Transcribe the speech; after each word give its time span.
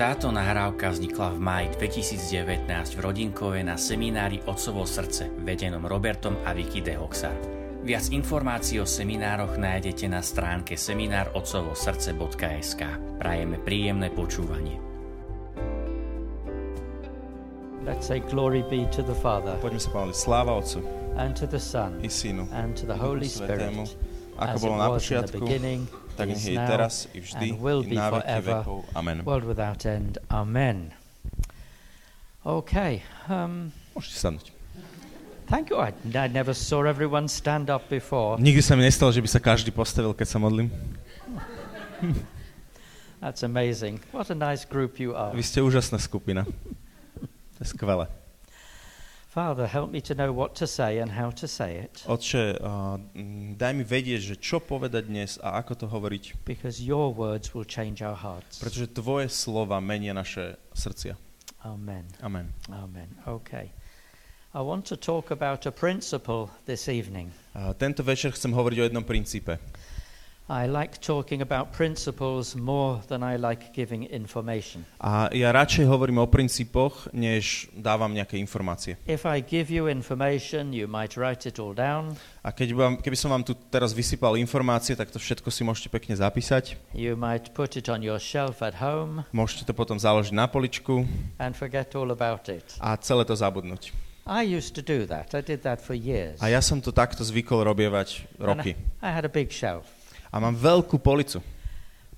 Táto 0.00 0.32
nahrávka 0.32 0.96
vznikla 0.96 1.36
v 1.36 1.44
máji 1.44 1.76
2019 1.76 2.96
v 2.96 2.98
Rodinkove 3.04 3.60
na 3.60 3.76
seminári 3.76 4.40
Otcovo 4.48 4.88
srdce 4.88 5.28
vedenom 5.44 5.84
Robertom 5.84 6.40
a 6.48 6.56
Vicky 6.56 6.80
Dehoxar. 6.80 7.36
Viac 7.84 8.08
informácií 8.08 8.80
o 8.80 8.88
seminároch 8.88 9.60
nájdete 9.60 10.08
na 10.08 10.24
stránke 10.24 10.80
seminárotcovosrdce.sk. 10.80 12.82
Prajeme 13.20 13.60
príjemné 13.60 14.08
počúvanie. 14.08 14.80
Let's 17.84 18.08
say 18.08 18.24
glory 18.24 18.64
be 18.72 18.88
to 18.96 19.04
the 19.04 19.20
Father 19.20 19.60
Poďme 19.60 19.84
sa 19.84 19.92
pomaliť. 19.92 20.16
Sláva 20.16 20.56
Otcu 20.56 20.80
and 21.20 21.36
to 21.36 21.44
the 21.44 21.60
Son 21.60 22.00
i 22.00 22.08
Synu 22.08 22.48
and 22.56 22.72
to 22.72 22.88
the 22.88 22.96
Holy 22.96 23.28
Spirit, 23.28 23.68
Svetému, 23.68 23.84
ako 24.40 24.56
bolo 24.64 24.80
na 24.80 24.96
počiatku, 24.96 25.44
tak 26.16 26.28
nech 26.30 26.42
je 26.42 26.56
teraz, 26.56 27.06
i 27.12 27.18
vždy, 27.20 27.46
i 27.54 27.94
na 27.94 28.10
veky 28.10 28.22
forever, 28.22 28.58
vekov. 28.62 28.78
Amen. 28.94 29.16
world 29.24 29.46
without 29.46 29.84
end. 29.86 30.18
Amen. 30.30 30.92
Okay. 32.40 33.04
Um, 33.28 33.68
Môžete 33.92 34.16
sadnúť. 34.16 34.46
thank 35.50 35.68
you. 35.68 35.76
I, 35.76 35.92
I 36.14 36.28
never 36.30 36.54
saw 36.56 36.86
everyone 36.88 37.28
stand 37.28 37.68
up 37.68 37.90
before. 37.92 38.40
Nikdy 38.40 38.62
sa 38.62 38.78
mi 38.78 38.86
nestalo, 38.86 39.12
že 39.12 39.20
by 39.20 39.28
sa 39.28 39.40
každý 39.42 39.74
postavil, 39.74 40.16
keď 40.16 40.26
sa 40.26 40.38
modlím. 40.40 40.72
That's 43.20 43.44
amazing. 43.44 44.00
What 44.16 44.32
a 44.32 44.38
nice 44.38 44.64
group 44.64 44.96
you 44.96 45.12
are. 45.12 45.36
Vy 45.36 45.44
ste 45.44 45.60
úžasná 45.60 46.00
skupina. 46.00 46.48
To 46.48 47.58
je 47.60 47.68
skvelé. 47.68 48.08
Father, 49.30 49.70
help 49.70 49.94
me 49.94 50.00
to 50.02 50.14
know 50.18 50.34
what 50.34 50.58
to 50.58 50.66
say 50.66 50.98
and 50.98 51.14
how 51.14 51.30
to 51.30 51.46
say 51.46 51.86
it, 51.86 52.02
Otče, 52.10 52.58
uh, 52.58 52.98
daj 53.54 53.72
mi 53.78 53.86
vedieť, 53.86 54.34
že 54.34 54.36
čo 54.42 54.58
povedať 54.58 55.06
dnes 55.06 55.38
a 55.38 55.62
ako 55.62 55.72
to 55.78 55.86
hovoriť, 55.86 56.42
because 56.42 56.82
your 56.82 57.14
words 57.14 57.54
will 57.54 57.62
change 57.62 58.02
our 58.02 58.18
hearts. 58.18 58.58
pretože 58.58 58.90
tvoje 58.90 59.30
slova 59.30 59.78
menia 59.78 60.10
naše 60.10 60.58
srdcia. 60.74 61.14
Amen. 61.62 62.10
Amen. 62.26 62.50
Amen. 62.74 63.06
Okay. 63.22 63.70
I 64.50 64.66
want 64.66 64.82
to 64.90 64.98
talk 64.98 65.30
about 65.30 65.62
a 65.62 65.70
principle 65.70 66.50
this 66.66 66.90
evening. 66.90 67.30
Uh, 67.54 67.70
tento 67.78 68.02
večer 68.02 68.34
chcem 68.34 68.50
hovoriť 68.50 68.78
o 68.82 68.84
jednom 68.90 69.06
princípe. 69.06 69.62
I 70.50 70.66
like 70.66 70.98
talking 70.98 71.46
about 71.46 71.70
principles 71.70 72.58
more 72.58 72.98
than 73.06 73.22
I 73.22 73.38
like 73.38 73.70
giving 73.70 74.10
information. 74.10 74.82
A 74.98 75.30
ja 75.30 75.54
radšej 75.54 75.86
hovorím 75.86 76.18
o 76.18 76.26
princípoch, 76.26 77.06
než 77.14 77.70
dávam 77.70 78.10
nejaké 78.10 78.34
informácie. 78.34 78.98
If 79.06 79.22
I 79.22 79.46
give 79.46 79.70
you 79.70 79.86
information, 79.86 80.74
you 80.74 80.90
might 80.90 81.14
write 81.14 81.46
it 81.46 81.62
all 81.62 81.70
down. 81.70 82.18
A 82.42 82.50
keď 82.50 82.74
vám, 82.74 82.92
keby 82.98 83.14
som 83.14 83.30
vám 83.30 83.46
tu 83.46 83.54
teraz 83.70 83.94
vysypal 83.94 84.34
informácie, 84.42 84.98
tak 84.98 85.14
to 85.14 85.22
všetko 85.22 85.54
si 85.54 85.62
môžete 85.62 85.86
pekne 85.86 86.18
zapísať. 86.18 86.74
You 86.98 87.14
might 87.14 87.54
put 87.54 87.78
it 87.78 87.86
on 87.86 88.02
your 88.02 88.18
shelf 88.18 88.58
at 88.58 88.82
home 88.82 89.22
Môžete 89.30 89.70
to 89.70 89.72
potom 89.78 90.02
založiť 90.02 90.34
na 90.34 90.50
poličku 90.50 91.06
and 91.38 91.54
forget 91.54 91.94
all 91.94 92.10
about 92.10 92.50
it. 92.50 92.66
a 92.82 92.98
celé 92.98 93.22
to 93.22 93.38
zabudnúť. 93.38 93.94
I 94.26 94.42
used 94.42 94.74
to 94.74 94.82
do 94.82 95.06
that. 95.06 95.30
I 95.30 95.46
did 95.46 95.62
that 95.62 95.78
for 95.78 95.94
years. 95.94 96.42
A 96.42 96.50
ja 96.50 96.58
som 96.58 96.82
to 96.82 96.90
takto 96.90 97.22
zvykol 97.22 97.62
robievať 97.62 98.26
roky. 98.42 98.74
I 98.98 99.14
had 99.14 99.22
a 99.22 99.30
big 99.30 99.54
shelf. 99.54 99.99
A 100.30 100.38
mám 100.38 100.54
veľkú 100.54 101.02
policu. 101.02 101.42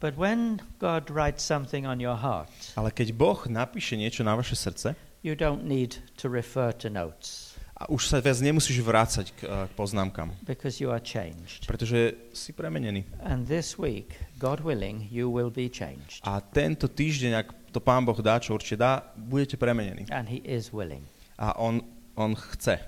But 0.03 0.19
when 0.19 0.61
God 0.83 1.09
writes 1.09 1.47
something 1.47 1.87
on 1.87 2.03
your 2.03 2.19
heart, 2.19 2.51
Ale 2.77 2.91
keď 2.91 3.15
Boh 3.15 3.39
napíše 3.47 3.95
niečo 3.95 4.27
na 4.27 4.35
vaše 4.35 4.59
srdce, 4.59 4.99
you 5.23 5.33
don't 5.39 5.63
need 5.65 6.03
to 6.19 6.27
refer 6.29 6.75
to 6.75 6.91
notes 6.91 7.53
a 7.83 7.91
už 7.91 8.15
sa 8.15 8.23
viac 8.23 8.39
nemusíš 8.39 8.79
vrácať 8.79 9.35
k, 9.35 9.39
eh, 9.43 9.67
k 9.67 9.73
poznámkam, 9.75 10.31
because 10.47 10.79
you 10.79 10.95
are 10.95 11.03
changed. 11.03 11.67
pretože 11.67 12.15
si 12.31 12.55
premenený. 12.55 13.03
And 13.27 13.51
this 13.51 13.75
week, 13.75 14.15
God 14.39 14.63
willing, 14.63 15.11
you 15.11 15.27
will 15.27 15.51
be 15.51 15.67
changed. 15.67 16.23
A 16.23 16.39
tento 16.39 16.87
týždeň, 16.87 17.33
ak 17.35 17.47
to 17.75 17.83
Pán 17.83 18.07
Boh 18.07 18.19
dá, 18.23 18.39
čo 18.39 18.55
určite 18.55 18.79
dá, 18.79 19.03
budete 19.19 19.59
premenení. 19.59 20.07
And 20.15 20.31
He 20.31 20.39
is 20.47 20.71
willing. 20.71 21.03
A 21.43 21.59
On, 21.59 21.83
on 22.15 22.39
chce 22.39 22.79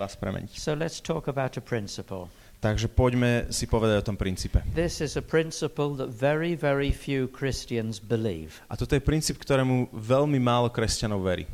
vás 0.00 0.16
premeniť. 0.16 0.56
So 0.56 0.72
let's 0.72 1.04
talk 1.04 1.28
about 1.28 1.60
a 1.60 1.62
principle. 1.62 2.32
Takže 2.64 2.88
poďme 2.88 3.52
si 3.52 3.68
povedať 3.68 4.00
o 4.00 4.04
tom 4.08 4.16
princípe. 4.16 4.64
This 4.72 5.04
is 5.04 5.20
a 5.20 5.24
principle 5.24 5.92
that 6.00 6.08
very, 6.08 6.56
very 6.56 6.88
few 6.88 7.28
Christians 7.28 8.00
believe. 8.00 8.64
A 8.72 8.80
toto 8.80 8.96
je 8.96 9.04
princíp, 9.04 9.36
ktorému 9.36 9.92
veľmi 9.92 10.40
málo 10.40 10.72
kresťanov 10.72 11.20
verí. 11.20 11.44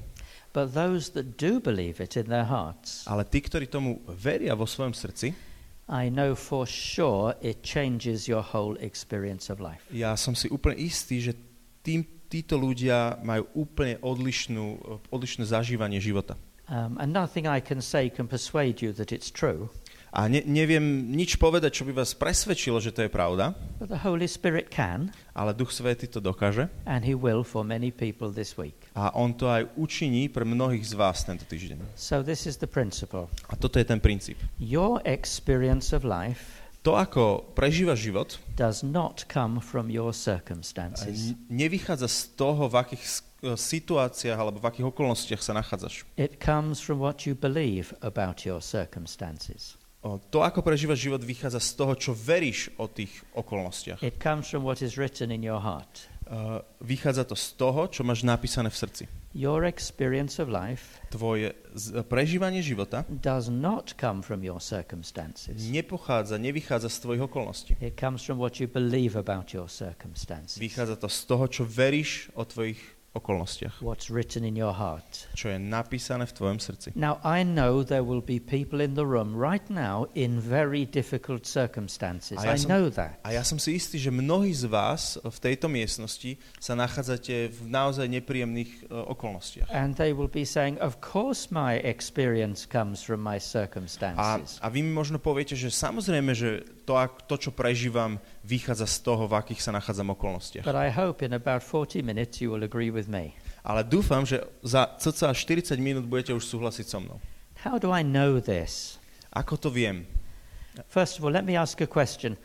But 0.54 0.70
those 0.70 1.10
that 1.18 1.34
do 1.34 1.58
believe 1.58 1.98
it 1.98 2.14
in 2.14 2.30
their 2.30 2.46
hearts, 2.46 3.02
Ale 3.10 3.26
tí, 3.26 3.42
ktorí 3.42 3.66
tomu 3.66 3.98
veria 4.06 4.54
vo 4.54 4.70
svojom 4.70 4.94
srdci, 4.94 5.34
I 5.90 6.06
know 6.06 6.38
for 6.38 6.62
sure 6.70 7.34
it 7.42 7.66
changes 7.66 8.30
your 8.30 8.46
whole 8.46 8.78
experience 8.78 9.50
of 9.50 9.58
life. 9.58 9.82
ja 9.90 10.14
som 10.14 10.38
si 10.38 10.46
úplne 10.46 10.78
istý, 10.78 11.18
že 11.18 11.34
tým, 11.82 12.06
títo 12.30 12.54
ľudia 12.54 13.18
majú 13.26 13.66
úplne 13.66 13.98
odlišnú, 13.98 14.78
odlišné 15.10 15.42
zažívanie 15.50 15.98
života. 15.98 16.38
Um, 16.70 17.02
and 17.02 17.10
nothing 17.10 17.50
I 17.50 17.58
can 17.58 17.82
say 17.82 18.06
can 18.06 18.30
persuade 18.30 18.78
you 18.78 18.94
that 18.94 19.10
it's 19.10 19.26
true, 19.26 19.74
A 20.10 20.26
ne, 20.26 20.42
neviem 20.42 21.06
nič 21.14 21.38
povedať, 21.38 21.80
čo 21.80 21.84
by 21.86 22.02
vás 22.02 22.18
presvedčilo, 22.18 22.82
že 22.82 22.90
to 22.90 23.06
je 23.06 23.10
pravda, 23.10 23.54
but 23.78 23.86
the 23.86 24.02
Holy 24.02 24.26
Spirit 24.26 24.66
can, 24.66 25.14
ale 25.38 25.54
Duch 25.54 25.70
Svätý 25.70 26.10
to 26.10 26.18
dokáže 26.18 26.66
and 26.82 27.06
He 27.06 27.14
will 27.14 27.46
for 27.46 27.62
many 27.62 27.94
people 27.94 28.34
this 28.34 28.58
week. 28.58 28.90
a 28.98 29.14
On 29.14 29.30
to 29.30 29.46
aj 29.46 29.70
učiní 29.78 30.26
pre 30.26 30.42
mnohých 30.42 30.82
z 30.82 30.94
vás 30.98 31.22
tento 31.22 31.46
týždeň. 31.46 31.94
So 31.94 32.26
this 32.26 32.42
is 32.42 32.58
the 32.58 32.66
principle. 32.66 33.30
A 33.46 33.54
toto 33.54 33.78
je 33.78 33.86
ten 33.86 34.02
princíp. 34.02 34.34
Your 34.58 34.98
experience 35.06 35.94
of 35.94 36.02
life 36.02 36.58
To, 36.80 36.96
ako 36.96 37.52
prežívaš 37.52 38.08
život, 38.08 38.28
does 38.56 38.80
not 38.80 39.28
come 39.28 39.60
from 39.60 39.92
your 39.92 40.16
circumstances. 40.16 41.36
nevychádza 41.52 42.08
z 42.08 42.20
toho, 42.40 42.72
v 42.72 42.74
akých 42.80 43.04
situáciách 43.56 44.36
alebo 44.40 44.60
v 44.60 44.68
akých 44.68 44.86
okolnostiach 44.88 45.44
sa 45.44 45.52
nachádzaš. 45.52 46.08
It 46.16 46.40
comes 46.40 46.80
from 46.80 47.00
what 47.00 47.28
you 47.28 47.36
believe 47.36 47.92
about 48.00 48.48
your 48.48 48.64
circumstances. 48.64 49.79
To, 50.00 50.40
ako 50.40 50.64
prežívaš 50.64 51.04
život, 51.04 51.20
vychádza 51.20 51.60
z 51.60 51.70
toho, 51.76 51.92
čo 51.92 52.16
veríš 52.16 52.72
o 52.80 52.88
tých 52.88 53.12
okolnostiach. 53.36 54.00
It 54.00 54.16
comes 54.16 54.48
from 54.48 54.64
what 54.64 54.80
is 54.80 54.96
written 54.96 55.28
in 55.28 55.44
your 55.44 55.60
heart. 55.60 56.08
Uh, 56.30 56.62
Vychádza 56.80 57.26
to 57.26 57.36
z 57.36 57.58
toho, 57.58 57.90
čo 57.90 58.00
máš 58.06 58.22
napísané 58.24 58.70
v 58.70 58.76
srdci. 58.78 59.04
Your 59.34 59.66
experience 59.66 60.42
of 60.42 60.50
life 60.50 60.98
Tvoje 61.10 61.54
prežívanie 62.06 62.62
života 62.62 63.02
does 63.06 63.50
not 63.50 63.94
come 63.98 64.22
from 64.22 64.40
your 64.42 64.62
circumstances. 64.62 65.58
nepochádza, 65.70 66.38
nevychádza 66.38 66.88
z 66.88 66.98
tvojich 66.98 67.22
okolností. 67.26 67.76
It 67.82 67.98
comes 68.00 68.22
from 68.22 68.38
what 68.38 68.56
you 68.62 68.70
believe 68.70 69.18
about 69.18 69.54
your 69.54 69.66
circumstances. 69.68 70.58
Vychádza 70.58 70.96
to 70.96 71.08
z 71.10 71.20
toho, 71.26 71.44
čo 71.50 71.62
veríš 71.66 72.30
o 72.34 72.46
tvojich 72.46 72.78
okolnostiach. 73.12 73.82
What's 73.82 74.06
written 74.06 74.46
in 74.46 74.54
your 74.54 74.70
heart. 74.70 75.26
Čo 75.34 75.50
je 75.50 75.58
napísané 75.58 76.30
v 76.30 76.32
tvojom 76.32 76.58
srdci. 76.62 76.94
Now, 76.94 77.18
I 77.26 77.42
know 77.42 77.82
there 77.82 78.06
will 78.06 78.22
be 78.22 78.38
people 78.38 78.78
in 78.78 78.94
the 78.94 79.02
room 79.02 79.34
right 79.34 79.66
now 79.66 80.06
in 80.14 80.38
very 80.38 80.86
difficult 80.86 81.42
circumstances. 81.42 82.38
A 82.38 82.54
ja 82.54 82.54
I 82.54 82.58
som- 82.62 82.70
know 82.70 82.86
that. 82.94 83.18
A 83.26 83.34
ja 83.34 83.42
som 83.42 83.58
si 83.58 83.74
istý, 83.74 83.98
že 83.98 84.14
mnohí 84.14 84.54
z 84.54 84.70
vás 84.70 85.18
v 85.18 85.38
tejto 85.42 85.66
miestnosti 85.66 86.38
sa 86.62 86.78
nachádzate 86.78 87.50
v 87.50 87.60
naozaj 87.66 88.06
nepríjemných 88.06 88.86
e, 88.86 88.94
okolnostiach. 88.94 89.66
And 89.74 89.98
they 89.98 90.14
will 90.14 90.30
be 90.30 90.46
saying, 90.46 90.78
Of 90.78 91.02
course, 91.02 91.50
my 91.50 91.82
experience 91.82 92.62
comes 92.62 93.02
from 93.02 93.26
my 93.26 93.38
A, 93.38 93.42
circumstances. 93.42 94.62
a 94.62 94.66
vy 94.70 94.86
mi 94.86 94.92
možno 94.94 95.18
poviete, 95.18 95.58
že 95.58 95.74
samozrejme, 95.74 96.30
že 96.30 96.62
to, 96.86 96.94
to, 97.26 97.36
čo 97.38 97.50
prežívam, 97.54 98.18
vychádza 98.42 98.86
z 98.90 98.98
toho, 99.06 99.30
v 99.30 99.34
akých 99.38 99.62
sa 99.62 99.70
nachádzam 99.70 100.10
okolnostiach. 100.10 100.66
But 100.66 100.74
I 100.74 100.90
hope 100.90 101.22
in 101.22 101.30
about 101.30 101.62
40 101.62 102.02
minutes 102.02 102.42
you 102.42 102.50
will 102.50 102.66
agree 102.66 102.90
with 102.90 102.99
me. 103.08 103.36
Ale 103.60 103.84
dúfam, 103.84 104.24
že 104.24 104.40
za 104.64 104.88
cca 104.96 105.32
40 105.32 105.76
minút 105.76 106.04
budete 106.08 106.32
už 106.32 106.44
súhlasiť 106.44 106.86
so 106.88 106.98
mnou. 107.00 107.18
How 107.60 107.76
do 107.76 107.92
I 107.92 108.00
know 108.00 108.40
this? 108.40 108.96
Ako 109.36 109.60
to 109.60 109.68
viem? 109.68 110.08
First 110.88 111.20
of 111.20 111.28
all, 111.28 111.32
let 111.32 111.44
me 111.44 111.54
ask 111.60 111.80
a 111.84 111.86
question. 111.86 112.40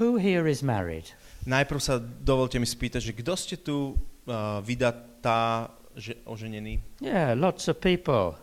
Who 0.00 0.16
here 0.16 0.48
is 0.48 0.64
married? 0.64 1.12
Najprv 1.44 1.80
sa 1.84 2.00
dovolte 2.00 2.56
mi 2.56 2.64
spýtať, 2.64 3.00
že 3.04 3.12
kto 3.12 3.32
ste 3.36 3.56
tu 3.60 3.92
uh, 3.92 4.64
vydatá, 4.64 5.68
že, 5.92 6.16
oženený? 6.24 6.80
Yeah, 7.04 7.36
lots 7.36 7.68
of 7.68 7.84
people. 7.84 8.40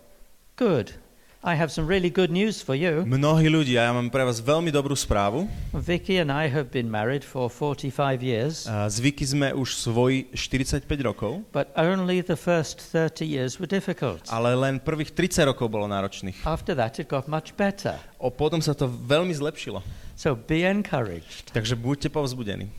Good. 0.56 1.01
I 1.42 1.56
have 1.58 1.72
some 1.74 1.90
really 1.90 2.14
good 2.14 2.30
news 2.30 2.62
for 2.62 2.78
you. 2.78 3.02
Mnohí 3.02 3.50
ľudia, 3.50 3.90
ja 3.90 3.92
mám 3.98 4.14
pre 4.14 4.22
vás 4.22 4.38
veľmi 4.38 4.70
dobrú 4.70 4.94
správu. 4.94 5.50
Vicky 5.74 6.22
and 6.22 6.30
I 6.30 6.46
have 6.46 6.70
been 6.70 6.86
married 6.86 7.26
for 7.26 7.50
45 7.50 8.22
years, 8.22 8.70
Uh, 8.70 8.86
zvyky 8.86 9.26
sme 9.26 9.50
už 9.50 9.74
svoji 9.74 10.30
45 10.38 10.86
rokov, 11.02 11.42
but 11.50 11.74
only 11.74 12.22
the 12.22 12.38
first 12.38 12.78
30 12.94 13.26
years 13.26 13.58
were 13.58 13.66
difficult. 13.66 14.22
ale 14.30 14.54
len 14.54 14.78
prvých 14.78 15.18
30 15.18 15.50
rokov 15.50 15.66
bolo 15.66 15.90
náročných. 15.90 16.46
After 16.46 16.78
that, 16.78 17.02
it 17.02 17.10
got 17.10 17.26
much 17.26 17.58
better. 17.58 17.98
O, 18.22 18.30
potom 18.30 18.62
sa 18.62 18.78
to 18.78 18.86
veľmi 18.86 19.34
zlepšilo. 19.34 19.82
So 20.14 20.38
be 20.38 20.62
encouraged. 20.62 21.50
Takže 21.58 21.74
buďte 21.74 22.14
povzbudení. 22.14 22.70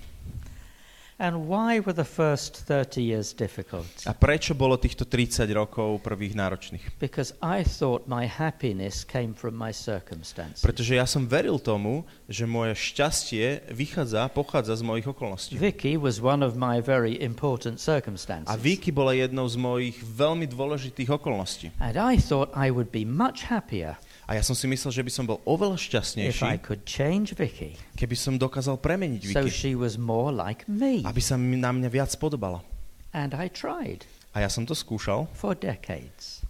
And 1.22 1.46
why 1.46 1.78
were 1.78 1.94
the 1.94 2.02
first 2.02 2.66
30 2.66 2.98
years 2.98 3.30
difficult? 3.30 3.86
A 4.10 4.12
prečo 4.12 4.58
bolo 4.58 4.74
týchto 4.74 5.06
30 5.06 5.46
rokov 5.54 6.02
prvých 6.02 6.34
náročných? 6.34 6.98
Because 6.98 7.30
I 7.38 7.62
thought 7.62 8.10
my 8.10 8.26
happiness 8.26 9.06
came 9.06 9.30
from 9.30 9.54
my 9.54 9.70
circumstances. 9.70 10.58
Pretože 10.66 10.98
ja 10.98 11.06
som 11.06 11.30
veril 11.30 11.62
tomu, 11.62 12.02
že 12.26 12.42
moje 12.42 12.74
šťastie 12.74 13.70
vychádza, 13.70 14.34
pochádza 14.34 14.74
z 14.74 14.82
mojich 14.82 15.06
okolností. 15.06 15.54
Vicky 15.62 15.94
was 15.94 16.18
one 16.18 16.42
of 16.42 16.58
my 16.58 16.82
very 16.82 17.14
important 17.22 17.78
A 17.78 18.02
circumstances. 18.02 18.58
Vicky 18.58 18.90
bola 18.90 19.14
jednou 19.14 19.46
z 19.46 19.54
mojich 19.54 20.02
veľmi 20.02 20.50
dôležitých 20.50 21.06
okolností. 21.06 21.70
And 21.78 21.94
I 21.94 22.18
thought 22.18 22.50
I 22.50 22.74
would 22.74 22.90
be 22.90 23.06
much 23.06 23.46
happier 23.46 23.94
A 24.32 24.40
ja 24.40 24.42
som 24.42 24.56
si 24.56 24.64
myslel, 24.64 24.96
že 24.96 25.02
by 25.04 25.12
som 25.12 25.28
bol 25.28 25.44
oveľa 25.44 25.76
if 25.76 25.84
I 25.84 25.84
šťastnejší, 25.92 26.64
could 26.64 26.88
change 26.88 27.36
Vicky 27.36 27.76
keby 27.92 28.16
som 28.16 28.40
dokázal 28.40 28.80
premeniť 28.80 29.28
so 29.28 29.44
Vicky, 29.44 29.52
she 29.52 29.72
was 29.76 30.00
more 30.00 30.32
like 30.32 30.64
me. 30.64 31.04
aby 31.04 31.20
sa 31.20 31.36
mi- 31.36 31.60
na 31.60 31.68
mňa 31.68 31.92
viac 31.92 32.08
podobala. 32.16 32.64
And 33.12 33.36
I 33.36 33.52
tried 33.52 34.08
A 34.32 34.40
ja 34.40 34.48
som 34.48 34.64
to 34.64 34.72
skúšal 34.72 35.28
for 35.36 35.52
decades. 35.52 36.40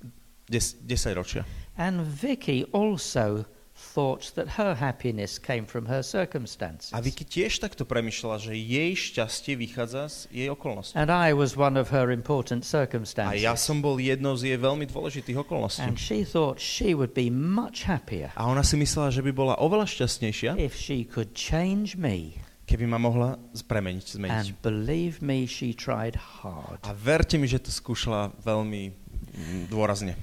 10, 0.47 0.87
10 0.87 1.19
ročia. 1.19 1.43
And 1.75 2.07
Vicky 2.07 2.63
also 2.71 3.43
thought 3.83 4.31
that 4.39 4.55
her 4.57 4.79
happiness 4.79 5.43
came 5.43 5.67
from 5.67 5.91
her 5.91 6.07
circumstances. 6.07 6.95
A 6.95 7.03
Vicky 7.03 7.27
tiež 7.27 7.59
takto 7.59 7.83
premyšľala, 7.83 8.39
že 8.39 8.55
jej 8.55 8.95
šťastie 8.95 9.59
vychádza 9.59 10.07
z 10.07 10.17
jej 10.31 10.49
okolností. 10.49 10.95
And 10.95 11.11
I 11.11 11.35
was 11.35 11.59
one 11.59 11.75
of 11.75 11.91
her 11.91 12.15
important 12.15 12.63
A 12.63 12.69
circumstances. 12.87 13.43
ja 13.43 13.59
som 13.59 13.83
bol 13.83 13.99
jednou 13.99 14.39
z 14.39 14.55
jej 14.55 14.59
veľmi 14.63 14.87
dôležitých 14.87 15.43
okolností. 15.43 15.83
And 15.83 15.99
she 15.99 16.23
thought 16.23 16.63
she 16.63 16.95
would 16.95 17.13
be 17.13 17.27
much 17.29 17.85
happier 17.91 18.31
A 18.39 18.47
ona 18.47 18.63
si 18.63 18.79
myslela, 18.79 19.11
že 19.11 19.21
by 19.21 19.35
bola 19.35 19.55
oveľa 19.59 19.91
šťastnejšia, 19.91 20.57
if 20.57 20.79
she 20.79 21.03
could 21.03 21.35
change 21.35 21.99
me. 21.99 22.39
keby 22.63 22.87
ma 22.87 22.97
mohla 22.97 23.37
premeniť, 23.53 24.07
zmeniť. 24.17 24.47
And 24.49 24.57
believe 24.63 25.21
me, 25.21 25.45
she 25.45 25.75
tried 25.77 26.15
hard 26.41 26.79
A 26.87 26.95
verte 26.95 27.37
mi, 27.37 27.51
že 27.51 27.59
to 27.61 27.69
skúšala 27.75 28.33
veľmi 28.41 28.83
mm, 28.89 29.63
dôrazne. 29.69 30.15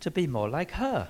to 0.00 0.10
be 0.10 0.26
more 0.26 0.48
like 0.48 0.72
her. 0.80 1.08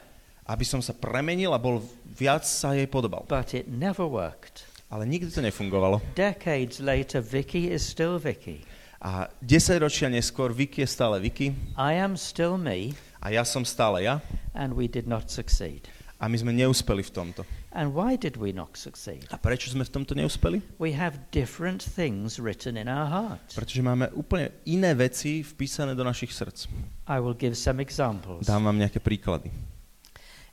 Aby 0.51 0.67
som 0.67 0.83
sa 0.83 0.91
premenil 0.91 1.55
a 1.55 1.63
bol 1.63 1.79
viac 2.11 2.43
sa 2.43 2.75
jej 2.75 2.91
podobal. 2.91 3.23
But 3.31 3.55
it 3.55 3.71
never 3.71 4.03
worked. 4.03 4.67
Ale 4.91 5.07
nikdy 5.07 5.31
to 5.31 5.39
nefungovalo. 5.39 6.03
Decades 6.19 6.83
later, 6.83 7.23
Vicky 7.23 7.71
is 7.71 7.87
still 7.87 8.19
Vicky. 8.19 8.67
A 8.99 9.31
10 9.47 9.79
ročia 9.79 10.11
neskôr 10.11 10.51
Vicky 10.51 10.83
je 10.85 10.91
stále 10.91 11.17
Vicky 11.23 11.57
I 11.79 11.97
am 11.97 12.21
still 12.21 12.61
me, 12.61 12.93
a 13.17 13.33
ja 13.33 13.49
som 13.49 13.65
stále 13.65 14.05
ja 14.05 14.21
and 14.53 14.77
we 14.77 14.91
did 14.91 15.09
not 15.09 15.33
succeed. 15.33 15.89
a 16.21 16.29
my 16.29 16.37
sme 16.37 16.53
neúspeli 16.53 17.01
v 17.01 17.13
tomto. 17.17 17.41
And 17.73 17.97
why 17.97 18.21
did 18.21 18.37
we 18.37 18.53
not 18.53 18.77
succeed? 18.77 19.25
A 19.33 19.41
prečo 19.41 19.73
sme 19.73 19.89
v 19.89 19.93
tomto 19.95 20.13
neúspeli? 20.13 20.61
We 20.77 20.93
have 20.93 21.17
different 21.33 21.81
things 21.81 22.37
written 22.37 22.77
in 22.77 22.93
our 22.93 23.09
heart. 23.09 23.57
Pretože 23.57 23.81
máme 23.81 24.13
úplne 24.13 24.53
iné 24.69 24.93
veci 24.93 25.41
vpísané 25.41 25.97
do 25.97 26.05
našich 26.05 26.37
srdc. 26.37 26.69
I 27.09 27.17
will 27.25 27.33
give 27.33 27.57
some 27.57 27.81
examples. 27.81 28.45
Dám 28.45 28.69
vám 28.69 28.77
nejaké 28.77 29.01
príklady. 29.01 29.49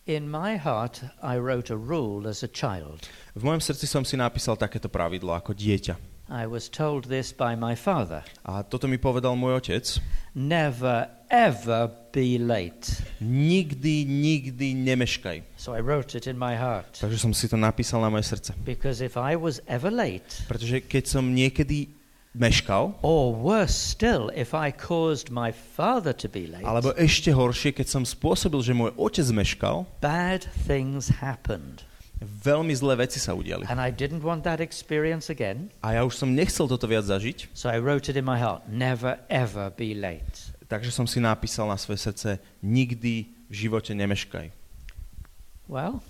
In 0.07 0.31
my 0.31 0.55
heart, 0.55 1.03
I 1.21 1.35
wrote 1.35 1.69
a 1.69 1.75
rule 1.75 2.29
as 2.31 2.39
a 2.39 2.47
child. 2.47 3.11
V 3.35 3.43
mojom 3.43 3.59
srdci 3.59 3.83
som 3.91 4.07
si 4.07 4.15
napísal 4.15 4.55
takéto 4.55 4.87
pravidlo 4.87 5.35
ako 5.35 5.51
dieťa. 5.51 5.99
I 6.31 6.47
was 6.47 6.71
told 6.71 7.11
this 7.11 7.35
by 7.35 7.55
my 7.55 7.71
father 7.75 8.19
A 8.43 8.59
toto 8.63 8.87
mi 8.87 8.95
povedal 8.99 9.35
môj 9.35 9.59
otec. 9.67 9.99
never, 10.31 11.11
ever 11.27 11.91
be 12.15 12.39
late. 12.39 13.03
Nikdy, 13.19 14.07
nikdy 14.07 14.71
nemeškaj. 14.79 15.43
So 15.59 15.75
I 15.75 15.83
wrote 15.83 16.15
it 16.15 16.23
in 16.23 16.39
my 16.39 16.55
heart. 16.55 17.03
Takže 17.03 17.19
som 17.19 17.35
si 17.35 17.51
to 17.51 17.59
napísal 17.59 17.99
na 17.99 18.07
moje 18.07 18.31
srdce. 18.31 18.55
Because 18.63 19.03
if 19.03 19.19
I 19.19 19.35
was 19.35 19.59
ever 19.67 19.91
late, 19.91 20.47
Pretože 20.47 20.87
keď 20.87 21.03
som 21.03 21.35
niekedy 21.35 21.91
meškal, 22.35 22.97
or 23.01 23.33
worse 23.33 23.75
still, 23.75 24.29
if 24.35 24.53
I 24.53 24.71
caused 24.71 25.29
my 25.29 25.51
father 25.51 26.11
to 26.13 26.27
be 26.27 26.47
late, 26.47 26.65
alebo 26.65 26.91
ešte 26.97 27.31
horšie, 27.31 27.71
keď 27.71 27.87
som 27.87 28.03
spôsobil, 28.03 28.59
že 28.61 28.73
môj 28.75 28.91
otec 28.97 29.27
meškal, 29.31 29.85
bad 29.99 30.45
things 30.67 31.21
happened. 31.23 31.83
veľmi 32.17 32.73
zlé 32.73 32.97
veci 33.05 33.21
sa 33.21 33.37
udiali. 33.37 33.69
And 33.69 33.77
I 33.77 33.93
didn't 33.93 34.25
want 34.25 34.41
that 34.49 34.57
experience 34.57 35.29
again. 35.29 35.69
A 35.85 35.97
ja 35.97 36.01
už 36.01 36.17
som 36.17 36.33
nechcel 36.33 36.65
toto 36.65 36.89
viac 36.89 37.05
zažiť, 37.05 37.53
So 37.53 37.69
I 37.69 37.77
wrote 37.77 38.09
it 38.09 38.17
in 38.17 38.25
my 38.25 38.41
heart 38.41 38.65
never, 38.65 39.21
ever 39.29 39.69
be 39.69 39.93
late. 39.93 40.49
takže 40.67 40.91
som 40.91 41.05
si 41.07 41.21
napísal 41.21 41.69
na 41.69 41.77
svoje 41.77 42.01
srdce, 42.03 42.41
nikdy 42.59 43.29
v 43.47 43.53
živote 43.53 43.95
nemeškaj. 43.95 44.51
Well, 45.67 46.01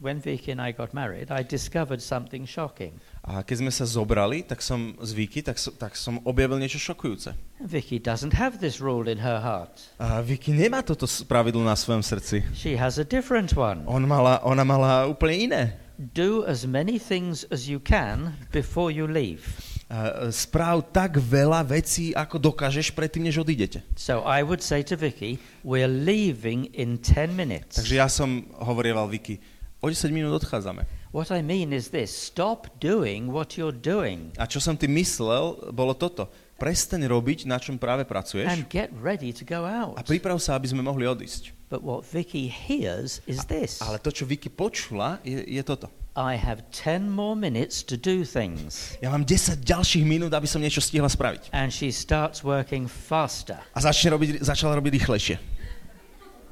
when 0.00 0.18
Vicky 0.18 0.50
and 0.50 0.62
I 0.62 0.72
got 0.72 0.94
married, 0.94 1.30
I 1.30 1.42
discovered 1.46 2.02
something 2.02 2.46
shocking. 2.46 2.98
A 3.24 3.40
keď 3.40 3.64
sme 3.64 3.72
sa 3.72 3.88
zobrali, 3.88 4.44
tak 4.44 4.60
som 4.60 4.92
z 5.00 5.10
Viki, 5.16 5.40
tak, 5.40 5.56
som- 5.56 5.72
tak 5.72 5.96
som 5.96 6.20
objavil 6.28 6.60
niečo 6.60 6.76
šokujúce. 6.76 7.32
Vicky 7.64 7.96
doesn't 7.96 8.36
have 8.36 8.60
this 8.60 8.84
rule 8.84 9.08
in 9.08 9.16
her 9.24 9.40
heart. 9.40 9.80
A 9.96 10.20
Viki 10.20 10.52
nemá 10.52 10.84
toto 10.84 11.08
pravidlo 11.24 11.64
na 11.64 11.72
svojom 11.72 12.04
srdci. 12.04 12.44
She 12.52 12.76
has 12.76 13.00
a 13.00 13.06
different 13.08 13.56
one. 13.56 13.80
On 13.88 14.04
mala, 14.04 14.44
ona 14.44 14.60
mala 14.60 15.08
úplne 15.08 15.36
iné. 15.40 15.62
Do 15.96 16.44
as 16.44 16.68
many 16.68 17.00
things 17.00 17.48
as 17.48 17.64
you 17.64 17.80
can 17.80 18.36
before 18.52 18.92
you 18.92 19.08
leave. 19.08 19.56
E, 19.88 20.28
správ 20.28 20.92
tak 20.92 21.16
veľa 21.16 21.64
vecí, 21.64 22.12
ako 22.12 22.36
dokážeš 22.52 22.92
predtým, 22.92 23.24
než 23.24 23.40
odídete. 23.40 23.80
So 23.96 24.20
I 24.28 24.44
would 24.44 24.60
say 24.60 24.84
to 24.84 25.00
Vicky, 25.00 25.40
we're 25.64 25.88
leaving 25.88 26.68
in 26.76 27.00
10 27.00 27.32
minutes. 27.32 27.80
Takže 27.80 27.94
ja 27.96 28.08
som 28.12 28.44
hovorieval 28.60 29.08
Viki, 29.08 29.40
o 29.80 29.88
10 29.88 30.12
minút 30.12 30.44
odchádzame. 30.44 30.84
What 31.14 31.30
I 31.30 31.46
mean 31.46 31.70
is 31.70 31.94
this 31.94 32.10
stop 32.10 32.66
doing 32.82 33.30
what 33.30 33.54
you're 33.54 33.70
doing 33.70 34.34
A 34.34 34.50
čo 34.50 34.58
som 34.58 34.74
ty 34.74 34.90
myslel, 34.90 35.70
bolo 35.70 35.94
toto. 35.94 36.26
Prestaň 36.58 37.06
robiť, 37.06 37.46
na 37.46 37.62
čom 37.62 37.78
práve 37.78 38.02
pracuješ 38.02 38.50
and 38.50 38.66
get 38.66 38.90
ready 38.98 39.30
to 39.30 39.46
go 39.46 39.62
out. 39.62 39.94
a 39.94 40.02
priprav 40.02 40.42
sa, 40.42 40.58
aby 40.58 40.66
sme 40.66 40.82
mohli 40.82 41.06
odísť. 41.06 41.54
But 41.70 41.86
what 41.86 42.02
Vicky 42.02 42.50
hears 42.50 43.22
is 43.30 43.46
this 43.46 43.78
Ale 43.78 44.02
to, 44.02 44.10
čo 44.10 44.26
Viki 44.26 44.50
počula, 44.50 45.22
je, 45.22 45.38
je 45.38 45.62
toto. 45.62 45.86
I 46.18 46.34
have 46.34 46.66
10 46.74 47.06
more 47.06 47.38
minutes 47.38 47.86
to 47.86 47.94
do 47.94 48.26
things. 48.26 48.98
Ja 48.98 49.14
mám 49.14 49.22
10 49.22 49.62
ďalších 49.62 50.02
minút, 50.02 50.34
aby 50.34 50.50
som 50.50 50.58
niečo 50.58 50.82
stihla 50.82 51.06
spraviť. 51.06 51.54
And 51.54 51.70
she 51.70 51.94
starts 51.94 52.42
working 52.42 52.90
faster. 52.90 53.62
A 53.70 53.78
začne 53.78 54.18
robiť, 54.18 54.42
začala 54.42 54.74
robiť 54.78 54.98
rýchlejšie. 54.98 55.53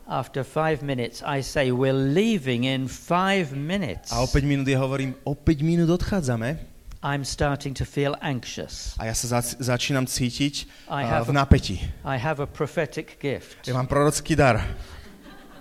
After 0.09 0.43
five 0.45 0.83
minutes, 0.83 1.23
I 1.23 1.43
say, 1.43 1.71
We're 1.71 1.95
leaving 2.15 2.65
in 2.65 2.89
five 2.89 3.55
minutes. 3.55 4.11
A 4.13 4.21
o 4.21 4.27
5 4.27 4.43
minút 4.45 4.67
ja 4.69 4.79
hovorím, 4.83 5.15
o 5.25 5.35
5 5.35 5.63
minút 5.63 5.89
odchádzame. 5.91 6.59
I'm 7.03 7.25
starting 7.25 7.75
to 7.79 7.85
feel 7.85 8.15
anxious. 8.23 8.95
A 8.99 9.07
ja 9.11 9.15
sa 9.15 9.39
zac- 9.39 9.59
začínam 9.59 10.07
cítiť 10.07 10.67
I 10.87 11.03
uh, 11.03 11.11
have 11.11 11.27
v 11.27 11.31
a- 11.35 11.39
napätí. 11.43 11.77
I 12.07 12.15
have 12.19 12.39
a 12.43 12.47
prophetic 12.47 13.19
gift. 13.19 13.67
Ja 13.67 13.75
mám 13.75 13.87
prorocký 13.91 14.35
dar. 14.39 14.63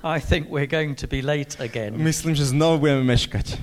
I 0.02 0.18
think 0.22 0.50
we're 0.50 0.70
going 0.70 0.98
to 0.98 1.06
be 1.10 1.22
late 1.22 1.58
again. 1.62 1.94
Myslím, 1.98 2.34
že 2.34 2.50
znovu 2.54 2.86
budeme 2.90 3.06
meškať. 3.06 3.58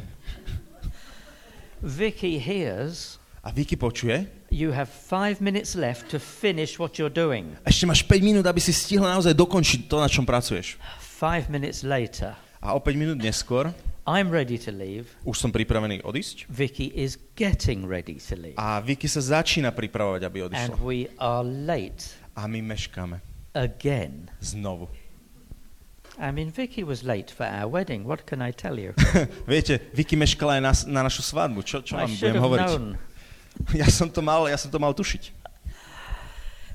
Vicky 1.83 2.39
hears 2.39 3.19
A 3.43 3.51
Vicky 3.51 3.77
počuje, 3.79 4.27
you 4.51 4.73
have 4.73 4.89
five 4.89 5.41
minutes 5.41 5.75
left 5.75 6.09
to 6.09 6.19
finish 6.19 6.79
what 6.79 6.97
you're 6.97 7.13
doing. 7.13 7.57
ešte 7.63 7.85
máš 7.85 8.01
5 8.03 8.21
minút, 8.21 8.45
aby 8.45 8.59
si 8.59 8.73
stihla 8.73 9.13
naozaj 9.13 9.33
dokončiť 9.33 9.81
to, 9.87 9.97
na 9.99 10.09
čom 10.09 10.25
pracuješ. 10.25 10.81
Five 10.99 11.49
minutes 11.49 11.83
later, 11.83 12.35
A 12.59 12.75
o 12.75 12.81
5 12.81 12.95
minút 12.95 13.19
neskôr 13.19 13.71
I'm 14.09 14.33
ready 14.33 14.57
to 14.57 14.73
leave. 14.73 15.05
už 15.23 15.37
som 15.37 15.53
pripravený 15.53 16.01
odísť. 16.01 16.49
Vicky 16.49 16.89
is 16.91 17.21
getting 17.37 17.85
ready 17.85 18.17
to 18.17 18.35
leave. 18.35 18.57
A 18.57 18.81
Vicky 18.81 19.05
sa 19.05 19.21
začína 19.21 19.69
pripravovať, 19.69 20.25
aby 20.25 20.39
And 20.41 20.47
odišla. 20.49 20.75
we 20.81 21.13
are 21.21 21.45
late 21.45 22.17
A 22.33 22.49
my 22.49 22.65
meškáme. 22.65 23.21
again. 23.53 24.33
Znovu. 24.41 24.89
I 26.19 26.33
mean, 26.35 26.51
Vicky 26.51 26.83
was 26.83 27.07
late 27.07 27.31
for 27.31 27.47
our 27.47 27.71
wedding. 27.71 28.03
What 28.03 28.27
can 28.27 28.43
I 28.43 28.51
tell 28.51 28.75
you? 28.75 28.91
Viete, 29.47 29.79
Vicky 29.95 30.19
meškala 30.19 30.59
aj 30.59 30.63
na, 30.63 30.73
na 30.99 31.01
našu 31.07 31.23
svadbu. 31.23 31.63
Čo, 31.63 31.79
čo 31.87 31.95
vám 31.95 32.11
budem 32.11 32.43
hovoriť? 32.43 32.67
known. 32.67 32.87
Ja 33.81 33.89
som 33.91 34.09
to 34.09 34.23
mal, 34.23 34.47
ja 34.49 34.57
som 34.57 34.71
to 34.71 34.79
mal 34.79 34.95
tušiť. 34.95 35.39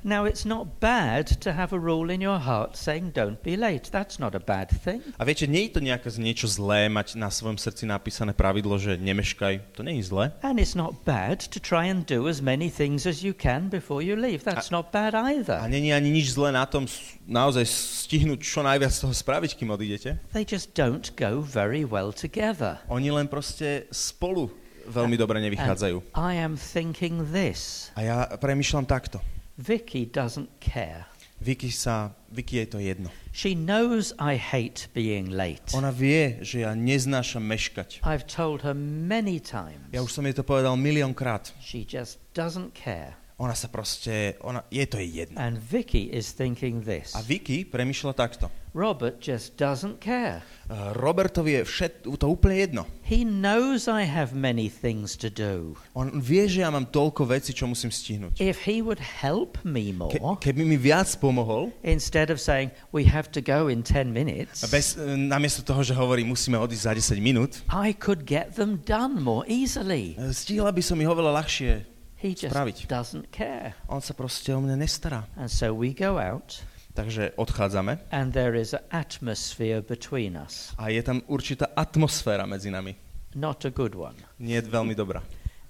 Now, 0.06 0.26
it's 0.28 0.44
not 0.44 0.80
bad 0.84 1.40
to 1.40 1.56
have 1.56 1.72
a 1.72 1.80
rule 1.80 2.12
in 2.12 2.20
your 2.20 2.36
heart 2.36 2.76
saying 2.76 3.16
don't 3.16 3.40
be 3.40 3.56
late. 3.56 3.88
That's 3.88 4.20
not 4.20 4.34
a 4.36 4.38
bad 4.38 4.68
thing. 4.68 5.00
A 5.16 5.24
viete, 5.24 5.48
nie 5.48 5.64
je 5.64 5.72
to 5.72 5.80
nejaké 5.80 6.12
niečo 6.20 6.44
zlé 6.44 6.92
mať 6.92 7.16
na 7.16 7.32
svojom 7.32 7.56
srdci 7.56 7.88
napísané 7.88 8.36
pravidlo, 8.36 8.76
že 8.76 9.00
nemeškaj. 9.00 9.72
To 9.72 9.80
nie 9.80 10.04
je 10.04 10.12
zlé. 10.12 10.28
And 10.44 10.60
it's 10.60 10.76
not 10.76 11.08
bad 11.08 11.40
to 11.48 11.56
try 11.56 11.88
and 11.88 12.04
do 12.04 12.28
as 12.28 12.44
many 12.44 12.68
things 12.68 13.08
as 13.08 13.24
you 13.24 13.32
can 13.32 13.72
before 13.72 14.04
you 14.04 14.12
leave. 14.12 14.44
That's 14.44 14.68
not 14.68 14.92
bad 14.92 15.16
A 15.16 15.24
either. 15.32 15.56
není 15.72 15.96
ani 15.96 16.12
nič 16.12 16.36
zlé 16.36 16.52
na 16.52 16.68
tom 16.68 16.84
naozaj 17.24 17.64
stihnúť 17.64 18.44
čo 18.44 18.60
najviac 18.60 18.92
toho 18.92 19.16
spraviť, 19.16 19.56
kým 19.56 19.72
odídete. 19.72 20.20
They 20.36 20.44
just 20.44 20.76
don't 20.76 21.16
go 21.16 21.40
very 21.40 21.88
well 21.88 22.12
together. 22.12 22.76
Oni 22.92 23.08
len 23.08 23.24
proste 23.24 23.88
spolu 23.88 24.52
veľmi 24.88 25.16
dobre 25.18 25.40
nevychádzajú. 25.44 26.16
I 26.16 26.40
am 26.40 26.54
thinking 26.58 27.24
this 27.32 27.90
A 27.96 28.00
ja 28.04 28.16
premyšľam 28.36 28.84
takto. 28.84 29.20
Vicky 29.54 30.06
doesn't 30.10 30.50
care. 30.58 31.06
Vicky, 31.44 31.68
sa, 31.70 32.14
Vicky 32.30 32.62
je 32.62 32.66
to 32.66 32.78
jedno. 32.80 33.10
She 33.34 33.52
knows 33.52 34.14
I 34.16 34.38
hate 34.38 34.88
being 34.94 35.34
late. 35.34 35.74
Ona 35.76 35.90
vie, 35.92 36.40
že 36.40 36.64
ja 36.64 36.72
neznášam 36.72 37.42
meškať. 37.44 38.00
I've 38.06 38.24
told 38.24 38.62
her 38.62 38.72
many 38.78 39.42
times. 39.42 39.90
Ja 39.92 40.00
už 40.00 40.14
som 40.14 40.24
jej 40.24 40.32
to 40.32 40.46
povedal 40.46 40.78
miliónkrát. 40.78 41.52
She 41.60 41.84
just 41.84 42.22
doesn't 42.32 42.72
care. 42.72 43.18
Ona 43.34 43.50
sa 43.58 43.66
proste, 43.66 44.38
ona, 44.46 44.62
je 44.70 44.86
to 44.86 44.94
jej 45.02 45.26
jedno. 45.26 45.34
And 45.42 45.58
Vicky 45.58 46.06
is 46.06 46.30
thinking 46.38 46.86
this. 46.86 47.18
A 47.18 47.22
Vicky 47.22 47.66
premyšľa 47.66 48.14
takto. 48.14 48.46
Robert 48.74 49.18
just 49.22 49.58
doesn't 49.58 49.98
care. 49.98 50.42
Uh, 50.70 50.94
Robertovi 50.94 51.58
je 51.58 51.62
všet, 51.66 51.92
to 52.06 52.26
úplne 52.30 52.58
jedno. 52.58 52.82
He 53.02 53.22
knows 53.26 53.86
I 53.90 54.06
have 54.06 54.34
many 54.34 54.70
things 54.70 55.18
to 55.18 55.30
do. 55.30 55.74
On 55.94 56.10
vie, 56.18 56.46
že 56.46 56.62
ja 56.62 56.70
mám 56.70 56.86
toľko 56.90 57.26
vecí, 57.26 57.50
čo 57.54 57.66
musím 57.66 57.90
stihnúť. 57.90 58.38
If 58.38 58.66
he 58.66 58.82
would 58.82 59.02
help 59.02 59.58
me 59.66 59.90
Ke, 59.90 60.18
more, 60.22 60.38
keby 60.38 60.62
mi 60.62 60.78
viac 60.78 61.10
pomohol, 61.18 61.74
instead 61.86 62.30
of 62.30 62.38
saying, 62.38 62.70
we 62.94 63.06
have 63.06 63.30
to 63.34 63.42
go 63.42 63.66
in 63.70 63.82
10 63.82 64.10
minutes, 64.10 64.62
bez, 64.70 64.94
e, 64.98 65.06
namiesto 65.14 65.62
toho, 65.66 65.82
že 65.86 65.94
hovorí, 65.94 66.26
musíme 66.26 66.58
odísť 66.58 66.82
za 66.82 67.18
10 67.18 67.22
minút, 67.22 67.50
I 67.70 67.94
could 67.94 68.26
get 68.26 68.58
them 68.58 68.82
done 68.82 69.18
more 69.22 69.42
easily. 69.46 70.18
e, 70.18 70.34
stihla 70.34 70.74
by 70.74 70.82
som 70.82 70.98
ich 70.98 71.06
oveľa 71.06 71.42
ľahšie. 71.42 71.93
He 72.24 72.32
just 72.32 72.56
Spraviť. 72.56 72.88
doesn't 72.88 73.28
care. 73.28 73.76
On 73.92 74.00
sa 74.00 74.16
proste 74.16 74.48
o 74.48 74.56
mňa 74.64 74.80
nestará. 74.80 75.28
And 75.36 75.52
so 75.52 75.76
we 75.76 75.92
go 75.92 76.16
out, 76.16 76.64
Takže 76.96 77.36
odchádzame 77.36 77.98
and 78.14 78.32
there 78.32 78.54
is 78.56 78.72
an 78.72 78.80
atmosphere 78.88 79.82
between 79.84 80.38
us. 80.40 80.72
a 80.80 80.88
je 80.88 81.02
tam 81.04 81.20
určitá 81.28 81.68
atmosféra 81.76 82.46
medzi 82.48 82.70
nami. 82.72 82.96
Not 83.34 83.66
a 83.66 83.70
good 83.74 83.92
one. 83.98 84.14
Nie 84.40 84.62
je 84.62 84.70
veľmi 84.72 84.94
dobrá. 84.96 85.20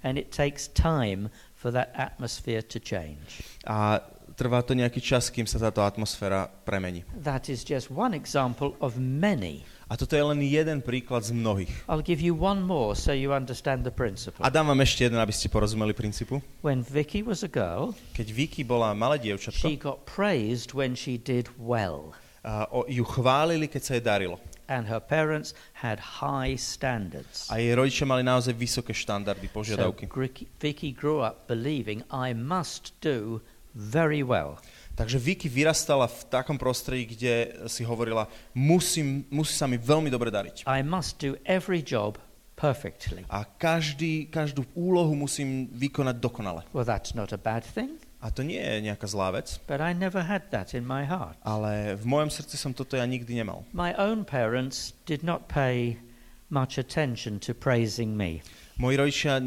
And 0.05 0.15
it 0.21 0.29
takes 0.31 0.69
time 0.69 1.33
for 1.57 1.73
that 1.73 1.89
atmosphere 1.97 2.61
to 2.61 2.77
change. 2.79 3.41
A 3.65 3.99
trvá 4.37 4.61
to 4.61 4.77
nejaký 4.77 5.01
čas, 5.01 5.33
kým 5.33 5.49
sa 5.49 5.57
táto 5.57 5.81
atmosféra 5.81 6.45
premení. 6.45 7.01
That 7.17 7.49
is 7.49 7.65
just 7.65 7.89
one 7.89 8.13
example 8.13 8.77
of 8.79 8.95
many. 9.01 9.65
A 9.85 9.93
toto 9.93 10.17
je 10.17 10.23
len 10.25 10.41
jeden 10.41 10.81
príklad 10.81 11.21
z 11.21 11.29
mnohých. 11.29 11.69
I'll 11.85 12.01
give 12.01 12.17
you 12.17 12.33
one 12.33 12.57
more 12.65 12.97
so 12.97 13.13
you 13.13 13.29
understand 13.29 13.85
the 13.85 13.93
principle. 13.93 14.41
A 14.41 14.49
dám 14.49 14.73
vám 14.73 14.81
ešte 14.81 15.05
jeden, 15.05 15.21
aby 15.21 15.29
ste 15.29 15.45
porozumeli 15.45 15.93
princípu. 15.93 16.41
When 16.65 16.81
Vicky 16.81 17.21
was 17.21 17.45
a 17.45 17.51
girl, 17.51 17.93
Keď 18.17 18.27
Vicky 18.33 18.65
bola 18.65 18.97
malé 18.97 19.21
she 19.21 19.29
dievčatko, 19.29 19.65
got 19.77 19.99
praised 20.09 20.73
when 20.73 20.97
she 20.97 21.21
did 21.21 21.53
well. 21.61 22.17
a 22.41 22.65
o, 22.69 22.85
ju 22.85 23.01
chválili, 23.01 23.65
keď 23.69 23.81
sa 23.81 23.91
jej 23.97 24.03
darilo. 24.05 24.37
And 24.65 24.89
her 24.89 24.97
parents 25.01 25.53
had 25.85 26.01
high 26.21 26.57
standards. 26.57 27.45
A 27.53 27.61
jej 27.61 27.73
rodičia 27.77 28.09
mali 28.09 28.25
naozaj 28.25 28.57
vysoké 28.57 28.97
štandardy, 28.97 29.45
So 29.45 29.53
požiadavky. 29.53 30.09
Gri- 30.09 30.49
Vicky 30.57 30.89
grew 30.89 31.21
up 31.21 31.45
believing 31.45 32.01
I 32.09 32.33
must 32.33 32.97
do 33.01 33.45
very 33.77 34.25
well. 34.25 34.57
Takže 34.95 35.19
Vicky 35.19 35.51
vyrastala 35.51 36.07
v 36.07 36.23
takom 36.31 36.55
prostredí, 36.55 37.03
kde 37.15 37.51
si 37.67 37.83
hovorila, 37.83 38.31
musím, 38.55 39.27
musí 39.27 39.51
sa 39.51 39.67
mi 39.67 39.75
veľmi 39.75 40.07
dobre 40.07 40.31
dariť. 40.31 40.63
I 40.63 40.79
must 40.81 41.19
do 41.19 41.35
every 41.43 41.83
job 41.83 42.15
perfectly. 42.55 43.27
A 43.27 43.43
každý, 43.43 44.31
každú 44.31 44.63
úlohu 44.71 45.11
musím 45.11 45.67
vykonať 45.75 46.15
dokonale. 46.15 46.63
Well, 46.71 46.87
that's 46.87 47.11
not 47.11 47.35
a 47.35 47.39
bad 47.39 47.67
thing, 47.67 47.99
A 48.23 48.31
to 48.31 48.41
nie 48.41 48.57
je 48.57 48.81
nejaká 48.87 49.05
zlá 49.05 49.29
vec, 49.35 49.59
but 49.67 49.83
I 49.83 49.91
never 49.93 50.23
had 50.23 50.49
that 50.55 50.71
in 50.73 50.87
my 50.87 51.03
heart. 51.05 51.35
ale 51.43 51.93
v 51.99 52.05
mojom 52.07 52.31
srdci 52.31 52.55
som 52.55 52.71
toto 52.71 52.95
ja 52.95 53.03
nikdy 53.03 53.35
nemal. 53.37 53.67
My 53.75 53.91
own 53.99 54.23
parents 54.23 54.95
did 55.03 55.21
not 55.21 55.51
pay 55.51 55.99
much 56.47 56.79
attention 56.79 57.37
to 57.43 57.51
praising 57.53 58.15
me. 58.15 58.39
Moji 58.79 58.95
rodičia 58.97 59.43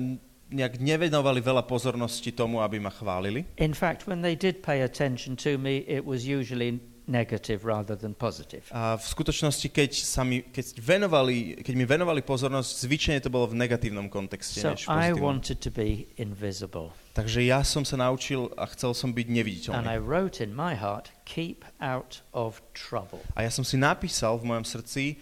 nejak 0.48 0.80
nevenovali 0.80 1.44
veľa 1.44 1.64
pozornosti 1.68 2.32
tomu, 2.32 2.64
aby 2.64 2.80
ma 2.80 2.88
chválili. 2.88 3.44
In 3.60 3.76
fact, 3.76 4.08
when 4.08 4.24
they 4.24 4.34
did 4.34 4.64
pay 4.64 4.80
attention 4.80 5.36
to 5.44 5.60
me, 5.60 5.84
it 5.84 6.04
was 6.04 6.24
usually 6.24 6.80
negative 7.08 7.64
rather 7.64 7.96
than 7.96 8.14
positive. 8.14 8.68
A 8.70 9.00
v 9.00 9.06
skutočnosti, 9.06 9.68
keď, 9.72 9.90
sa 9.96 10.22
mi, 10.22 10.44
keď, 10.44 10.76
venovali, 10.78 11.64
keď 11.64 11.74
mi 11.74 11.88
venovali 11.88 12.20
pozornosť, 12.20 12.84
zvyčajne 12.84 13.20
to 13.24 13.32
bolo 13.32 13.48
v 13.48 13.56
negatívnom 13.56 14.12
kontexte, 14.12 14.60
So 14.60 14.76
než 14.76 14.84
I 14.86 15.16
wanted 15.16 15.64
to 15.64 15.72
be 15.72 16.12
invisible. 16.20 16.92
Takže 17.16 17.42
ja 17.42 17.64
som 17.64 17.82
sa 17.82 17.98
naučil 17.98 18.52
a 18.54 18.68
chcel 18.70 18.92
som 18.94 19.10
byť 19.10 19.26
And 19.26 19.36
neviditeľný. 19.40 19.84
I 19.88 19.98
wrote 19.98 20.38
in 20.44 20.52
my 20.52 20.76
heart, 20.76 21.10
keep 21.24 21.64
out 21.80 22.22
of 22.36 22.60
trouble. 22.76 23.24
A 23.34 23.48
ja 23.48 23.50
som 23.50 23.64
si 23.64 23.80
napísal 23.80 24.36
v 24.38 24.54
mojom 24.54 24.68
srdci, 24.68 25.18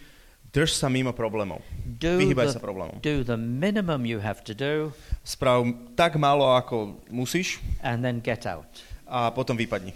drž 0.57 0.73
sa 0.73 0.89
mimo 0.89 1.13
problémov. 1.13 1.61
Do 1.85 2.17
Vyhýbaj 2.17 2.49
sa 2.49 2.57
the, 2.57 2.65
problémom. 2.65 2.97
do 2.97 3.21
the 3.21 3.37
minimum 3.37 4.09
you 4.09 4.17
have 4.17 4.41
to 4.41 4.57
do 4.57 4.89
Sprav 5.21 5.61
tak 5.93 6.17
málo, 6.17 6.49
ako 6.57 6.97
musíš 7.13 7.61
and 7.85 8.01
then 8.01 8.17
get 8.17 8.49
out. 8.49 8.65
a 9.05 9.29
potom 9.29 9.53
vypadni. 9.53 9.93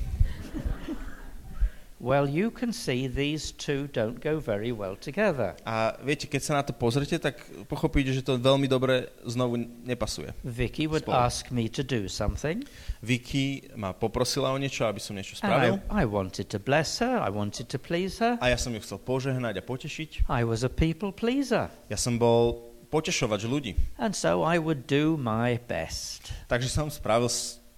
Well, 2.02 2.26
you 2.26 2.50
can 2.50 2.74
see 2.74 3.06
these 3.06 3.54
two 3.54 3.86
don't 3.94 4.18
go 4.18 4.42
very 4.42 4.74
well 4.74 4.98
together. 4.98 5.54
A 5.62 5.94
viete, 6.02 6.26
keď 6.26 6.42
sa 6.42 6.54
na 6.58 6.64
to 6.66 6.74
pozrete, 6.74 7.14
tak 7.22 7.38
pochopíte, 7.70 8.10
že 8.10 8.26
to 8.26 8.42
veľmi 8.42 8.66
dobre 8.66 9.06
znovu 9.22 9.62
nepasuje. 9.86 10.34
Vicky 10.42 10.90
would 10.90 11.06
Spolu. 11.06 11.14
ask 11.14 11.54
me 11.54 11.70
to 11.70 11.86
do 11.86 12.10
something, 12.10 12.66
Vicky 13.06 13.70
ma 13.78 13.94
poprosila 13.94 14.50
o 14.50 14.58
niečo, 14.58 14.90
aby 14.90 14.98
som 14.98 15.14
niečo 15.14 15.38
and 15.38 15.46
spravil. 15.46 15.74
I, 15.94 16.02
I 16.02 16.04
wanted 16.10 16.50
to 16.50 16.58
bless 16.58 16.98
her, 17.06 17.22
I 17.22 17.30
wanted 17.30 17.70
to 17.70 17.78
please 17.78 18.18
her. 18.18 18.34
A 18.42 18.50
ja 18.50 18.58
som 18.58 18.74
ju 18.74 18.82
chcel 18.82 18.98
požehnať 18.98 19.62
a 19.62 19.64
potešiť. 19.64 20.26
I 20.26 20.42
was 20.42 20.66
a 20.66 20.74
people 20.74 21.14
pleaser, 21.14 21.70
Ja 21.86 22.02
som 22.02 22.18
bol 22.18 22.66
potešovač 22.90 23.46
ľudí. 23.46 23.78
and 24.02 24.18
so 24.18 24.42
I 24.42 24.58
would 24.58 24.90
do 24.90 25.22
my 25.22 25.62
best. 25.70 26.34
Takže 26.50 26.66
som 26.66 26.90
spravil 26.90 27.30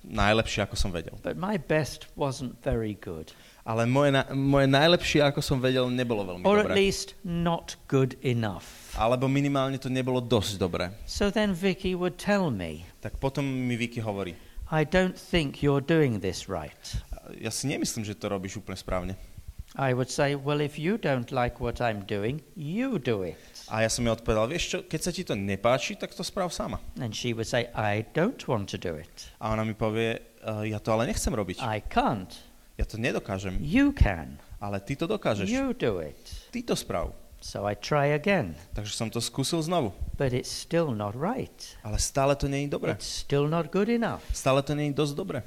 najlepšie, 0.03 0.63
ako 0.63 0.75
som 0.80 0.92
vedel. 0.96 1.15
But 1.20 1.36
my 1.36 1.60
best 1.60 2.08
wasn't 2.15 2.60
very 2.63 2.96
good, 2.96 3.32
Ale 3.63 3.88
moje, 3.88 4.12
na, 4.12 4.27
moje 4.36 4.67
najlepšie, 4.67 5.24
ako 5.24 5.39
som 5.39 5.55
vedel, 5.63 5.88
nebolo 5.88 6.27
veľmi 6.27 6.43
or 6.43 6.60
at 6.60 6.67
dobré. 6.67 6.84
least 6.84 7.15
not 7.24 7.79
good 7.88 8.20
enough. 8.20 8.91
Alebo 9.00 9.32
minimálne 9.32 9.79
to 9.79 9.88
nebolo 9.88 10.20
dosť 10.20 10.60
dobré. 10.60 10.91
So 11.08 11.32
then 11.32 11.55
Vicky 11.55 11.96
would 11.96 12.20
tell 12.20 12.51
me, 12.51 12.84
Tak 13.00 13.24
potom 13.24 13.48
mi 13.48 13.79
Vicky 13.79 14.03
hovorí, 14.03 14.36
I 14.67 14.84
don't 14.84 15.15
think 15.15 15.63
you're 15.63 15.79
doing 15.84 16.20
this 16.20 16.51
right. 16.51 17.00
ja 17.39 17.48
si 17.55 17.72
nemyslím, 17.72 18.03
že 18.03 18.20
to 18.20 18.27
robíš 18.27 18.60
úplne 18.60 18.75
správne. 18.75 19.13
I 19.79 19.96
would 19.96 20.12
say, 20.12 20.36
Well, 20.36 20.60
if 20.60 20.75
you 20.77 21.00
don't 21.00 21.32
like 21.32 21.58
what 21.63 21.79
I'm 21.79 22.03
doing, 22.05 22.43
you 22.53 23.00
do 23.00 23.24
it. 23.24 23.39
A 23.72 23.82
ja 23.82 23.89
som 23.89 24.03
jej 24.03 24.12
odpovedal, 24.12 24.51
vieš 24.51 24.63
čo, 24.70 24.77
keď 24.84 25.00
sa 25.01 25.12
ti 25.15 25.24
to 25.24 25.34
nepáči, 25.34 25.96
tak 25.96 26.12
to 26.12 26.22
sprav 26.22 26.51
sama. 26.51 26.84
And 27.00 27.15
she 27.15 27.32
would 27.32 27.48
say, 27.48 27.72
I 27.74 28.03
don't 28.12 28.43
want 28.46 28.67
to 28.75 28.77
do 28.77 29.00
it. 29.00 29.32
A 29.39 29.55
ona 29.55 29.63
mi 29.63 29.72
povie, 29.74 30.20
"E, 30.43 30.67
ja 30.67 30.84
to 30.84 30.91
ale 30.93 31.08
nechcem 31.10 31.32
robiť. 31.32 31.63
I 31.63 31.79
can't. 31.79 32.29
Ja 32.77 32.86
to 32.89 32.98
nedokážem. 32.98 33.58
You 33.62 33.94
can. 33.94 34.42
Ale 34.58 34.80
ty 34.80 34.96
to 34.96 35.06
dokážeš. 35.06 35.50
You 35.50 35.74
do 35.74 36.01
it. 36.01 36.50
Ty 36.50 36.63
to 36.63 36.75
sprav. 36.75 37.13
So 37.44 37.68
I 37.68 37.75
try 37.75 38.15
again. 38.15 38.56
Takže 38.72 38.96
som 38.96 39.12
to 39.12 39.20
skúsil 39.20 39.60
znovu. 39.60 39.92
But 40.15 40.32
it's 40.32 40.48
still 40.48 40.96
not 40.96 41.12
right. 41.12 41.75
Ale 41.84 42.00
stále 42.00 42.39
to 42.39 42.48
je 42.48 42.72
dobré. 42.72 42.96
It's 42.96 43.06
still 43.06 43.51
not 43.51 43.68
good 43.68 43.92
enough. 43.92 44.24
Stále 44.32 44.63
to 44.63 44.72
je 44.72 44.96
dosť 44.96 45.13
dobré. 45.13 45.44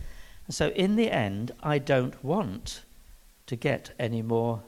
So 0.52 0.68
in 0.76 0.94
the 0.94 1.08
end, 1.08 1.56
I 1.64 1.80
don't 1.80 2.14
want 2.20 2.84
to 3.48 3.56
get 3.56 3.96
any 3.98 4.22
more 4.22 4.60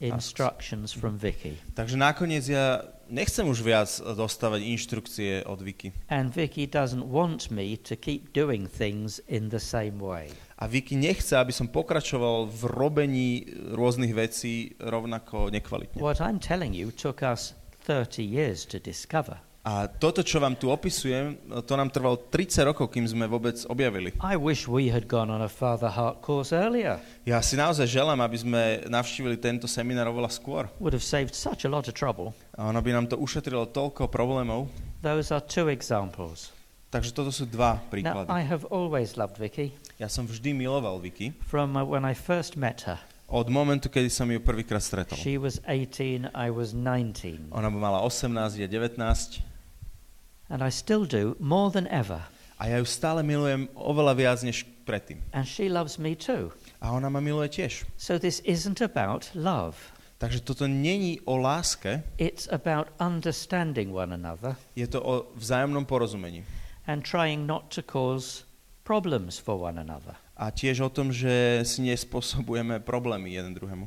instructions 0.00 0.92
from 0.92 1.20
Vicky. 1.20 1.56
Takže 1.76 1.96
nakoniec 1.96 2.48
ja 2.48 2.82
nechcem 3.06 3.44
už 3.44 3.60
viac 3.60 3.90
dostávať 4.00 4.64
inštrukcie 4.64 5.44
od 5.44 5.60
Vicky. 5.60 5.92
And 6.08 6.32
Vicky 6.32 6.64
doesn't 6.64 7.04
want 7.04 7.52
me 7.52 7.76
to 7.84 7.94
keep 7.94 8.32
doing 8.32 8.64
things 8.66 9.20
in 9.28 9.52
the 9.52 9.60
same 9.60 10.00
way. 10.00 10.32
A 10.60 10.68
Vicky 10.68 10.92
nechce, 10.92 11.40
aby 11.40 11.56
som 11.56 11.72
pokračoval 11.72 12.44
v 12.44 12.62
robení 12.68 13.48
rôznych 13.72 14.12
vecí 14.12 14.76
rovnako 14.76 15.48
nekvalitne. 15.48 15.96
What 16.04 16.20
I'm 16.20 16.36
telling 16.36 16.76
you 16.76 16.92
took 16.92 17.24
us 17.24 17.56
30 17.88 18.20
years 18.20 18.68
to 18.68 18.76
discover. 18.76 19.40
A 19.64 19.88
toto, 19.88 20.20
čo 20.20 20.36
vám 20.36 20.60
tu 20.60 20.68
opisujem, 20.68 21.36
to 21.64 21.74
nám 21.76 21.88
trvalo 21.88 22.16
30 22.28 22.72
rokov, 22.72 22.92
kým 22.92 23.08
sme 23.08 23.24
vôbec 23.24 23.56
objavili. 23.72 24.12
I 24.20 24.36
wish 24.36 24.68
we 24.68 24.92
had 24.92 25.08
gone 25.08 25.32
on 25.32 25.40
a 25.40 25.48
Father 25.48 25.88
Heart 25.88 26.20
course 26.20 26.52
earlier. 26.52 27.00
Ja 27.24 27.40
si 27.40 27.56
naozaj 27.56 27.88
želám, 27.88 28.20
aby 28.20 28.36
sme 28.36 28.60
navštívili 28.84 29.40
tento 29.40 29.64
seminár 29.64 30.12
oveľa 30.12 30.28
skôr. 30.32 30.68
Would 30.76 30.92
have 30.92 31.04
saved 31.04 31.32
such 31.32 31.64
a 31.64 31.72
lot 31.72 31.88
of 31.88 31.96
trouble. 31.96 32.36
A 32.60 32.68
ono 32.68 32.84
by 32.84 32.92
nám 32.92 33.08
to 33.08 33.16
ušetrilo 33.16 33.72
toľko 33.72 34.12
problémov. 34.12 34.68
Those 35.00 35.32
are 35.32 35.40
two 35.40 35.72
examples. 35.72 36.52
Takže 36.92 37.16
toto 37.16 37.32
sú 37.32 37.48
dva 37.48 37.80
Now, 37.80 37.88
príklady. 37.92 38.28
I 38.28 38.44
have 38.44 38.68
always 38.68 39.16
loved 39.16 39.40
Vicky 39.40 39.72
Ja 40.00 40.08
som 40.08 40.24
vždy 40.24 40.56
miloval 40.56 40.96
Vicky. 40.96 41.36
from 41.44 41.76
uh, 41.76 41.84
when 41.84 42.08
I 42.08 42.16
first 42.16 42.56
met 42.56 42.88
her. 42.88 42.96
Od 43.28 43.52
momentu, 43.52 43.92
kedy 43.92 44.10
som 44.10 44.26
ju 44.32 44.40
prvýkrát 44.40 44.80
stretol. 44.80 45.18
She 45.20 45.36
was 45.38 45.60
18, 45.68 46.32
I 46.34 46.48
was 46.50 46.72
19. 46.72 47.52
Ona 47.52 47.68
mala 47.70 48.00
18, 48.00 48.56
ja 48.58 48.66
19. 48.66 49.44
And 50.48 50.64
I 50.64 50.70
still 50.72 51.04
do, 51.06 51.36
more 51.38 51.68
than 51.70 51.86
ever. 51.92 52.24
A 52.58 52.66
ja 52.66 52.80
ju 52.80 52.84
stále 52.88 53.22
milujem 53.22 53.68
oveľa 53.76 54.12
viac 54.16 54.38
než 54.42 54.64
predtým. 54.88 55.20
And 55.36 55.44
she 55.44 55.68
loves 55.68 56.00
me 56.00 56.16
too. 56.16 56.50
A 56.80 56.90
ona 56.96 57.12
ma 57.12 57.20
miluje 57.20 57.48
tiež. 57.60 57.84
So 58.00 58.16
this 58.18 58.40
isn't 58.48 58.80
about 58.80 59.28
love. 59.36 59.76
Takže 60.18 60.40
toto 60.40 60.64
není 60.68 61.20
o 61.24 61.36
láske, 61.36 62.02
It's 62.18 62.48
about 62.52 62.88
understanding 63.00 63.92
one 63.92 64.12
another 64.16 64.56
je 64.76 64.86
to 64.88 65.00
o 65.04 65.28
vzájomnom 65.36 65.84
porozumení. 65.84 66.44
and 66.88 67.04
trying 67.04 67.46
not 67.46 67.68
to 67.74 67.80
cause 67.84 68.48
problems 68.90 69.38
for 69.38 69.54
one 69.54 69.78
another. 69.78 70.18
A 70.34 70.50
tiež 70.50 70.82
o 70.82 70.90
tom, 70.90 71.14
že 71.14 71.62
si 71.62 71.78
nespôsobujeme 71.86 72.82
problémy 72.82 73.30
jeden 73.30 73.54
druhému. 73.54 73.86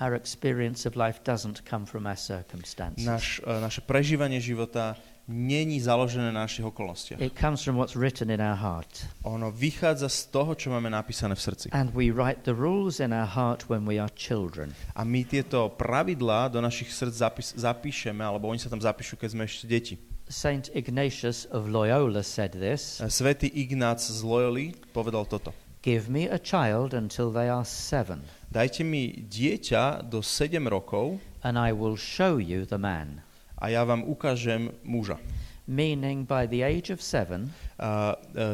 Our 0.00 0.16
experience 0.16 0.88
of 0.88 0.96
life 0.96 1.20
doesn't 1.20 1.60
come 1.68 1.84
from 1.84 2.08
our 2.08 2.16
circumstances. 2.16 3.04
Naš, 3.04 3.44
e, 3.44 3.52
naše 3.60 3.84
prežívanie 3.84 4.40
života 4.40 4.96
není 5.28 5.76
založené 5.76 6.32
na 6.32 6.48
našich 6.48 6.64
okolnostiach. 6.64 7.20
It 7.20 7.36
comes 7.36 7.60
from 7.60 7.76
what's 7.76 7.92
written 7.92 8.32
in 8.32 8.40
our 8.40 8.56
heart. 8.56 9.04
Ono 9.28 9.52
vychádza 9.52 10.08
z 10.08 10.32
toho, 10.32 10.56
čo 10.56 10.72
máme 10.72 10.88
napísané 10.88 11.36
v 11.36 11.42
srdci. 11.44 11.66
And 11.76 11.92
we 11.92 12.08
write 12.08 12.48
the 12.48 12.56
rules 12.56 12.96
in 12.96 13.12
our 13.12 13.28
heart 13.28 13.68
when 13.68 13.84
we 13.84 14.00
are 14.00 14.08
children. 14.16 14.72
A 14.96 15.04
my 15.04 15.20
tieto 15.28 15.68
pravidlá 15.68 16.48
do 16.48 16.64
našich 16.64 16.88
srdc 16.88 17.14
zapis, 17.20 17.48
zapíšeme, 17.60 18.24
alebo 18.24 18.48
oni 18.48 18.56
sa 18.56 18.72
tam 18.72 18.80
zapíšu, 18.80 19.20
keď 19.20 19.28
sme 19.36 19.44
ešte 19.44 19.68
deti. 19.68 20.00
Saint 20.30 20.70
Ignatius 20.78 21.44
of 21.50 21.66
Loyola 21.68 22.22
said 22.22 22.52
this 22.54 23.02
E, 23.02 23.10
Svetý 23.10 23.50
Ignác 23.50 23.98
z 23.98 24.22
Loyoli 24.22 24.70
povedal 24.94 25.26
toto. 25.26 25.50
Give 25.82 26.06
me 26.06 26.30
a 26.30 26.38
child 26.38 26.94
until 26.94 27.34
they 27.34 27.50
are 27.50 27.66
seven, 27.66 28.22
Dajte 28.46 28.86
mi 28.86 29.26
dieťa 29.26 30.06
do 30.06 30.22
7 30.22 30.62
rokov 30.70 31.18
and 31.42 31.58
I 31.58 31.74
will 31.74 31.98
show 31.98 32.38
you 32.38 32.62
the 32.62 32.78
man. 32.78 33.26
a 33.58 33.68
ja 33.74 33.82
vám 33.84 34.06
ukážem 34.06 34.70
muža. 34.86 35.18
Meaning, 35.66 36.26
by 36.26 36.46
the 36.46 36.62
age 36.62 36.90
of 36.90 37.02
seven, 37.02 37.50
e, 37.78 37.86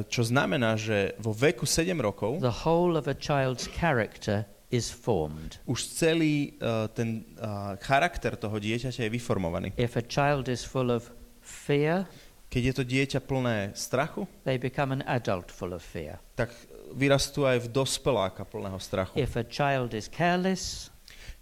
čo 0.09 0.23
znamená, 0.25 0.77
že 0.81 1.13
vo 1.21 1.33
veku 1.37 1.69
7 1.69 1.93
rokov 2.01 2.41
the 2.41 2.65
whole 2.65 2.97
of 2.97 3.05
a 3.05 3.17
child's 3.17 3.69
character 3.69 4.49
is 4.73 4.89
formed. 4.89 5.61
už 5.69 5.93
celý 5.93 6.57
e, 6.57 6.89
ten 6.97 7.21
e, 7.37 7.47
charakter 7.85 8.33
toho 8.33 8.57
dieťaťa 8.57 9.05
je 9.05 9.11
vyformovaný. 9.13 9.77
If 9.77 9.97
a 10.01 10.05
child 10.05 10.49
is 10.49 10.65
full 10.65 10.89
of 10.89 11.13
fear, 11.47 12.05
Keď 12.47 12.63
je 12.63 12.75
to 12.79 12.85
dieťa 12.87 13.21
plné 13.23 13.75
strachu, 13.75 14.27
they 14.47 14.55
become 14.57 14.91
an 14.91 15.03
adult 15.07 15.51
full 15.51 15.75
of 15.75 15.83
fear. 15.83 16.19
tak 16.35 16.51
vyrastú 16.95 17.43
aj 17.43 17.67
v 17.67 17.69
dospeláka 17.75 18.47
plného 18.47 18.79
strachu. 18.79 19.19
If 19.19 19.35
a 19.35 19.43
child 19.47 19.95
is 19.95 20.07
careless, 20.07 20.91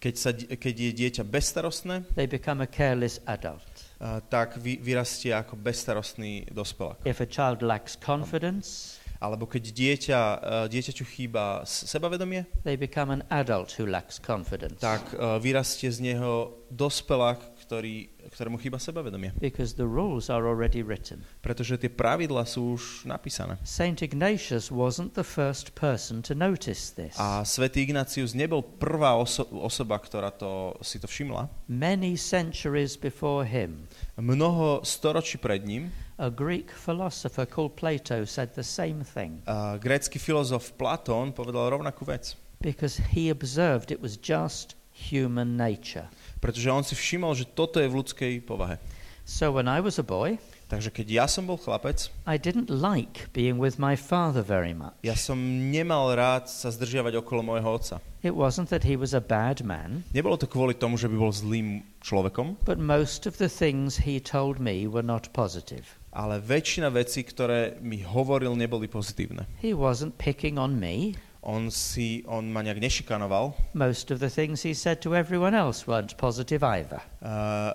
Keď, 0.00 0.14
sa, 0.16 0.30
keď 0.36 0.74
je 0.76 0.90
dieťa 0.92 1.24
bezstarostné, 1.24 2.04
they 2.12 2.28
become 2.28 2.60
a 2.60 2.68
careless 2.68 3.20
adult. 3.24 3.64
a, 4.00 4.20
tak 4.20 4.56
vy, 4.60 4.76
vyrastie 4.76 5.32
ako 5.32 5.56
bezstarostný 5.56 6.44
dospelák. 6.52 7.00
If 7.08 7.24
a 7.24 7.28
child 7.28 7.64
lacks 7.64 7.96
confidence, 7.96 9.00
Alebo 9.14 9.48
keď 9.48 9.72
dieťa, 9.72 10.20
dieťaťu 10.68 11.04
chýba 11.08 11.64
sebavedomie, 11.64 12.44
they 12.60 12.76
become 12.76 13.08
an 13.08 13.24
adult 13.32 13.72
who 13.80 13.88
lacks 13.88 14.20
confidence. 14.20 14.76
tak 14.84 15.00
e, 15.16 15.40
vyrastie 15.40 15.88
z 15.88 16.12
neho 16.12 16.52
dospelák, 16.68 17.40
ktorý, 17.64 18.12
ktorému 18.28 18.60
chýba 18.60 18.76
sebavedomie. 18.76 19.32
Because 19.40 19.74
the 19.74 19.88
rules 19.88 20.28
are 20.28 20.44
already 20.44 20.84
written. 20.84 21.24
Pretože 21.40 21.80
tie 21.80 21.88
pravidla 21.88 22.44
sú 22.44 22.76
už 22.76 23.08
napísané. 23.08 23.56
Saint 23.64 24.04
Ignatius 24.04 24.68
wasn't 24.68 25.16
the 25.16 25.24
first 25.24 25.72
person 25.72 26.20
to 26.20 26.36
notice 26.36 26.92
this. 26.92 27.16
A 27.16 27.40
svätý 27.48 27.88
Ignácius 27.88 28.36
nebol 28.36 28.60
prvá 28.60 29.16
oso- 29.16 29.48
osoba, 29.64 29.96
ktorá 29.96 30.28
to, 30.28 30.76
si 30.84 31.00
to 31.00 31.08
všimla. 31.08 31.48
Many 31.66 32.20
centuries 32.20 33.00
before 33.00 33.48
him, 33.48 33.88
Mnoho 34.14 34.84
storočí 34.86 35.40
pred 35.40 35.64
ním 35.66 35.90
a 36.20 36.30
Greek 36.30 36.70
philosopher 36.70 37.42
called 37.42 37.74
Plato 37.74 38.22
said 38.22 38.54
the 38.54 38.62
same 38.62 39.02
thing 39.02 39.42
a 39.50 39.74
grécky 39.82 40.22
filozof 40.22 40.78
Platón 40.78 41.34
povedal 41.34 41.74
rovnakú 41.74 42.06
vec. 42.06 42.38
because 42.62 43.02
he 43.10 43.28
observed 43.34 43.90
it 43.90 43.98
was 43.98 44.14
just 44.14 44.78
human 44.94 45.58
nature. 45.58 46.06
Pretože 46.44 46.68
on 46.68 46.84
si 46.84 46.92
všimol, 46.92 47.32
že 47.32 47.48
toto 47.48 47.80
je 47.80 47.88
v 47.88 48.04
ľudskej 48.04 48.32
povahe. 48.44 48.76
So 49.24 49.48
when 49.48 49.64
I 49.64 49.80
was 49.80 49.96
a 49.96 50.04
boy, 50.04 50.36
Takže 50.64 50.88
keď 50.88 51.06
ja 51.12 51.26
som 51.28 51.44
bol 51.44 51.60
chlapec, 51.60 52.08
I 52.24 52.40
didn't 52.40 52.72
like 52.72 53.28
being 53.36 53.60
with 53.60 53.76
my 53.76 53.94
father 53.96 54.40
very 54.40 54.72
much. 54.72 54.96
ja 55.04 55.12
som 55.12 55.36
nemal 55.70 56.12
rád 56.16 56.48
sa 56.48 56.72
zdržiavať 56.72 57.20
okolo 57.20 57.44
môjho 57.44 57.68
otca. 57.68 57.96
It 58.24 58.32
wasn't 58.32 58.72
that 58.72 58.80
he 58.84 58.96
was 58.96 59.12
a 59.12 59.20
bad 59.20 59.60
man, 59.60 60.04
Nebolo 60.16 60.40
to 60.40 60.48
kvôli 60.48 60.72
tomu, 60.72 60.96
že 60.96 61.08
by 61.08 61.16
bol 61.20 61.32
zlým 61.32 61.84
človekom, 62.00 62.64
but 62.64 62.80
most 62.80 63.28
of 63.28 63.36
the 63.36 63.48
things 63.48 64.08
he 64.08 64.16
told 64.16 64.56
me 64.56 64.88
were 64.88 65.04
not 65.04 65.28
positive. 65.36 65.84
ale 66.16 66.40
väčšina 66.40 66.88
vecí, 66.88 67.24
ktoré 67.28 67.76
mi 67.84 68.00
hovoril, 68.00 68.56
neboli 68.56 68.88
pozitívne. 68.88 69.44
He 69.60 69.76
wasn't 69.76 70.16
picking 70.16 70.56
on 70.56 70.80
me. 70.80 71.12
On 71.44 71.68
si, 71.68 72.24
on 72.24 72.48
ma 72.48 72.64
nejak 72.64 72.80
nešikanoval, 72.80 73.52
Most 73.76 74.08
of 74.08 74.16
the 74.18 74.32
things 74.32 74.64
he 74.64 74.72
said 74.72 75.04
to 75.04 75.12
everyone 75.12 75.52
else 75.52 75.84
weren't 75.84 76.16
positive 76.16 76.64
either. 76.64 77.04
uh, 77.20 77.28
uh, 77.28 77.72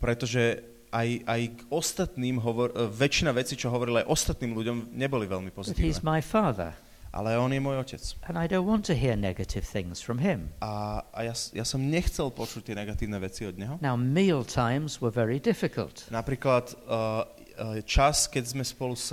pretože 0.00 0.64
aj, 0.88 1.08
aj 1.28 1.40
k 1.52 1.60
ostatným, 1.68 2.40
hovor, 2.40 2.72
uh, 2.72 2.88
väčšina 2.88 3.36
vecí, 3.36 3.52
čo 3.52 3.68
hovoril 3.68 4.00
aj 4.00 4.08
ostatným 4.08 4.56
ľuďom, 4.56 4.76
neboli 4.96 5.28
veľmi 5.28 5.52
But 5.52 5.76
he's 5.76 6.00
pozitívne. 6.00 6.08
my 6.08 6.20
father, 6.24 6.72
Ale 7.12 7.36
on 7.36 7.52
je 7.52 7.60
môj 7.60 7.76
otec. 7.84 8.00
and 8.32 8.40
I 8.40 8.48
don't 8.48 8.64
want 8.64 8.88
to 8.88 8.96
hear 8.96 9.12
negative 9.20 9.68
things 9.68 10.00
from 10.00 10.16
him. 10.16 10.48
A, 10.64 11.04
a 11.12 11.20
ja, 11.28 11.36
ja 11.52 11.64
som 11.68 11.84
nechcel 11.84 12.32
počuť 12.32 12.72
tie 12.72 12.76
negatívne 12.76 13.20
veci 13.20 13.44
od 13.44 13.60
neho. 13.60 13.76
Now, 13.84 14.00
meal 14.00 14.40
times 14.48 15.04
were 15.04 15.12
very 15.12 15.36
difficult. 15.36 16.08
Napríklad 16.08 16.72
uh, 16.88 17.28
čas, 17.84 18.24
keď 18.32 18.56
sme 18.56 18.64
spolu 18.64 18.96
sa 18.96 19.12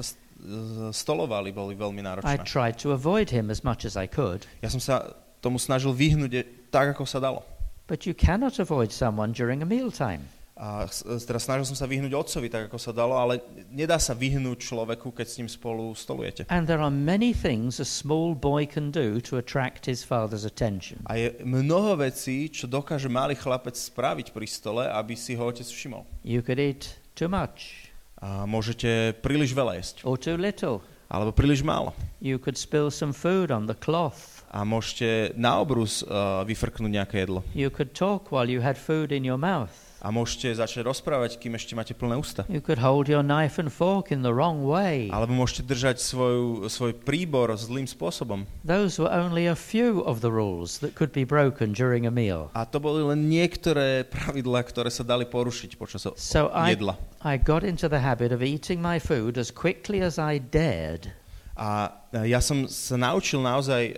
stolovali, 0.91 1.52
boli 1.52 1.75
veľmi 1.75 2.02
I 2.02 2.06
náročné. 2.06 2.43
tried 2.47 2.80
to 2.80 2.91
avoid 2.91 3.30
him 3.30 3.49
as 3.52 3.63
much 3.63 3.84
as 3.86 3.99
I 3.99 4.08
could, 4.08 4.47
Ja 4.63 4.69
som 4.69 4.80
sa 4.80 5.13
tomu 5.39 5.60
snažil 5.60 5.91
vyhnúť 5.91 6.32
e- 6.36 6.47
tak, 6.71 6.95
ako 6.95 7.04
sa 7.06 7.19
dalo. 7.19 7.43
but 7.88 8.06
you 8.06 8.13
cannot 8.13 8.60
avoid 8.60 8.91
someone 8.93 9.32
during 9.34 9.62
a 9.62 9.67
mealtime. 9.67 10.21
A 10.60 10.84
s- 10.91 11.08
teda 11.23 11.39
snažil 11.39 11.63
som 11.71 11.80
sa 11.80 11.88
vyhnúť 11.88 12.12
otcovi, 12.12 12.52
tak 12.52 12.67
ako 12.67 12.75
sa 12.75 12.91
dalo, 12.91 13.15
ale 13.15 13.39
nedá 13.71 13.95
sa 13.95 14.12
vyhnúť 14.12 14.60
človeku, 14.60 15.15
keď 15.15 15.25
s 15.25 15.36
ním 15.39 15.47
spolu 15.47 15.95
stolujete. 15.95 16.43
And 16.52 16.67
there 16.67 16.84
are 16.84 16.91
many 16.91 17.32
things 17.32 17.80
a 17.80 17.88
small 17.88 18.36
boy 18.36 18.67
can 18.67 18.91
do 18.91 19.23
to 19.32 19.39
attract 19.39 19.88
his 19.88 20.04
father's 20.04 20.43
attention. 20.43 20.99
A 21.08 21.15
je 21.15 21.32
mnoho 21.47 21.95
vecí, 21.95 22.52
čo 22.52 22.67
dokáže 22.67 23.08
malý 23.08 23.39
chlapec 23.39 23.71
spraviť 23.80 24.36
pri 24.36 24.47
stole, 24.52 24.84
aby 24.84 25.15
si 25.15 25.39
ho 25.39 25.47
otec 25.47 25.63
všimol. 25.63 26.04
You 26.28 26.43
could 26.43 26.60
eat 26.60 26.99
too 27.15 27.32
much 27.32 27.88
A 28.19 28.43
môžete 28.43 29.15
príliš 29.23 29.55
veľa 29.55 29.79
jesť, 29.79 30.03
or 30.03 30.19
too 30.19 30.36
little. 30.36 30.84
alebo 31.08 31.32
príliš 31.34 31.63
málo. 31.63 31.95
You 32.19 32.38
could 32.38 32.60
spill 32.60 32.91
some 32.91 33.15
food 33.15 33.49
on 33.49 33.65
the 33.65 33.73
cloth. 33.73 34.43
A 34.51 34.62
môžete 34.67 35.34
na 35.39 35.58
obrus 35.62 36.03
uh, 36.03 36.43
vyfrknúť 36.43 36.91
nejaké 36.91 37.15
jedlo. 37.25 37.41
You 37.55 37.71
could 37.71 37.95
talk 37.95 38.29
while 38.29 38.45
you 38.49 38.60
had 38.60 38.75
food 38.77 39.15
in 39.15 39.23
your 39.23 39.39
mouth. 39.39 39.71
A 40.00 40.16
môžete 40.16 40.56
začať 40.56 40.88
rozprávať, 40.88 41.36
kým 41.36 41.60
ešte 41.60 41.76
máte 41.76 41.92
plné 41.92 42.16
ústa. 42.16 42.48
You 42.48 42.64
could 42.64 42.80
hold 42.80 43.12
your 43.12 43.20
knife 43.20 43.60
and 43.60 43.68
fork 43.68 44.16
in 44.16 44.24
the 44.24 44.32
wrong 44.32 44.64
way. 44.64 45.12
Alebo 45.12 45.36
môžete 45.36 45.68
držať 45.68 46.00
svoju, 46.00 46.72
svoj 46.72 46.96
príbor 47.04 47.52
zlým 47.60 47.84
spôsobom. 47.84 48.48
Those 48.64 48.96
were 48.96 49.12
only 49.12 49.44
a 49.44 49.60
few 49.60 50.00
of 50.08 50.24
the 50.24 50.32
rules 50.32 50.80
that 50.80 50.96
could 50.96 51.12
be 51.12 51.28
broken 51.28 51.76
during 51.76 52.08
a 52.08 52.14
meal. 52.14 52.48
A 52.56 52.64
to 52.64 52.80
boli 52.80 53.04
len 53.04 53.28
niektoré 53.28 54.08
pravidlá, 54.08 54.64
ktoré 54.64 54.88
sa 54.88 55.04
dali 55.04 55.28
porušiť 55.28 55.76
počas 55.76 56.08
So 56.16 56.48
I, 56.56 56.80
jedla. 56.80 56.96
I 57.20 57.36
got 57.36 57.68
into 57.68 57.92
the 57.92 58.00
habit 58.00 58.32
of 58.32 58.40
eating 58.40 58.80
my 58.80 59.04
food 59.04 59.36
as 59.36 59.52
quickly 59.52 60.00
as 60.00 60.16
I 60.16 60.40
dared. 60.40 61.12
A 61.60 61.92
ja 62.24 62.40
som 62.40 62.72
sa 62.72 62.96
naučil 62.96 63.44
naozaj, 63.44 63.92
e, 63.92 63.94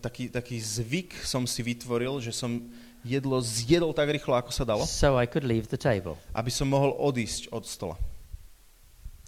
taký, 0.00 0.32
taký 0.32 0.56
zvyk 0.56 1.20
som 1.28 1.44
si 1.44 1.60
vytvoril, 1.60 2.24
že 2.24 2.32
som 2.32 2.72
jedlo 3.04 3.38
zjedol 3.38 3.90
tak 3.92 4.08
rýchlo, 4.08 4.34
ako 4.34 4.50
sa 4.50 4.64
dalo, 4.64 4.86
so 4.86 5.14
I 5.14 5.26
could 5.26 5.44
leave 5.44 5.68
the 5.68 5.78
table. 5.78 6.16
aby 6.32 6.50
som 6.50 6.66
mohol 6.66 6.94
odísť 6.96 7.50
od 7.50 7.66
stola. 7.66 7.96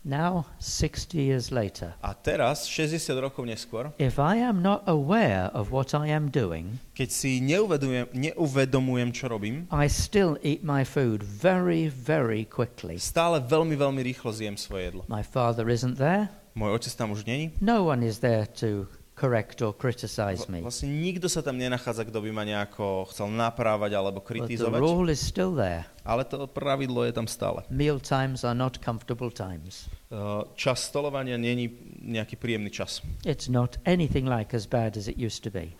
Now, 0.04 0.44
60 0.60 1.16
years 1.16 1.48
later, 1.48 1.96
A 2.04 2.12
teraz, 2.12 2.68
60 2.68 3.08
rokov 3.24 3.48
neskôr, 3.48 3.88
if 3.96 4.20
I 4.20 4.36
am 4.36 4.60
not 4.60 4.84
aware 4.84 5.48
of 5.56 5.72
what 5.72 5.96
I 5.96 6.12
am 6.12 6.28
doing, 6.28 6.76
keď 6.92 7.08
si 7.08 7.40
neuvedomujem, 7.40 8.12
neuvedomujem, 8.12 9.16
čo 9.16 9.32
robím, 9.32 9.64
I 9.72 9.88
still 9.88 10.36
eat 10.44 10.60
my 10.60 10.84
food 10.84 11.24
very, 11.24 11.88
very 11.88 12.44
quickly. 12.44 13.00
stále 13.00 13.40
veľmi, 13.40 13.80
veľmi 13.80 14.04
rýchlo 14.04 14.28
zjem 14.28 14.60
svoje 14.60 14.92
jedlo. 14.92 15.08
My 15.08 15.24
father 15.24 15.64
isn't 15.72 15.96
there. 15.96 16.28
Môj 16.52 16.84
otec 16.84 16.92
tam 17.00 17.16
už 17.16 17.24
není. 17.24 17.56
No 17.64 17.88
one 17.88 18.04
is 18.04 18.20
there 18.20 18.44
to 18.60 18.84
correct 19.14 19.62
or 19.62 19.72
criticize 19.72 20.50
me. 20.50 20.60
Vlastne 20.60 20.90
nikto 20.90 21.30
sa 21.30 21.40
tam 21.40 21.54
nenachádza, 21.58 22.04
kto 22.06 22.18
by 22.18 22.30
ma 22.34 22.42
nejako 22.42 23.06
chcel 23.14 23.30
naprávať 23.30 23.94
alebo 23.94 24.18
But 24.20 24.26
the 24.26 24.30
kritizovať. 24.46 24.78
rule 24.82 25.08
is 25.10 25.22
still 25.22 25.54
there. 25.54 25.86
Ale 26.04 26.26
to 26.28 26.44
pravidlo 26.50 27.06
je 27.06 27.12
tam 27.14 27.24
stále. 27.30 27.64
Meal 27.70 28.02
times 28.02 28.42
are 28.44 28.58
not 28.58 28.82
comfortable 28.82 29.30
times. 29.30 29.88
Uh, 30.10 30.44
Čas 30.58 30.84
stolovania 30.84 31.38
není 31.40 31.70
nejaký 32.04 32.36
príjemný 32.36 32.68
čas. 32.68 33.00
It's 33.24 33.48
not 33.48 33.78
anything 33.88 34.26
like 34.28 34.52
as 34.52 34.66
bad 34.68 34.98
as 34.98 35.08
it 35.08 35.16
used 35.16 35.40
to 35.46 35.50
be. 35.50 35.72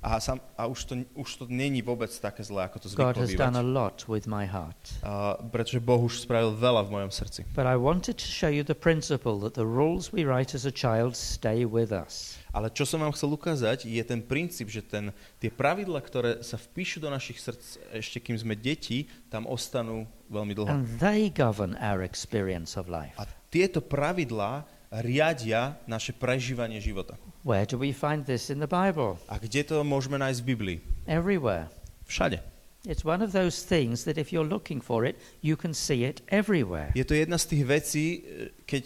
A, 0.00 0.16
sam, 0.16 0.40
a 0.56 0.64
už, 0.64 0.88
to, 0.88 0.94
už 1.12 1.30
to 1.36 1.44
není 1.52 1.84
vôbec 1.84 2.08
také 2.08 2.40
zlé, 2.40 2.64
ako 2.64 2.80
to 2.80 2.88
God 2.96 3.20
zvyklo 3.20 3.20
has 3.20 3.36
done 3.36 3.52
a 3.52 3.60
bývať. 3.60 3.76
lot 3.76 3.98
with 4.08 4.24
my 4.24 4.48
heart. 4.48 4.80
Uh, 5.04 5.36
pretože 5.52 5.76
Boh 5.76 6.00
už 6.00 6.24
spravil 6.24 6.56
veľa 6.56 6.88
v 6.88 6.90
mojom 6.96 7.12
srdci. 7.12 7.44
But 7.52 7.68
I 7.68 7.76
wanted 7.76 8.16
to 8.16 8.24
show 8.24 8.48
you 8.48 8.64
the 8.64 8.76
principle 8.76 9.36
that 9.44 9.60
the 9.60 9.68
rules 9.68 10.08
we 10.08 10.24
write 10.24 10.56
as 10.56 10.64
a 10.64 10.72
child 10.72 11.20
stay 11.20 11.68
with 11.68 11.92
us. 11.92 12.40
Ale 12.56 12.72
čo 12.72 12.88
som 12.88 13.04
vám 13.04 13.12
chcel 13.12 13.28
ukázať, 13.36 13.84
je 13.84 14.00
ten 14.00 14.24
princíp, 14.24 14.72
že 14.72 14.80
ten, 14.80 15.12
tie 15.36 15.52
pravidla, 15.52 16.00
ktoré 16.00 16.40
sa 16.40 16.56
vpíšu 16.56 17.04
do 17.04 17.12
našich 17.12 17.36
srdc 17.36 17.92
ešte 17.92 18.18
kým 18.24 18.40
sme 18.40 18.56
deti, 18.56 19.04
tam 19.28 19.44
ostanú 19.44 20.08
veľmi 20.32 20.56
dlho. 20.56 20.68
And 20.72 20.88
they 20.96 21.28
govern 21.28 21.76
our 21.76 22.00
experience 22.00 22.74
of 22.80 22.88
life. 22.88 23.14
A 23.20 23.28
tieto 23.52 23.84
pravidlá 23.84 24.64
riadia 24.90 25.78
naše 25.86 26.10
prežívanie 26.10 26.82
života. 26.82 27.14
Where 27.42 27.64
do 27.64 27.78
we 27.80 27.92
find 27.92 28.24
this 28.26 28.50
in 28.50 28.60
the 28.60 28.68
Bible? 28.68 29.16
A 29.28 29.40
kde 29.40 29.64
to 29.64 29.80
môžeme 29.80 30.20
nájsť 30.20 30.38
v 30.44 30.46
Biblii? 30.46 30.78
Everywhere. 31.08 31.72
Všade. 32.04 32.40
It's 32.84 33.04
one 33.04 33.20
of 33.20 33.32
those 33.32 33.60
things 33.64 34.04
that 34.04 34.16
if 34.16 34.32
you're 34.32 34.48
looking 34.48 34.80
for 34.80 35.04
it, 35.04 35.16
you 35.40 35.56
can 35.56 35.72
see 35.72 36.04
it 36.04 36.20
everywhere. 36.28 36.92
Je 36.96 37.04
to 37.04 37.12
jedna 37.16 37.36
z 37.36 37.46
tých 37.56 37.64
vecí, 37.68 38.04
e, 38.04 38.18
keď 38.64 38.84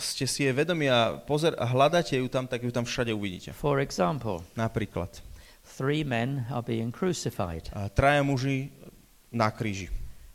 ste 0.00 0.24
si 0.28 0.44
jej 0.44 0.52
vedomi 0.52 0.88
a, 0.88 1.16
pozer- 1.24 1.56
a 1.56 1.64
hľadáte 1.64 2.16
ju 2.20 2.28
tam, 2.28 2.44
tak 2.48 2.64
ju 2.64 2.72
tam 2.72 2.84
všade 2.84 3.12
uvidíte. 3.16 3.52
For 3.56 3.80
example, 3.80 4.44
Napríklad, 4.56 5.20
three 5.64 6.04
men 6.04 6.44
are 6.52 6.60
being 6.64 6.92
crucified. 6.92 7.68
a 7.72 7.88
traja 7.88 8.20
muži 8.24 8.68
na 9.32 9.48
kríži. 9.48 9.88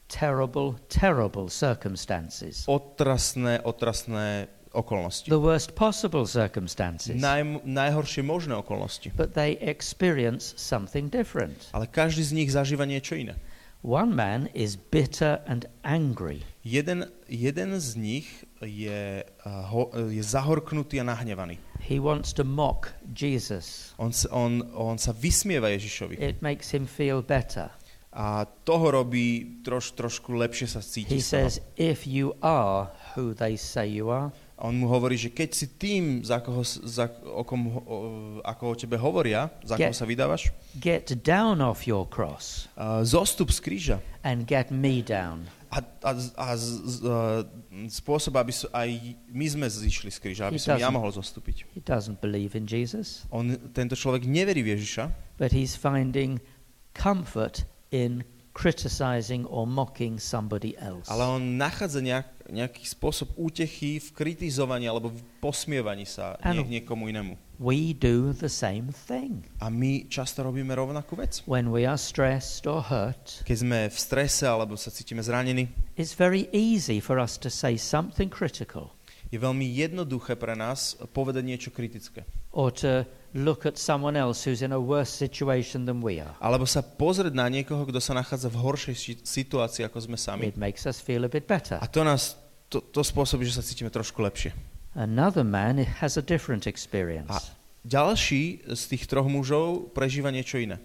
Terrible, 0.09 0.81
terrible 0.89 1.53
circumstances. 1.53 2.65
Otrasné, 2.65 3.61
otrasné 3.61 4.49
okolnosti. 4.73 5.29
The 5.29 5.41
worst 5.41 5.75
possible 5.75 6.25
circumstances. 6.25 7.15
Naj, 7.17 7.65
najhoršie 7.65 8.21
možné 8.23 8.55
okolnosti. 8.55 9.11
But 9.17 9.33
they 9.33 9.57
experience 9.61 10.53
something 10.57 11.09
different. 11.09 11.69
Ale 11.73 11.87
každý 11.87 12.23
z 12.23 12.31
nich 12.31 12.49
zažíva 12.53 12.85
niečo 12.85 13.17
iné. 13.17 13.35
One 13.79 14.11
man 14.11 14.51
is 14.53 14.75
bitter 14.75 15.39
and 15.47 15.65
angry. 15.83 16.43
Jeden, 16.63 17.07
jeden 17.29 17.79
z 17.79 17.95
nich 17.95 18.27
je, 18.61 19.23
uh, 19.23 19.71
ho, 19.71 19.87
je 20.11 20.19
zahorknutý 20.19 20.99
a 20.99 21.07
nahnevaný. 21.07 21.57
He 21.79 21.95
wants 21.95 22.35
to 22.35 22.43
mock 22.43 22.91
Jesus. 23.15 23.95
On, 23.95 24.11
on, 24.31 24.67
on 24.75 24.99
sa 24.99 25.15
vysmieva 25.15 25.71
Ježišovi. 25.71 26.19
It 26.19 26.43
makes 26.43 26.75
him 26.75 26.83
feel 26.83 27.23
better. 27.23 27.71
A 28.11 28.43
toho 28.67 28.91
robí 28.91 29.61
troš, 29.63 29.95
trošku 29.95 30.35
lepšie 30.35 30.67
sa 30.67 30.83
cíti. 30.83 31.15
He 31.15 31.23
says, 31.23 31.63
If 31.79 32.03
you 32.03 32.35
are 32.43 32.91
who 33.15 33.31
they 33.31 33.55
say 33.55 33.87
you 33.87 34.11
are, 34.11 34.35
A 34.59 34.67
on 34.67 34.75
mu 34.75 34.91
hovorí, 34.91 35.15
že 35.15 35.31
keď 35.31 35.49
si 35.55 35.71
tým, 35.71 36.19
za 36.19 36.43
koho, 36.43 36.67
za, 36.67 37.07
o 37.31 37.47
kom, 37.47 37.79
o, 37.79 37.95
ako 38.43 38.63
o 38.67 38.75
tebe 38.75 38.99
hovoria, 38.99 39.47
za 39.63 39.79
koho 39.79 39.87
Get- 39.87 39.95
sa 39.95 40.03
vydávaš, 40.03 40.51
get 40.75 41.07
down 41.23 41.63
off 41.63 41.87
your 41.87 42.03
cross 42.03 42.67
uh, 42.75 42.99
zostup 43.07 43.55
z 43.55 43.59
kríža. 43.63 43.97
and 44.27 44.43
get 44.43 44.67
me 44.67 44.99
down. 44.99 45.47
A, 45.71 45.79
a, 46.03 46.11
a 46.35 46.47
z, 46.59 46.65
z, 46.75 46.95
uh, 47.07 47.39
spôsob, 47.87 48.35
aby 48.35 48.51
so, 48.51 48.67
aj 48.75 49.15
my 49.31 49.47
sme 49.47 49.63
zišli 49.69 50.11
z 50.11 50.19
kríža, 50.19 50.51
aby 50.51 50.59
He 50.59 50.65
som 50.67 50.75
ja 50.75 50.91
mohol 50.91 51.15
zostúpiť. 51.15 51.63
He 51.71 51.79
doesn't 51.79 52.19
believe 52.19 52.51
in 52.51 52.67
Jesus, 52.67 53.23
On, 53.31 53.47
tento 53.71 53.95
človek 53.95 54.27
neverí 54.27 54.59
v 54.59 54.75
Ježiša, 54.75 55.39
but 55.39 55.55
he's 55.55 55.79
finding 55.79 56.43
comfort 56.91 57.63
in 57.95 58.27
criticizing 58.53 59.45
or 59.47 59.67
mocking 59.67 60.19
somebody 60.19 60.75
else. 60.77 61.07
ale 61.07 61.23
on 61.23 61.57
nachádza 61.57 62.01
nejak, 62.01 62.27
nejaký 62.49 62.83
spôsob 62.85 63.33
útechy 63.37 64.01
v 64.01 64.07
kritizovaní 64.11 64.89
alebo 64.89 65.13
v 65.13 65.21
posmievaní 65.39 66.03
sa 66.09 66.35
nie, 66.49 66.81
niekomu 66.81 67.07
inému. 67.09 67.37
We 67.59 67.91
do 67.91 68.31
the 68.31 68.47
same 68.47 68.95
thing. 68.95 69.43
A 69.59 69.67
my 69.67 70.07
často 70.07 70.41
robíme 70.47 70.71
rovnakú 70.71 71.19
vec. 71.19 71.43
When 71.43 71.69
we 71.75 71.83
are 71.83 71.99
stressed 71.99 72.63
or 72.65 72.79
hurt, 72.87 73.43
Keď 73.43 73.57
sme 73.59 73.79
v 73.91 73.97
strese 73.99 74.47
alebo 74.47 74.79
sa 74.79 74.89
cítime 74.89 75.19
zranení, 75.19 75.67
it's 75.99 76.15
very 76.15 76.47
easy 76.55 77.03
for 77.03 77.19
us 77.19 77.35
to 77.43 77.51
say 77.51 77.75
something 77.75 78.31
critical 78.31 78.95
je 79.29 79.37
veľmi 79.37 79.61
jednoduché 79.61 80.33
pre 80.41 80.57
nás 80.57 80.97
povedať 81.13 81.43
niečo 81.45 81.69
kritické. 81.69 82.25
or 82.49 82.73
to 82.73 83.05
look 83.33 83.65
at 83.65 83.77
someone 83.77 84.15
else 84.17 84.41
who's 84.43 84.61
in 84.61 84.71
a 84.73 84.81
worse 84.81 85.09
situation 85.09 85.85
than 85.85 86.01
we 86.01 86.17
are. 86.17 86.33
Alebo 86.41 86.65
sa 86.65 86.81
pozrieť 86.81 87.33
na 87.33 87.45
niekoho, 87.49 87.85
kto 87.85 88.01
sa 88.01 88.17
nachádza 88.17 88.49
v 88.49 88.57
horšej 88.57 88.95
situácii, 89.21 89.85
ako 89.85 89.97
sme 90.09 90.17
sami. 90.17 90.49
It 90.49 90.57
makes 90.57 90.89
us 90.89 90.97
feel 90.97 91.25
a 91.25 91.31
bit 91.31 91.45
better. 91.45 91.77
A 91.77 91.85
to 91.85 92.01
nás, 92.01 92.33
to, 92.69 92.81
to 92.81 93.05
spôsobí, 93.05 93.45
že 93.45 93.59
sa 93.59 93.63
cítime 93.63 93.93
trošku 93.93 94.21
lepšie. 94.25 94.53
Another 94.97 95.45
man 95.45 95.77
has 96.01 96.17
a 96.17 96.23
different 96.25 96.65
A 96.65 96.73
experience. 96.73 97.53
ďalší 97.85 98.65
z 98.65 98.81
tých 98.89 99.05
troch 99.05 99.29
mužov 99.29 99.93
prežíva 99.93 100.33
niečo 100.33 100.57
iné. 100.57 100.81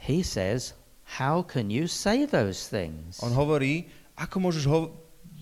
He 0.00 0.24
says, 0.24 0.72
How 1.20 1.44
can 1.46 1.70
you 1.70 1.86
say 1.86 2.26
those 2.26 2.66
things? 2.66 3.22
On 3.22 3.30
hovorí, 3.30 3.86
ako 4.18 4.50
môžeš 4.50 4.64
ho 4.66 4.90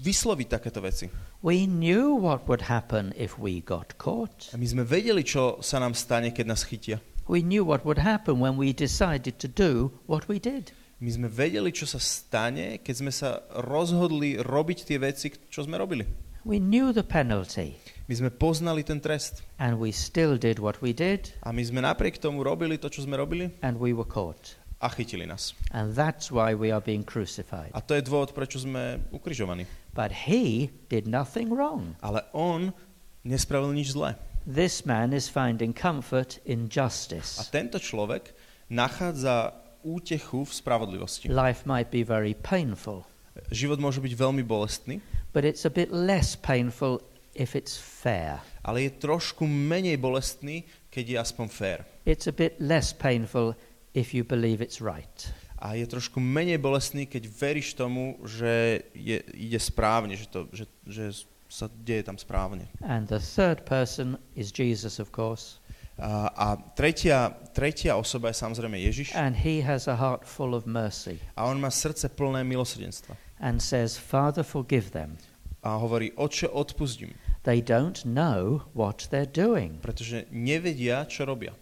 vysloviť 0.04 0.46
takéto 0.52 0.84
veci. 0.84 1.08
We 1.40 1.64
knew 1.64 2.12
what 2.12 2.44
would 2.44 2.68
happen 2.68 3.16
if 3.16 3.40
we 3.40 3.64
got 3.64 3.96
caught. 3.96 4.52
A 4.52 4.60
my 4.60 4.68
sme 4.68 4.84
vedeli, 4.84 5.24
čo 5.24 5.64
sa 5.64 5.80
nám 5.80 5.96
stane, 5.96 6.28
keď 6.28 6.44
nás 6.44 6.68
chytia. 6.68 7.00
We 7.24 7.40
knew 7.40 7.64
what 7.64 7.88
would 7.88 8.04
happen 8.04 8.36
when 8.36 8.60
we 8.60 8.76
decided 8.76 9.40
to 9.40 9.48
do 9.48 9.96
what 10.04 10.28
we 10.28 10.36
did. 10.36 10.76
My 11.00 11.08
sme 11.08 11.28
vedeli, 11.32 11.72
čo 11.72 11.88
sa 11.88 11.96
stane, 11.96 12.84
keď 12.84 12.94
sme 13.00 13.12
sa 13.12 13.40
rozhodli 13.64 14.36
robiť 14.38 14.78
tie 14.84 15.00
veci, 15.00 15.32
čo 15.48 15.64
sme 15.64 15.80
robili. 15.80 16.04
We 16.44 16.60
knew 16.60 16.92
the 16.92 17.00
penalty, 17.00 17.80
My 18.04 18.12
sme 18.20 18.28
poznali 18.28 18.84
ten 18.84 19.00
trest. 19.00 19.40
and 19.56 19.80
we 19.80 19.88
still 19.88 20.36
did 20.36 20.60
what 20.60 20.84
we 20.84 20.92
did, 20.92 21.32
A 21.40 21.56
my 21.56 21.64
sme 21.64 21.80
napriek 21.80 22.20
tomu 22.20 22.44
robili 22.44 22.76
to, 22.76 22.92
čo 22.92 23.08
sme 23.08 23.16
robili 23.16 23.48
and 23.64 23.80
we 23.80 23.96
were 23.96 24.04
caught. 24.04 24.60
A 24.84 24.88
chytili 24.92 25.24
nás. 25.24 25.56
And 25.72 25.96
that's 25.96 26.28
why 26.28 26.52
we 26.52 26.68
are 26.68 26.84
being 26.84 27.00
crucified. 27.00 27.72
A 27.72 27.80
to 27.80 27.96
je 27.96 28.04
dôvod, 28.04 28.36
prečo 28.36 28.60
sme 28.60 29.00
ukrižovaní. 29.08 29.64
But 29.96 30.28
he 30.28 30.68
did 30.92 31.08
nothing 31.08 31.48
wrong. 31.48 31.96
Ale 32.04 32.20
on 32.36 32.76
nespravil 33.24 33.72
nič 33.72 33.96
zlé. 33.96 34.20
This 34.44 34.84
man 34.84 35.16
is 35.16 35.32
finding 35.32 35.72
comfort 35.72 36.36
in 36.44 36.68
A 36.68 36.84
justice. 36.84 37.40
tento 37.48 37.80
človek 37.80 38.36
nachádza 38.68 39.56
útechu 39.80 40.44
v 40.44 40.52
spravodlivosti. 40.52 41.32
Life 41.32 41.64
might 41.64 41.88
be 41.88 42.04
very 42.04 42.36
painful, 42.36 43.08
Život 43.50 43.82
môže 43.82 43.98
byť 43.98 44.14
veľmi 44.14 44.46
bolestný, 44.46 45.02
but 45.34 45.42
it's 45.42 45.66
a 45.66 45.72
bit 45.72 45.90
less 45.90 46.38
painful 46.38 47.02
if 47.34 47.58
it's 47.58 47.74
fair. 47.74 48.38
ale 48.62 48.86
je 48.86 48.94
trošku 48.94 49.42
menej 49.42 49.98
bolestný, 49.98 50.62
keď 50.86 51.04
je 51.04 51.16
aspoň 51.18 51.46
fér. 51.50 51.78
It's 52.06 52.30
a 52.30 52.34
bit 52.36 52.54
less 52.62 52.94
painful 52.94 53.58
if 53.94 54.12
you 54.14 54.24
believe 54.26 54.60
it's 54.60 54.82
right. 54.82 55.32
A 55.58 55.74
je 55.80 55.86
trošku 55.88 56.20
menej 56.20 56.60
bolestný, 56.60 57.06
keď 57.08 57.24
veríš 57.30 57.72
tomu, 57.72 58.20
že 58.26 58.84
je, 58.92 59.22
ide 59.32 59.56
správne, 59.56 60.12
že, 60.12 60.28
to, 60.28 60.44
že, 60.52 60.68
že 60.84 61.24
sa 61.48 61.70
deje 61.72 62.04
tam 62.04 62.18
správne. 62.20 62.68
And 62.84 63.08
the 63.08 63.22
third 63.22 63.64
person 63.64 64.18
is 64.36 64.52
Jesus, 64.52 65.00
of 65.00 65.08
course, 65.08 65.62
A, 65.94 66.26
a 66.34 66.46
tretia, 66.74 67.30
tretia 67.54 67.94
osoba 67.94 68.34
je 68.34 68.42
samozrejme 68.42 68.74
Ježiš 68.82 69.14
and 69.14 69.30
he 69.46 69.62
has 69.62 69.86
a 69.86 69.94
heart 69.94 70.26
full 70.26 70.50
of 70.58 70.66
mercy 70.66 71.22
a 71.38 71.46
on 71.46 71.62
má 71.62 71.70
srdce 71.70 72.10
plné 72.10 72.42
milosrdenstva. 72.42 73.14
and 73.38 73.62
says, 73.62 73.94
Father, 73.94 74.42
forgive 74.42 74.90
them. 74.90 75.14
A 75.62 75.78
hovorí, 75.78 76.10
oče, 76.18 76.50
odpustím, 76.50 77.14
They 77.46 77.62
don't 77.62 78.02
know 78.02 78.66
what 78.74 79.06
they're 79.14 79.30
doing. 79.30 79.78
pretože 79.78 80.26
nevedia, 80.34 81.06
čo 81.06 81.30
robia. 81.30 81.54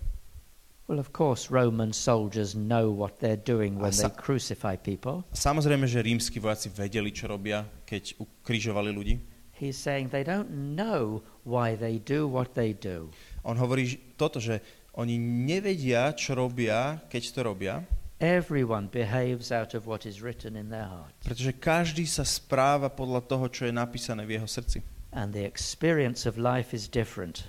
Well, 0.90 0.98
of 0.98 1.12
course, 1.14 1.48
Roman 1.48 1.92
soldiers 1.94 2.54
know 2.58 2.90
what 2.90 3.22
they're 3.22 3.38
doing 3.38 3.78
when 3.78 3.94
A 3.94 3.94
they 3.94 4.10
sa- 4.10 4.12
crucify 4.12 4.74
people. 4.76 5.22
Samozrejme, 5.32 5.86
že 5.86 6.02
rímsky 6.02 6.42
vojaci 6.42 6.68
vedeli, 6.68 7.14
čo 7.14 7.30
robia, 7.30 7.62
keď 7.86 8.18
ukrižovali 8.18 8.90
ľudí. 8.90 9.14
He's 9.54 9.78
saying 9.78 10.10
they 10.10 10.26
don't 10.26 10.50
know 10.74 11.22
why 11.46 11.78
they 11.78 12.02
do 12.02 12.26
what 12.26 12.58
they 12.58 12.74
do. 12.74 13.14
On 13.46 13.54
hovorí 13.54 13.94
toto, 14.18 14.42
že 14.42 14.58
oni 14.98 15.16
nevedia, 15.22 16.10
čo 16.18 16.34
robia, 16.34 16.98
keď 17.06 17.22
to 17.30 17.40
robia, 17.46 17.74
Everyone 18.22 18.86
behaves 18.86 19.50
out 19.50 19.74
of 19.74 19.86
what 19.90 20.06
is 20.06 20.22
written 20.22 20.54
in 20.54 20.70
their 20.70 20.86
heart. 20.86 21.10
pretože 21.26 21.50
každý 21.58 22.06
sa 22.06 22.22
správa 22.22 22.86
podľa 22.86 23.22
toho, 23.26 23.50
čo 23.50 23.66
je 23.66 23.74
napísané 23.74 24.22
v 24.22 24.38
jeho 24.38 24.46
srdci. 24.46 24.78
And 25.10 25.34
the 25.34 25.42
experience 25.42 26.22
of 26.22 26.38
life 26.38 26.70
is 26.70 26.86
different. 26.86 27.46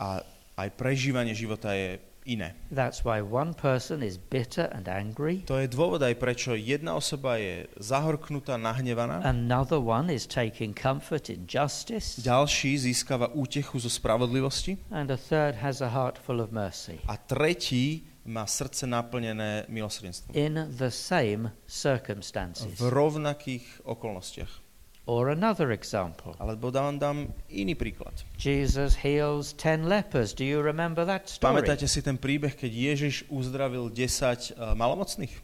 A 0.00 0.24
aj 0.56 0.68
prežívanie 0.80 1.36
života 1.36 1.76
je 1.76 2.00
iné. 2.24 2.56
That's 2.72 3.04
why 3.04 3.20
one 3.20 3.52
person 3.54 4.00
is 4.02 4.16
bitter 4.16 4.68
and 4.72 4.88
angry, 4.88 5.44
To 5.44 5.60
je 5.60 5.68
dôvod 5.68 6.00
aj 6.00 6.16
prečo 6.16 6.56
jedna 6.56 6.96
osoba 6.96 7.36
je 7.36 7.68
zahorknutá, 7.76 8.56
nahnevaná, 8.56 9.20
another 9.24 9.78
one 9.78 10.08
is 10.08 10.24
taking 10.24 10.72
comfort 10.72 11.28
in 11.28 11.44
justice, 11.44 12.20
ďalší 12.24 12.78
získava 12.90 13.28
útechu 13.36 13.76
zo 13.78 13.92
spravodlivosti 13.92 14.80
and 14.88 15.12
a 15.12 15.20
third 15.20 15.60
has 15.60 15.84
a 15.84 15.88
heart 15.92 16.16
full 16.18 16.40
of 16.40 16.48
mercy. 16.50 16.96
a 17.04 17.16
tretí 17.16 18.08
má 18.24 18.48
srdce 18.48 18.88
naplnené 18.88 19.68
milosrdenstvom. 19.68 20.32
In 20.32 20.72
the 20.80 20.88
same 20.88 21.52
circumstances. 21.68 22.80
V 22.80 22.88
rovnakých 22.88 23.84
okolnostiach. 23.84 24.63
Or 25.04 25.28
another 25.28 25.68
example. 25.76 26.32
Alebo 26.40 26.72
dám, 26.72 26.96
dám 26.96 27.28
iný 27.52 27.76
príklad. 27.76 28.24
Jesus 28.40 29.04
heals 29.04 29.52
ten 29.52 29.84
lepers. 29.84 30.32
Do 30.32 30.48
you 30.48 30.64
remember 30.64 31.04
that 31.04 31.28
story? 31.28 31.60
Pamätáte 31.60 31.84
si 31.84 32.00
ten 32.00 32.16
príbeh, 32.16 32.56
keď 32.56 32.72
Ježiš 32.72 33.28
uzdravil 33.28 33.92
10 33.92 34.56
uh, 34.56 34.72
malomocných? 34.72 35.36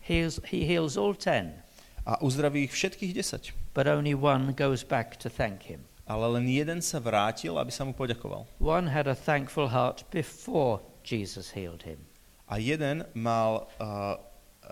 Heals, 0.00 0.40
he 0.48 0.64
heals 0.64 0.96
all 0.96 1.12
ten, 1.12 1.60
A 2.08 2.22
uzdraví 2.24 2.64
ich 2.64 2.72
všetkých 2.72 3.12
10. 3.12 3.52
but 3.76 3.84
only 3.84 4.14
one 4.16 4.56
goes 4.56 4.80
back 4.80 5.20
to 5.20 5.28
thank 5.28 5.68
him. 5.68 5.84
Ale 6.06 6.38
len 6.38 6.46
jeden 6.48 6.80
sa 6.80 7.02
vrátil, 7.02 7.58
aby 7.58 7.68
sa 7.74 7.84
mu 7.84 7.92
poďakoval. 7.92 8.46
One 8.62 8.88
had 8.88 9.10
a 9.10 9.18
thankful 9.18 9.68
heart 9.74 10.06
before 10.08 10.80
Jesus 11.04 11.52
healed 11.52 11.82
him. 11.84 12.00
A 12.46 12.62
jeden 12.62 13.04
mal 13.12 13.66
uh, 13.76 14.14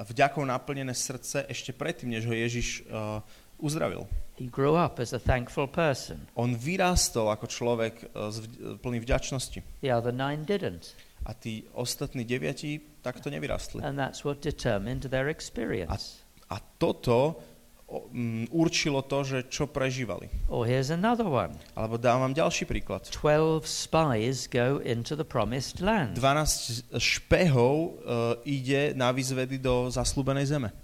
vďakou 0.06 0.46
naplnené 0.46 0.94
srdce 0.94 1.42
ešte 1.50 1.74
predtým, 1.74 2.14
než 2.14 2.24
ho 2.24 2.34
Ježiš 2.34 2.86
uh, 2.86 3.18
uzdravil. 3.64 4.04
He 4.36 4.50
grew 4.50 4.76
up 4.76 5.00
as 5.00 5.16
a 5.16 5.18
thankful 5.22 5.64
person. 5.64 6.28
On 6.36 6.52
vyrástol 6.52 7.32
ako 7.32 7.46
človek 7.48 7.94
e, 8.02 8.76
plný 8.82 9.00
vďačnosti. 9.00 9.64
The 9.80 9.94
other 9.94 10.12
nine 10.12 10.44
didn't. 10.44 10.92
A 11.24 11.32
tí 11.32 11.64
ostatní 11.72 12.28
deviati 12.28 13.00
takto 13.00 13.32
nevyrástli. 13.32 13.80
And 13.80 13.96
that's 13.96 14.26
what 14.26 14.44
determined 14.44 15.08
their 15.08 15.32
experience. 15.32 16.20
A 16.52 16.60
toto 16.76 17.40
o, 17.86 18.10
mm, 18.10 18.50
určilo 18.50 19.06
to, 19.06 19.22
že 19.22 19.38
čo 19.46 19.70
prežívali. 19.70 20.26
Or 20.50 20.66
here's 20.66 20.90
another 20.90 21.30
one. 21.30 21.54
Alebo 21.78 21.94
dávam 22.00 22.34
ďalší 22.34 22.66
príklad. 22.66 23.06
12 23.08 23.64
spies 23.64 24.50
go 24.50 24.82
into 24.82 25.14
the 25.14 25.24
promised 25.24 25.78
land. 25.78 26.18
12 26.18 26.90
špehov 26.98 27.74
uh, 28.02 28.34
ide 28.42 28.98
na 28.98 29.14
výzvedy 29.14 29.62
do 29.62 29.88
zaslúbenej 29.94 30.50
zeme. 30.50 30.74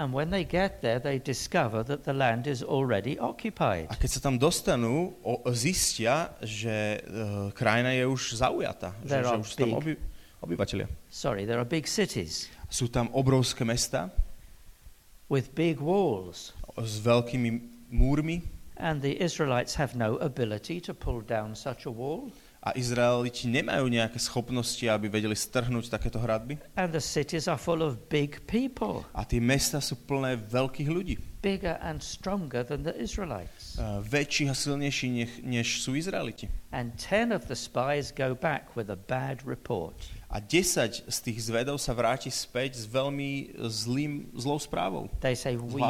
And 0.00 0.16
when 0.16 0.32
they 0.32 0.48
get 0.48 0.80
there, 0.80 0.96
they 0.96 1.20
discover 1.20 1.84
that 1.84 2.08
the 2.08 2.16
land 2.16 2.48
is 2.48 2.64
already 2.64 3.20
occupied. 3.20 3.92
A 3.92 4.00
keď 4.00 4.10
sa 4.16 4.20
tam 4.24 4.40
dostanú, 4.40 5.12
o, 5.20 5.44
zistia, 5.52 6.32
že 6.40 7.04
uh, 7.04 7.52
krajina 7.52 7.92
je 7.92 8.08
už 8.08 8.40
zaujatá. 8.40 8.96
Že, 9.04 9.12
There 9.12 9.24
že 9.28 9.36
už 9.44 9.48
sú 9.52 9.56
tam 9.60 9.68
big- 9.68 9.76
oby, 9.76 9.92
obyvateľia. 10.40 10.88
Sorry, 11.12 11.44
there 11.44 11.60
are 11.60 11.68
big 11.68 11.84
cities 11.84 12.48
Sú 12.72 12.88
tam 12.88 13.12
obrovské 13.12 13.60
mesta 13.68 14.08
with 15.28 15.52
big 15.52 15.84
walls. 15.84 16.56
s 16.80 16.96
veľkými 17.04 17.50
múrmi 17.92 18.40
And 18.80 19.04
the 19.04 19.20
Israelites 19.20 19.76
have 19.76 19.92
no 19.92 20.16
ability 20.24 20.80
to 20.88 20.96
pull 20.96 21.20
down 21.20 21.52
such 21.52 21.84
a 21.84 21.92
wall. 21.92 22.32
A 22.60 22.76
Izraeliti 22.76 23.48
nemajú 23.48 23.88
nejaké 23.88 24.20
schopnosti, 24.20 24.84
aby 24.84 25.08
vedeli 25.08 25.32
strhnúť 25.32 25.88
takéto 25.88 26.20
hradby. 26.20 26.60
And 26.76 26.92
the 26.92 27.00
cities 27.00 27.48
are 27.48 27.56
full 27.56 27.80
of 27.80 27.96
big 28.12 28.44
people, 28.44 29.08
A 29.16 29.24
tie 29.24 29.40
mesta 29.40 29.80
sú 29.80 29.96
plné 29.96 30.36
veľkých 30.36 30.88
ľudí. 30.92 31.16
bigger 31.40 31.80
and 31.80 32.04
stronger 32.04 32.60
than 32.60 32.84
the 32.84 32.92
Israelites. 33.00 33.80
Uh, 33.80 34.04
väčších 34.04 34.52
a 34.52 34.56
silnejší 34.56 35.08
nech, 35.08 35.32
než 35.40 35.80
sú 35.80 35.96
Izraeliti. 35.96 36.52
And 36.68 36.92
10 37.00 37.32
of 37.32 37.48
the 37.48 37.56
spies 37.56 38.12
go 38.12 38.36
back 38.36 38.76
with 38.76 38.92
a 38.92 38.98
bad 39.00 39.40
report. 39.48 39.96
A 40.28 40.36
10 40.44 41.08
z 41.08 41.16
tých 41.24 41.40
zvedov 41.48 41.80
sa 41.80 41.96
vráti 41.96 42.28
späť 42.28 42.76
s 42.76 42.84
veľmi 42.84 43.56
zlým, 43.72 44.28
zlou 44.36 44.60
správou, 44.60 45.08
They 45.24 45.32
say, 45.32 45.56
We. 45.56 45.80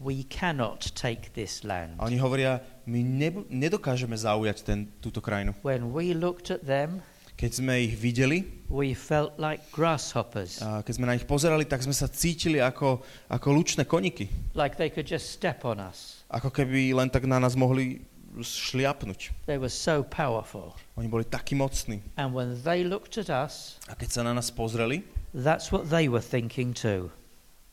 We 0.00 0.24
cannot 0.24 0.80
take 0.96 1.32
this 1.36 1.60
land. 1.62 2.00
A 2.00 2.08
oni 2.08 2.16
hovoria, 2.16 2.64
my 2.88 3.04
nebu- 3.04 3.44
nedokážeme 3.52 4.16
zaujať 4.16 4.64
ten, 4.64 4.88
túto 5.04 5.20
krajinu. 5.20 5.52
When 5.60 5.92
we 5.92 6.16
looked 6.16 6.48
at 6.48 6.64
them, 6.64 7.04
Keď 7.40 7.56
sme 7.64 7.88
ich 7.88 7.96
videli, 7.96 8.44
we 8.68 8.92
felt 8.92 9.40
like 9.40 9.64
grasshoppers, 9.72 10.60
a 10.60 10.84
keď 10.84 10.92
sme 10.92 11.08
na 11.08 11.16
nich 11.16 11.24
pozerali, 11.24 11.64
tak 11.64 11.80
sme 11.80 11.96
sa 11.96 12.04
cítili 12.04 12.60
ako, 12.60 13.00
ako 13.32 13.48
lučné 13.48 13.88
koniky. 13.88 14.28
like 14.52 14.76
they 14.76 14.92
could 14.92 15.08
just 15.08 15.32
step 15.32 15.64
on 15.64 15.80
us. 15.80 16.20
Ako 16.28 16.52
keby 16.52 16.92
len 16.92 17.08
tak 17.08 17.24
na 17.24 17.40
nás 17.40 17.56
mohli 17.56 18.04
šliapnúť. 18.36 19.32
They 19.48 19.56
were 19.56 19.72
so 19.72 20.04
powerful. 20.04 20.76
Oni 21.00 21.08
boli 21.08 21.24
takí 21.24 21.56
mocní. 21.56 22.04
And 22.20 22.36
when 22.36 22.60
they 22.60 22.84
looked 22.84 23.16
at 23.16 23.32
us, 23.32 23.80
A 23.88 23.96
keď 23.96 24.08
sa 24.10 24.20
na 24.20 24.36
nás 24.36 24.52
pozreli, 24.52 25.00
that's 25.32 25.72
what 25.72 25.88
they 25.88 26.12
were 26.12 26.20
thinking 26.22 26.76
too. 26.76 27.08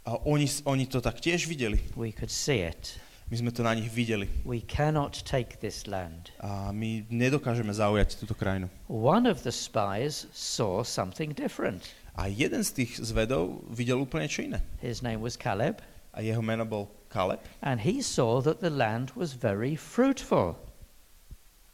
A 0.08 0.16
oni, 0.24 0.48
oni 0.64 0.88
to 0.88 1.04
tak 1.04 1.20
tiež 1.20 1.52
videli. 1.52 1.84
We 2.00 2.16
could 2.16 2.32
see 2.32 2.64
it. 2.64 2.96
My 3.28 3.36
sme 3.36 3.52
to 3.52 3.60
na 3.60 3.76
nich 3.76 3.92
videli. 3.92 4.32
We 4.48 4.64
cannot 4.64 5.20
take 5.28 5.60
this 5.60 5.84
land. 5.84 6.32
A 6.40 6.72
my 6.72 7.04
nedokážeme 7.12 7.76
zaujať 7.76 8.24
túto 8.24 8.32
krajinu. 8.32 8.72
One 8.88 9.28
of 9.28 9.44
the 9.44 9.52
spies 9.52 10.32
saw 10.32 10.80
something 10.88 11.36
different. 11.36 11.84
A 12.16 12.32
jeden 12.32 12.64
z 12.64 12.82
tých 12.82 13.04
zvedov 13.04 13.68
videl 13.68 14.00
úplne 14.00 14.32
čo 14.32 14.48
iné. 14.48 14.64
His 14.80 15.04
name 15.04 15.20
was 15.20 15.36
Caleb, 15.36 15.84
A 16.16 16.24
jeho 16.24 16.40
meno 16.40 16.64
bol 16.64 16.88
Kaleb. 17.12 17.44
and 17.60 17.84
he 17.84 18.00
saw 18.00 18.40
that 18.40 18.64
the 18.64 18.72
land 18.72 19.12
was 19.12 19.36
very 19.36 19.76
fruitful. 19.76 20.56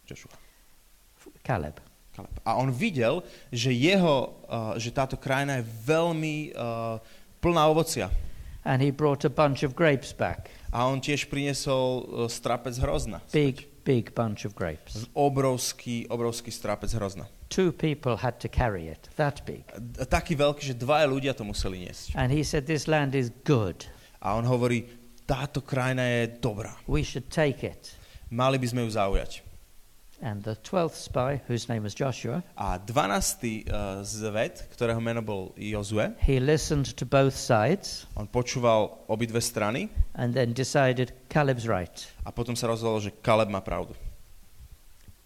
Joshua. 0.09 0.33
Caleb. 1.45 1.77
Kaleb. 2.17 2.33
A 2.43 2.57
on 2.57 2.73
videl, 2.73 3.21
že, 3.53 3.71
jeho, 3.71 4.35
uh, 4.49 4.73
že 4.81 4.89
táto 4.89 5.21
krajina 5.21 5.61
je 5.61 5.69
veľmi 5.85 6.35
uh, 6.57 6.97
plná 7.43 7.67
ovocia. 7.67 8.07
And 8.63 8.79
he 8.79 8.95
brought 8.95 9.27
a 9.27 9.29
bunch 9.29 9.67
of 9.67 9.75
grapes 9.75 10.15
back. 10.15 10.47
A 10.71 10.87
on 10.87 11.03
tiež 11.03 11.27
priniesol 11.27 12.07
uh, 12.07 12.31
strapec 12.31 12.79
hrozna. 12.79 13.19
Big, 13.35 13.67
big 13.83 14.15
bunch 14.15 14.47
of 14.47 14.55
grapes. 14.55 15.03
Obrovský, 15.11 16.07
obrovský 16.07 16.47
strapec 16.47 16.87
hrozna. 16.95 17.27
Two 17.51 17.75
people 17.75 18.23
had 18.23 18.39
to 18.39 18.47
carry 18.47 18.87
it, 18.87 19.11
that 19.19 19.43
big. 19.43 19.67
A 19.99 20.07
taký 20.07 20.39
veľký, 20.39 20.73
že 20.73 20.75
dvaja 20.79 21.05
ľudia 21.05 21.35
to 21.35 21.43
museli 21.43 21.83
niesť. 21.83 22.15
And 22.15 22.31
he 22.31 22.41
said, 22.41 22.63
This 22.63 22.87
land 22.87 23.13
is 23.13 23.35
good. 23.43 23.83
A 24.23 24.39
on 24.39 24.47
hovorí, 24.47 24.87
táto 25.27 25.59
krajina 25.59 26.07
je 26.23 26.39
dobrá. 26.39 26.79
We 26.87 27.03
should 27.03 27.27
take 27.27 27.67
it. 27.67 27.99
Mali 28.31 28.55
by 28.55 28.67
sme 28.71 28.87
ju 28.87 28.95
zaujať. 28.95 29.52
And 30.23 30.39
the 30.41 30.55
twelfth 30.63 30.95
spy, 30.95 31.43
whose 31.51 31.67
name 31.67 31.83
was 31.83 31.91
Joshua, 31.91 32.47
A 32.55 32.79
12. 32.79 33.67
Uh, 33.67 33.99
zved, 34.07 34.55
ktorého 34.71 35.03
meno 35.03 35.19
bol 35.19 35.51
Jozue, 35.59 36.15
he 36.23 36.39
listened 36.39 36.95
to 36.95 37.03
both 37.03 37.35
sides 37.35 38.07
on 38.15 38.31
počúval 38.31 39.03
obidve 39.11 39.43
strany 39.43 39.91
and 40.15 40.31
then 40.31 40.55
decided 40.55 41.11
Caleb's 41.27 41.67
right. 41.67 42.07
a 42.23 42.31
potom 42.31 42.55
sa 42.55 42.71
rozhodol, 42.71 43.03
že 43.03 43.11
Kaleb 43.19 43.51
má 43.51 43.59
pravdu. 43.59 43.91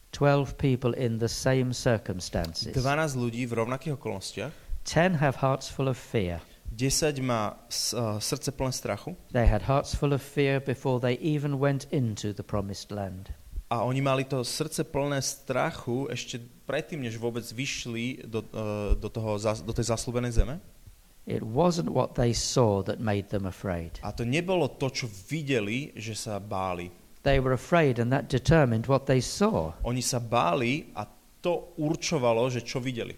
Twelve 0.09 0.57
people 0.57 0.97
in 0.97 1.21
the 1.21 1.29
same 1.29 1.77
circumstances. 1.77 2.73
12 2.73 3.21
ľudí 3.21 3.45
v 3.45 3.53
rovnakých 3.53 4.01
okolnostiach, 4.01 4.53
Ten 4.81 5.21
have 5.21 5.45
hearts 5.45 5.69
full 5.69 5.93
of 5.93 5.99
fear. 6.01 6.41
10 6.73 7.21
má 7.21 7.53
uh, 7.53 8.17
srdce 8.17 8.49
plné 8.49 8.73
strachu 8.73 9.13
They 9.29 9.45
had 9.45 9.69
hearts 9.69 9.93
full 9.93 10.13
of 10.13 10.25
fear 10.25 10.57
before 10.57 10.97
they 10.97 11.21
even 11.21 11.61
went 11.61 11.85
into 11.93 12.33
the 12.33 12.41
promised 12.41 12.89
land. 12.89 13.29
A 13.67 13.83
oni 13.83 13.99
mali 13.99 14.23
to 14.23 14.47
srdce 14.47 14.87
plné 14.87 15.19
strachu 15.19 16.07
ešte 16.07 16.39
predtým, 16.63 17.03
než 17.03 17.19
vôbec 17.19 17.43
vyšli 17.43 18.23
do, 18.23 18.39
uh, 18.55 18.95
do, 18.95 19.11
toho, 19.11 19.35
do 19.39 19.73
tej 19.75 19.91
zaslúbenej 19.91 20.31
zeme. 20.31 20.55
It 21.27 21.43
wasn't 21.43 21.91
what 21.91 22.15
they 22.15 22.31
saw 22.31 22.79
that 22.87 23.03
made 23.03 23.27
them 23.27 23.43
afraid. 23.43 23.99
A 23.99 24.15
to 24.15 24.23
nebolo 24.23 24.71
to, 24.79 24.87
čo 24.87 25.11
videli, 25.27 25.91
že 25.99 26.15
sa 26.15 26.39
báli. 26.39 26.87
They 27.27 27.43
were 27.43 27.51
afraid, 27.51 27.99
and 27.99 28.07
that 28.15 28.31
determined 28.31 28.87
what 28.87 29.03
they 29.11 29.19
saw. 29.19 29.75
Oni 29.83 29.99
sa 29.99 30.23
báli 30.23 30.87
a 30.95 31.03
to 31.43 31.75
určovalo, 31.75 32.47
že 32.47 32.63
čo 32.63 32.79
videli. 32.79 33.11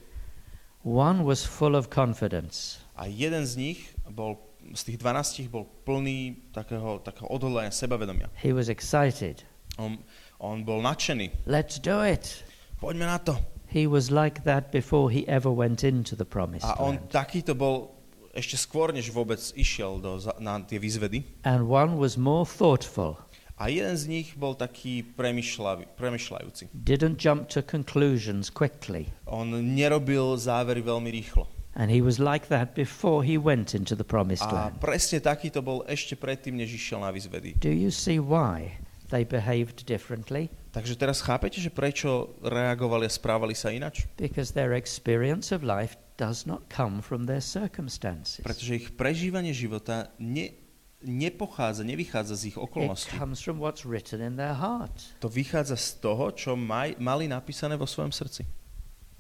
One 0.82 1.22
was 1.22 1.46
full 1.46 1.78
of 1.78 1.94
confidence. 1.94 2.82
A 2.98 3.06
jeden 3.06 3.46
z 3.46 3.54
nich 3.62 3.80
bol, 4.10 4.42
z 4.74 4.90
tých 4.90 4.98
12 4.98 5.46
bol 5.54 5.70
plný 5.86 6.50
takého, 6.50 6.98
takého 7.06 7.30
odhodlania, 7.30 7.70
sebavedomia. 7.70 8.34
He 8.42 8.50
was 8.50 8.74
excited. 8.74 9.46
On, 9.78 10.02
on 10.40 10.64
bol 10.64 10.80
nadšený. 10.82 11.46
Let's 11.46 11.78
do 11.80 12.00
it. 12.02 12.44
Poďme 12.80 13.06
na 13.06 13.20
to. 13.20 13.36
He 13.70 13.86
was 13.86 14.10
like 14.10 14.44
that 14.50 14.72
before 14.74 15.12
he 15.14 15.28
ever 15.30 15.52
went 15.54 15.84
into 15.84 16.16
the 16.16 16.26
promised 16.26 16.66
A 16.66 16.74
on 16.82 16.98
land. 16.98 17.12
takýto 17.14 17.54
bol 17.54 17.94
ešte 18.34 18.58
skôr, 18.58 18.90
než 18.90 19.14
vôbec 19.14 19.38
išiel 19.54 20.00
do, 20.02 20.18
na 20.42 20.58
tie 20.66 20.80
výzvedy. 20.82 21.22
And 21.46 21.70
one 21.70 21.98
was 22.00 22.18
more 22.18 22.46
thoughtful, 22.50 23.20
A 23.60 23.68
jeden 23.68 23.92
z 24.00 24.08
nich 24.08 24.28
bol 24.40 24.56
taký 24.56 25.04
premyšľajúci. 25.04 26.72
didn't 26.72 27.20
jump 27.20 27.52
to 27.52 27.60
conclusions 27.62 28.48
quickly. 28.50 29.12
On 29.28 29.52
nerobil 29.52 30.40
závery 30.40 30.80
veľmi 30.82 31.12
rýchlo. 31.12 31.46
And 31.76 31.92
he 31.92 32.02
was 32.02 32.18
like 32.18 32.48
that 32.50 32.74
before 32.74 33.22
he 33.24 33.38
went 33.38 33.76
into 33.76 33.94
the 33.96 34.04
promised 34.08 34.48
A 34.50 34.72
land. 34.72 34.80
presne 34.82 35.20
takýto 35.22 35.62
bol 35.62 35.84
ešte 35.86 36.16
predtým, 36.18 36.58
než 36.58 36.74
išiel 36.74 37.04
na 37.04 37.12
výzvedy. 37.14 37.54
Do 37.60 37.70
you 37.70 37.92
see 37.94 38.18
why 38.18 38.80
they 39.10 39.26
behaved 39.26 39.84
differently? 39.84 40.48
Takže 40.70 40.94
teraz 40.96 41.20
chápete, 41.26 41.58
že 41.58 41.74
prečo 41.74 42.38
reagovali 42.46 43.10
a 43.10 43.12
správali 43.12 43.58
sa 43.58 43.74
inač? 43.74 44.06
Because 44.16 44.54
their 44.54 44.78
experience 44.78 45.50
of 45.50 45.66
life 45.66 45.98
does 46.16 46.46
not 46.46 46.70
come 46.70 47.02
from 47.02 47.26
their 47.26 47.42
circumstances. 47.42 48.46
Pretože 48.46 48.78
ich 48.78 48.88
prežívanie 48.94 49.50
života 49.56 50.14
ne, 50.22 50.54
nepochádza, 51.02 51.82
nevychádza 51.88 52.36
z 52.36 52.44
ich 52.54 52.58
It 52.60 52.64
okolností. 52.64 53.18
comes 53.18 53.40
from 53.42 53.58
what's 53.58 53.88
written 53.88 54.22
in 54.22 54.36
their 54.36 54.54
heart. 54.54 54.94
To 55.24 55.30
vychádza 55.32 55.76
z 55.80 56.04
toho, 56.04 56.32
čo 56.36 56.54
maj, 56.60 57.00
mali 57.00 57.26
napísané 57.26 57.80
vo 57.80 57.88
svojom 57.88 58.12
srdci. 58.12 58.46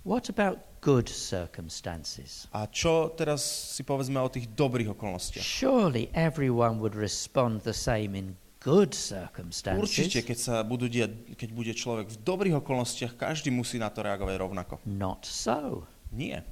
What 0.05 0.31
about 0.31 0.59
good 0.79 1.11
circumstances? 1.11 2.47
A 2.55 2.67
čo 2.71 3.11
teraz 3.15 3.43
si 3.75 3.83
povedzme 3.83 4.15
o 4.23 4.31
tých 4.31 4.47
dobrých 4.55 4.95
okolnostiach? 4.95 5.43
Surely 5.43 6.07
everyone 6.15 6.79
would 6.79 6.95
respond 6.95 7.63
the 7.67 7.75
same 7.75 8.15
in 8.15 8.39
good 8.59 8.91
circumstances. 8.91 9.79
Určite, 9.81 10.23
keď 10.23 10.37
sa 10.37 10.55
budú 10.63 10.91
diať, 10.91 11.35
keď 11.35 11.49
bude 11.55 11.73
človek 11.73 12.11
v 12.11 12.17
dobrých 12.21 12.55
okolnostiach, 12.59 13.15
každý 13.15 13.49
musí 13.49 13.79
na 13.79 13.87
to 13.87 14.03
reagovať 14.03 14.35
rovnako. 14.35 14.73
Not 14.85 15.23
so. 15.23 15.87
Nie. 16.11 16.43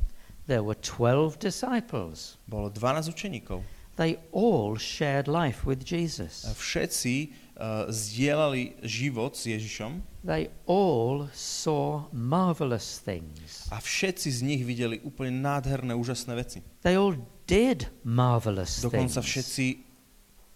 There 0.48 0.64
were 0.64 0.80
12 0.80 1.36
disciples. 1.44 2.40
Bolo 2.48 2.72
12 2.72 3.12
učeníkov. 3.12 3.60
They 3.98 4.22
all 4.32 4.78
shared 4.78 5.26
life 5.28 5.66
with 5.66 5.82
Jesus. 5.82 6.46
Všetci 6.46 7.34
uh, 7.58 7.90
zdieľali 7.90 8.78
život 8.86 9.34
s 9.34 9.50
Ježišom 9.50 10.06
They 10.22 10.54
all 10.70 11.26
saw 11.34 12.06
marvelous 12.14 13.02
things. 13.02 13.66
a 13.74 13.82
všetci 13.82 14.30
z 14.30 14.40
nich 14.46 14.62
videli 14.62 15.02
úplne 15.02 15.42
nádherné, 15.42 15.98
úžasné 15.98 16.34
veci. 16.38 16.60
They 16.86 16.94
all 16.94 17.18
did 17.50 17.90
marvelous 18.06 18.86
Dokonca 18.86 19.20
things. 19.20 19.30
všetci 19.34 19.66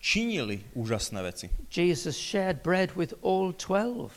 činili 0.02 0.66
úžasné 0.74 1.22
veci. 1.22 1.48
Jesus 1.70 2.18
shared 2.18 2.66
bread 2.66 2.98
with 2.98 3.14
all 3.22 3.54
12. 3.54 4.12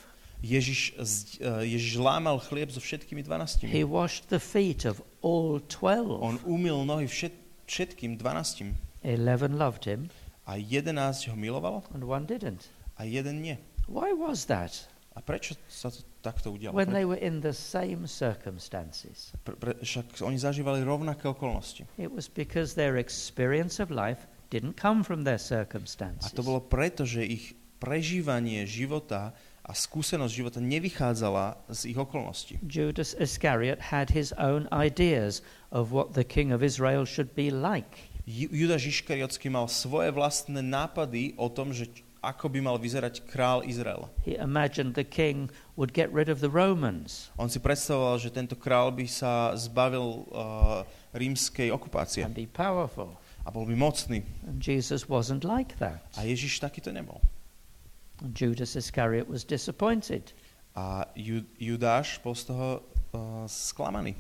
Ježiš, 0.44 0.92
eh, 0.96 1.64
Ježiš 1.64 1.96
lámal 1.96 2.36
chlieb 2.40 2.68
so 2.68 2.80
všetkými 2.80 3.24
dvanáctimi. 3.24 3.72
He 3.72 3.84
washed 3.84 4.28
the 4.28 4.40
feet 4.40 4.84
of 4.84 5.00
all 5.24 5.60
12. 5.60 6.20
On 6.20 6.36
umil 6.44 6.84
nohy 6.84 7.08
všet, 7.08 7.32
všetkým 7.64 8.16
dvanáctim. 8.20 8.76
11 9.04 9.56
loved 9.56 9.84
him 9.84 10.08
A 10.44 10.60
jedenáct 10.60 11.24
ho 11.28 11.36
milovalo 11.36 11.84
and 11.96 12.04
one 12.04 12.28
didn't. 12.28 12.68
a 13.00 13.04
jeden 13.04 13.40
nie. 13.40 13.56
Why 13.88 14.12
was 14.12 14.44
that? 14.48 14.88
A 15.16 15.22
prečo 15.24 15.56
sa 15.68 15.88
to 15.88 16.02
takto 16.20 16.52
udialo? 16.52 16.76
When 16.76 16.92
they 16.92 17.08
were 17.08 17.20
in 17.20 17.40
the 17.40 17.52
same 17.56 18.04
circumstances. 18.04 19.32
pre, 19.44 19.56
pre, 19.56 19.72
však 19.80 20.20
oni 20.20 20.36
zažívali 20.36 20.84
rovnaké 20.84 21.28
okolnosti. 21.28 21.88
It 21.96 22.12
was 22.12 22.28
because 22.28 22.74
their 22.76 23.00
experience 23.00 23.80
of 23.80 23.88
life 23.88 24.28
didn't 24.54 24.78
come 24.78 25.02
from 25.02 25.26
their 25.26 25.42
A 25.42 25.42
circumstances. 25.42 26.30
to 26.30 26.46
bolo 26.46 26.62
preto, 26.62 27.02
že 27.02 27.26
ich 27.26 27.58
prežívanie 27.82 28.62
života 28.64 29.34
a 29.64 29.72
skúsenosť 29.72 30.32
života 30.32 30.60
nevychádzala 30.62 31.56
z 31.72 31.90
ich 31.90 31.98
okolností. 31.98 32.60
Judas 32.62 33.16
Iscariot 33.18 33.90
had 33.90 34.12
his 34.14 34.30
own 34.38 34.68
ideas 34.70 35.42
of 35.74 35.90
what 35.90 36.12
the 36.14 36.22
king 36.22 36.52
of 36.54 36.62
Israel 36.62 37.02
should 37.02 37.32
be 37.34 37.50
like. 37.50 38.06
Ju- 38.24 38.52
Judáš 38.52 38.88
Iškariotský 38.88 39.52
mal 39.52 39.68
svoje 39.68 40.08
vlastné 40.12 40.64
nápady 40.64 41.36
o 41.36 41.48
tom, 41.52 41.72
že 41.76 41.88
ako 42.24 42.48
by 42.48 42.60
mal 42.64 42.76
vyzerať 42.80 43.28
král 43.28 43.60
Izraela. 43.68 44.08
He 44.24 44.32
imagined 44.40 44.96
the 44.96 45.04
king 45.04 45.52
would 45.76 45.92
get 45.92 46.08
rid 46.08 46.32
of 46.32 46.40
the 46.40 46.48
Romans 46.48 47.28
On 47.36 47.52
si 47.52 47.60
predstavoval, 47.60 48.16
že 48.16 48.32
tento 48.32 48.56
král 48.56 48.88
by 48.96 49.04
sa 49.04 49.52
zbavil 49.52 50.24
uh, 50.32 50.88
rímskej 51.12 51.68
okupácie 51.68 52.24
and 52.24 52.32
be 52.32 52.48
powerful. 52.48 53.20
A 53.44 53.52
bol 53.52 53.68
by 53.68 53.76
mocný. 53.76 54.24
And 54.48 54.56
Jesus 54.58 55.08
wasn't 55.08 55.44
like 55.44 55.76
that. 55.78 56.04
A 56.16 56.24
Ježiš 56.24 56.60
takýto 56.60 56.88
nebol. 56.90 57.20
And 58.22 58.32
Judas 58.32 58.76
Iscariot 58.76 59.28
was 59.28 59.44
disappointed. 59.44 60.32
A 60.74 61.06
Ju- 61.14 61.46
Judáš 61.60 62.18
bol 62.24 62.34
z 62.34 62.50
toho 62.50 62.68
uh, 63.12 63.44
sklamaný. 63.46 64.16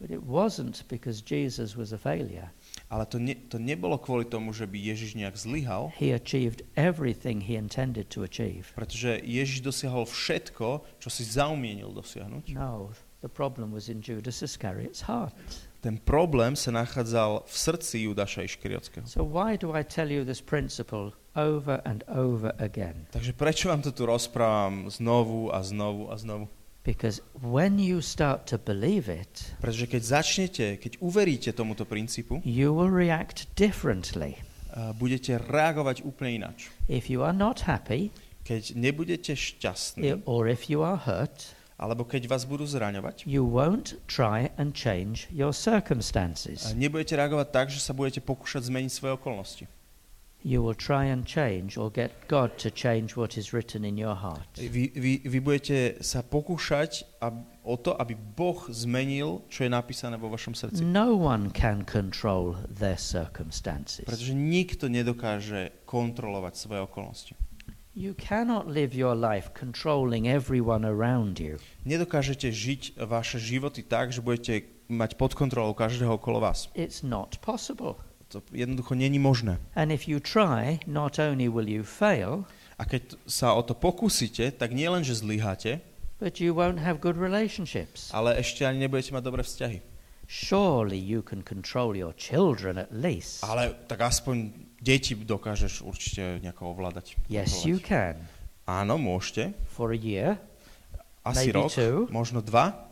But 0.00 0.08
it 0.10 0.24
wasn't 0.24 0.80
because 0.88 1.20
Jesus 1.20 1.76
was 1.76 1.92
a 1.92 2.00
failure. 2.00 2.48
Ale 2.88 3.04
to, 3.04 3.20
ne, 3.20 3.36
to 3.52 3.60
nebolo 3.60 4.00
kvôli 4.00 4.24
tomu, 4.24 4.48
že 4.56 4.64
by 4.64 4.80
Ježiš 4.80 5.12
nejak 5.12 5.36
zlyhal, 5.36 5.92
He 6.00 6.16
achieved 6.16 6.64
everything 6.72 7.44
he 7.44 7.52
intended 7.60 8.08
to 8.16 8.24
achieve. 8.24 8.72
pretože 8.72 9.20
Ježiš 9.20 9.60
dosiahol 9.60 10.08
všetko, 10.08 10.88
čo 10.96 11.08
si 11.12 11.28
zaumienil 11.28 11.92
dosiahnuť. 11.92 12.56
No, 12.56 12.96
the 13.20 13.28
problem 13.28 13.76
was 13.76 13.92
in 13.92 14.00
Judas 14.00 14.40
Iscariot's 14.40 15.04
heart. 15.04 15.36
Ten 15.80 15.96
problém 15.96 16.52
sa 16.60 16.68
nachádzal 16.70 17.48
v 17.48 17.54
srdci 17.56 18.04
Judáša 18.04 18.44
Iškariotského. 18.44 19.08
So 19.08 19.24
why 19.24 19.56
do 19.56 19.72
I 19.72 19.80
tell 19.80 20.12
you 20.12 20.28
this 20.28 20.44
principle 20.44 21.16
over 21.32 21.80
and 21.88 22.04
over 22.04 22.52
again? 22.60 23.08
Takže 23.16 23.32
prečo 23.32 23.72
vám 23.72 23.80
to 23.80 23.90
tu 23.96 24.04
rozprávam 24.04 24.92
znovu 24.92 25.48
a 25.48 25.64
znovu 25.64 26.12
a 26.12 26.20
znovu? 26.20 26.52
Because 26.84 27.20
when 27.40 27.76
you 27.80 28.00
start 28.00 28.48
to 28.52 28.56
believe 28.60 29.08
it, 29.08 29.56
Pretože 29.60 29.84
keď 29.88 30.02
začnete, 30.04 30.66
keď 30.80 31.00
uveríte 31.00 31.52
tomuto 31.52 31.84
princípu, 31.88 32.40
you 32.44 32.72
will 32.72 32.92
react 32.92 33.48
differently. 33.56 34.36
uh, 34.76 34.92
budete 34.96 35.36
reagovať 35.40 36.04
úplne 36.04 36.44
ináč. 36.44 36.68
If 36.88 37.08
you 37.08 37.24
are 37.24 37.36
not 37.36 37.64
happy, 37.64 38.12
Keď 38.40 38.74
nebudete 38.74 39.36
šťastní, 39.36 40.24
or 40.24 40.48
if 40.48 40.72
you 40.72 40.80
are 40.80 40.96
hurt, 40.96 41.52
alebo 41.80 42.04
keď 42.04 42.28
vás 42.28 42.44
budú 42.44 42.68
zraňovať, 42.68 43.24
you 43.24 43.40
won't 43.40 43.96
try 44.04 44.52
and 44.60 44.76
change 44.76 45.32
your 45.32 45.56
circumstances. 45.56 46.76
nebudete 46.76 47.16
reagovať 47.16 47.48
tak, 47.48 47.66
že 47.72 47.80
sa 47.80 47.96
budete 47.96 48.20
pokúšať 48.20 48.68
zmeniť 48.68 48.92
svoje 48.92 49.16
okolnosti. 49.16 49.64
You 50.40 50.64
will 50.64 50.76
try 50.76 51.04
and 51.04 51.28
change 51.28 51.76
or 51.76 51.92
get 51.92 52.24
God 52.24 52.56
to 52.64 52.72
change 52.72 53.12
what 53.12 53.36
is 53.36 53.52
written 53.52 53.84
in 53.84 54.00
your 54.00 54.16
heart. 54.16 54.48
Vy, 54.56 54.88
vy, 54.96 55.20
vy 55.20 55.38
budete 55.40 56.00
sa 56.00 56.24
pokúšať 56.24 57.20
ab, 57.20 57.44
o 57.60 57.76
to, 57.76 57.92
aby 57.92 58.16
Boh 58.16 58.56
zmenil, 58.72 59.44
čo 59.52 59.68
je 59.68 59.70
napísané 59.72 60.16
vo 60.16 60.32
vašom 60.32 60.56
srdci. 60.56 60.80
No 60.80 61.12
one 61.12 61.52
can 61.52 61.84
control 61.84 62.56
their 62.72 62.96
circumstances. 62.96 64.08
Pretože 64.08 64.32
nikto 64.32 64.88
nedokáže 64.88 65.84
kontrolovať 65.84 66.54
svoje 66.56 66.80
okolnosti. 66.88 67.32
You 67.92 68.16
cannot 68.16 68.64
live 68.64 68.96
your 68.96 69.12
life 69.12 69.52
controlling 69.52 70.24
everyone 70.24 70.88
around 70.88 71.36
you. 71.36 71.60
Nedokážete 71.84 72.52
žiť 72.52 73.00
vaše 73.08 73.40
životy 73.40 73.80
tak, 73.80 74.12
že 74.12 74.20
budete 74.20 74.68
mať 74.90 75.16
pod 75.16 75.32
kontrolou 75.32 75.72
každého 75.72 76.20
okolo 76.20 76.40
vás. 76.44 76.68
It's 76.76 77.00
not 77.00 77.40
possible. 77.40 77.96
To 78.30 78.42
jednoducho 78.52 78.94
není 78.94 79.18
možné. 79.18 79.58
And 79.74 79.90
if 79.90 80.06
you 80.06 80.20
try, 80.20 80.78
not 80.86 81.18
only 81.18 81.48
will 81.48 81.66
you 81.66 81.82
fail, 81.82 82.44
A 82.80 82.88
keď 82.88 83.12
sa 83.28 83.52
o 83.52 83.60
to 83.60 83.76
pokúsite, 83.76 84.56
tak 84.56 84.72
nie 84.72 84.88
len, 84.88 85.04
že 85.04 85.20
zlyháte, 85.20 85.84
but 86.16 86.40
you 86.40 86.56
won't 86.56 86.80
have 86.80 86.96
good 87.00 87.16
relationships. 87.20 88.08
ale 88.14 88.40
ešte 88.40 88.64
ani 88.64 88.86
nebudete 88.88 89.12
mať 89.12 89.22
dobré 89.24 89.42
vzťahy. 89.44 89.78
Surely 90.30 90.96
you 90.96 91.20
can 91.26 91.42
control 91.42 91.92
your 91.98 92.14
children 92.14 92.78
at 92.78 92.88
least. 92.94 93.42
Ale 93.44 93.74
tak 93.90 94.00
aspoň 94.00 94.54
deti 94.78 95.18
dokážeš 95.18 95.82
určite 95.82 96.38
nejako 96.40 96.70
ovládať. 96.72 97.18
Yes, 97.26 97.66
you 97.66 97.82
can. 97.82 98.16
Áno, 98.64 98.94
môžete. 98.96 99.52
For 99.74 99.90
a 99.90 99.98
year, 99.98 100.38
Asi 101.30 101.48
Maybe 101.48 101.56
rok, 101.56 101.70
two. 101.72 102.10
možno 102.10 102.42
dva, 102.42 102.90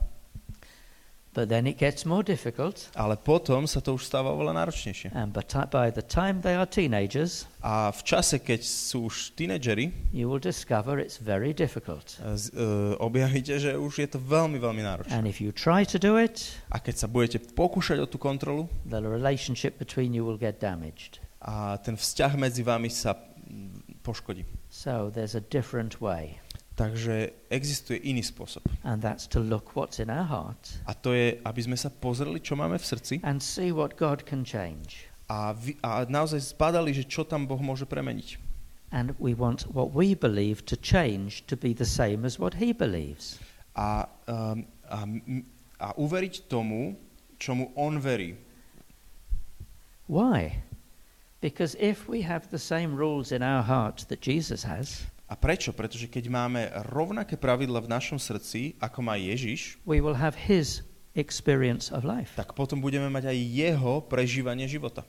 but 1.35 1.47
then 1.49 1.67
it 1.67 1.79
gets 1.79 2.03
more 2.05 2.23
difficult. 2.27 2.91
ale 2.99 3.15
potom 3.15 3.63
sa 3.71 3.79
to 3.79 3.95
už 3.95 4.03
stáva 4.11 4.35
oveľa 4.35 4.59
náročnejšie. 4.65 5.15
And 5.15 5.31
but 5.31 5.47
by 5.71 5.91
the 5.93 6.03
time 6.03 6.43
they 6.43 6.57
are 6.59 6.67
teenagers, 6.67 7.47
A 7.63 7.95
v 7.95 8.03
čase, 8.03 8.43
keď 8.43 8.65
sú 8.65 9.07
už 9.07 9.39
tínedžeri, 9.39 9.93
you 10.11 10.27
will 10.27 10.43
discover 10.43 10.99
it's 10.99 11.19
very 11.23 11.55
difficult. 11.55 12.19
z, 12.19 12.51
uh, 12.59 12.99
objavíte, 12.99 13.55
že 13.61 13.79
už 13.79 14.03
je 14.03 14.09
to 14.11 14.19
veľmi, 14.19 14.59
veľmi 14.59 14.83
náročné. 14.83 15.15
And 15.15 15.31
if 15.31 15.39
you 15.39 15.55
try 15.55 15.87
to 15.87 15.99
do 15.99 16.19
it, 16.19 16.59
A 16.75 16.83
keď 16.83 16.95
sa 16.97 17.07
budete 17.07 17.39
pokúšať 17.55 18.03
o 18.03 18.07
tú 18.11 18.19
kontrolu 18.19 18.67
the 18.83 18.99
relationship 18.99 19.79
between 19.79 20.11
you 20.17 20.27
will 20.27 20.39
get 20.41 20.59
damaged. 20.59 21.23
a 21.39 21.79
ten 21.79 21.95
vzťah 21.95 22.35
medzi 22.35 22.67
vami 22.67 22.91
sa 22.91 23.15
poškodí. 24.03 24.43
So 24.75 25.07
there's 25.15 25.39
a 25.39 25.45
different 25.45 26.03
way, 26.03 26.43
Takže 26.79 27.51
existuje 27.51 27.99
iný 28.07 28.23
spôsob. 28.23 28.63
and 28.87 29.03
that's 29.03 29.27
to 29.27 29.43
look 29.43 29.75
what's 29.75 29.99
in 29.99 30.07
our 30.07 30.23
heart 30.23 30.79
A 30.87 30.95
to 30.95 31.11
je, 31.11 31.35
aby 31.43 31.61
sme 31.67 31.75
sa 31.75 31.91
pozreli, 31.91 32.39
čo 32.39 32.55
máme 32.55 32.79
v 32.79 32.87
srdci 32.87 33.15
and 33.27 33.43
see 33.43 33.75
what 33.75 33.99
God 33.99 34.23
can 34.23 34.47
change. 34.47 35.11
a, 35.27 35.53
vy, 35.53 35.75
a 35.83 36.07
naozaj 36.07 36.55
zbadali, 36.55 36.95
že 36.95 37.05
čo 37.05 37.27
tam 37.27 37.45
Boh 37.45 37.61
môže 37.61 37.85
premeniť. 37.85 38.41
And 38.89 39.13
we 39.21 39.37
want 39.37 39.69
what 39.69 39.93
we 39.93 40.17
believe 40.17 40.65
to 40.65 40.77
change 40.81 41.45
to 41.53 41.57
be 41.61 41.77
the 41.77 41.85
same 41.85 42.25
as 42.25 42.41
what 42.41 42.57
He 42.57 42.73
believes. 42.73 43.37
A, 43.77 44.09
um, 44.25 44.65
a, 44.89 45.05
a 45.77 45.89
uveriť 46.01 46.49
tomu, 46.49 46.97
čomu 47.37 47.69
On 47.77 48.01
verí. 48.01 48.33
Why? 50.09 50.65
Because 51.45 51.77
if 51.77 52.09
we 52.09 52.25
have 52.25 52.49
the 52.49 52.59
same 52.59 52.97
rules 52.97 53.29
in 53.29 53.45
our 53.45 53.61
heart 53.61 54.09
that 54.09 54.25
Jesus 54.25 54.65
has, 54.65 55.05
A 55.29 55.37
prečo? 55.37 55.77
Pretože 55.77 56.09
keď 56.09 56.25
máme 56.27 56.61
rovnaké 56.89 57.37
pravidla 57.37 57.85
v 57.85 57.93
našom 57.93 58.17
srdci, 58.17 58.81
ako 58.81 59.05
má 59.05 59.21
Ježiš, 59.21 59.77
we 59.85 60.01
will 60.01 60.17
have 60.17 60.49
His 60.49 60.81
experience 61.13 61.93
of 61.93 62.03
life. 62.03 62.33
tak 62.33 62.57
potom 62.57 62.81
budeme 62.81 63.13
mať 63.13 63.29
aj 63.29 63.39
jeho 63.39 63.93
prežívanie 64.09 64.65
života. 64.65 65.05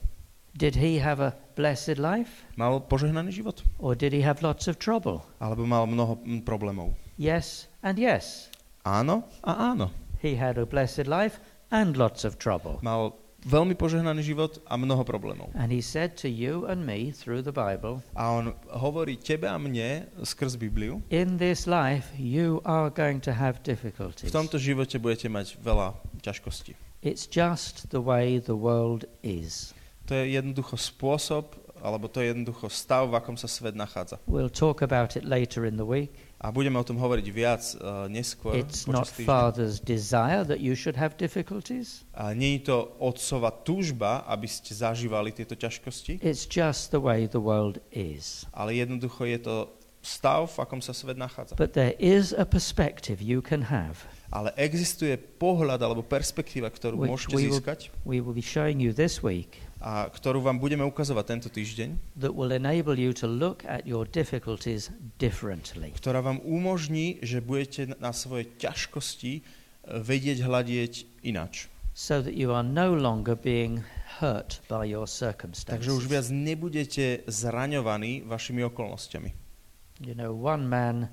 Did 0.52 0.76
He 0.76 0.98
have 0.98 1.22
a 1.22 1.32
blessed 1.54 1.96
life, 1.96 2.44
Mal 2.58 2.82
požehnaný 2.84 3.30
život? 3.32 3.62
or 3.78 3.94
did 3.94 4.10
He 4.12 4.20
have 4.20 4.42
lots 4.42 4.66
of 4.68 4.76
trouble? 4.76 5.22
Alebo 5.38 5.62
mal 5.64 5.86
mnoho 5.86 6.18
problémov? 6.42 6.92
Yes 7.16 7.70
and 7.80 7.96
yes. 7.96 8.50
Áno 8.82 9.24
a 9.40 9.72
áno. 9.72 9.88
He 10.20 10.36
had 10.36 10.60
a 10.60 10.66
blessed 10.68 11.08
life 11.08 11.38
and 11.70 11.94
lots 11.96 12.26
of 12.26 12.36
trouble. 12.36 12.82
Mal 12.82 13.14
veľmi 13.44 13.72
požehnaný 13.76 14.20
život 14.24 14.60
a 14.68 14.76
mnoho 14.76 15.00
problémov. 15.04 15.48
And 15.56 15.72
he 15.72 15.80
said 15.80 16.16
to 16.20 16.28
you 16.28 16.68
and 16.68 16.84
me 16.84 17.12
through 17.12 17.40
the 17.44 17.54
Bible, 17.54 18.04
A 18.12 18.32
on 18.32 18.52
hovorí 18.68 19.16
tebe 19.16 19.48
a 19.48 19.56
mne 19.56 20.08
skrz 20.20 20.60
Bibliu, 20.60 21.00
in 21.08 21.40
this 21.40 21.64
life 21.64 22.12
you 22.20 22.60
are 22.68 22.92
going 22.92 23.20
to 23.24 23.32
have 23.32 23.64
v 23.64 23.72
difficulties. 23.76 24.28
tomto 24.32 24.60
živote 24.60 25.00
budete 25.00 25.32
mať 25.32 25.56
veľa 25.60 25.96
ťažkostí. 26.20 26.76
It's 27.00 27.24
just 27.24 27.88
the 27.88 28.04
way 28.04 28.36
the 28.36 28.56
world 28.56 29.08
is. 29.24 29.72
To 30.12 30.12
je 30.12 30.36
jednoducho 30.36 30.76
spôsob, 30.76 31.56
alebo 31.80 32.12
to 32.12 32.20
je 32.20 32.36
jednoducho 32.36 32.68
stav, 32.68 33.08
v 33.08 33.16
akom 33.16 33.40
sa 33.40 33.48
svet 33.48 33.72
nachádza. 33.72 34.20
We'll 34.28 34.52
talk 34.52 34.84
about 34.84 35.16
it 35.16 35.24
later 35.24 35.64
in 35.64 35.80
the 35.80 35.88
week. 35.88 36.12
A 36.40 36.48
budeme 36.48 36.80
o 36.80 36.84
tom 36.88 36.96
hovoriť 36.96 37.26
viac 37.28 37.62
uh, 37.76 38.08
neskôr. 38.08 38.56
It's 38.56 38.88
not 38.88 39.12
týždňa. 39.12 39.28
Father's 39.28 39.76
desire 39.76 40.40
that 40.48 40.56
you 40.64 40.72
should 40.72 40.96
have 40.96 41.20
difficulties. 41.20 42.08
A 42.16 42.32
nie 42.32 42.56
je 42.56 42.72
to 42.72 42.96
otcova 42.96 43.52
túžba, 43.52 44.24
aby 44.24 44.48
ste 44.48 44.72
zažívali 44.72 45.36
tieto 45.36 45.52
ťažkosti, 45.52 46.24
It's 46.24 46.48
just 46.48 46.96
the 46.96 47.00
way 47.02 47.28
the 47.28 47.44
world 47.44 47.76
is. 47.92 48.48
ale 48.56 48.72
jednoducho 48.72 49.28
je 49.28 49.38
to 49.44 49.56
stav, 50.00 50.48
v 50.48 50.64
akom 50.64 50.80
sa 50.80 50.96
svet 50.96 51.20
nachádza. 51.20 51.60
But 51.60 51.76
there 51.76 51.92
is 52.00 52.32
a 52.32 52.48
perspective 52.48 53.20
you 53.20 53.44
can 53.44 53.68
have. 53.68 54.00
Ale 54.32 54.48
existuje 54.56 55.20
pohľad 55.20 55.76
alebo 55.84 56.00
perspektíva, 56.00 56.72
ktorú 56.72 57.04
Which 57.04 57.10
môžete 57.12 57.36
we 57.36 57.42
will- 57.52 57.60
získať, 57.60 57.80
We 58.08 58.24
will 58.24 58.32
be 58.32 58.40
showing 58.40 58.80
you 58.80 58.96
this 58.96 59.20
week 59.20 59.60
a 59.80 60.12
ktorú 60.12 60.44
vám 60.44 60.60
budeme 60.60 60.84
ukazovať 60.84 61.24
tento 61.24 61.48
týždeň, 61.48 62.20
that 62.20 62.36
will 62.36 62.52
enable 62.52 63.00
you 63.00 63.16
to 63.16 63.24
look 63.24 63.64
at 63.64 63.88
your 63.88 64.04
difficulties 64.04 64.92
differently. 65.16 65.88
ktorá 65.96 66.20
vám 66.20 66.44
umožní, 66.44 67.16
že 67.24 67.40
budete 67.40 67.96
na 67.96 68.12
svoje 68.12 68.44
ťažkosti 68.60 69.32
e, 69.36 69.42
vedieť 70.04 70.44
hľadieť 70.44 71.24
inač. 71.24 71.72
So 71.96 72.20
that 72.20 72.36
you 72.36 72.52
are 72.52 72.62
no 72.64 72.92
longer 72.92 73.34
being 73.34 73.80
hurt 74.20 74.60
by 74.68 74.84
your 74.84 75.08
Takže 75.08 75.90
už 75.96 76.04
viac 76.06 76.28
circumstances. 76.28 76.30
nebudete 76.30 77.04
zraňovaní 77.26 78.22
vašimi 78.28 78.60
okolnostiami. 78.68 79.32
You 80.00 80.12
know, 80.16 80.32
one 80.32 80.68
man 80.68 81.08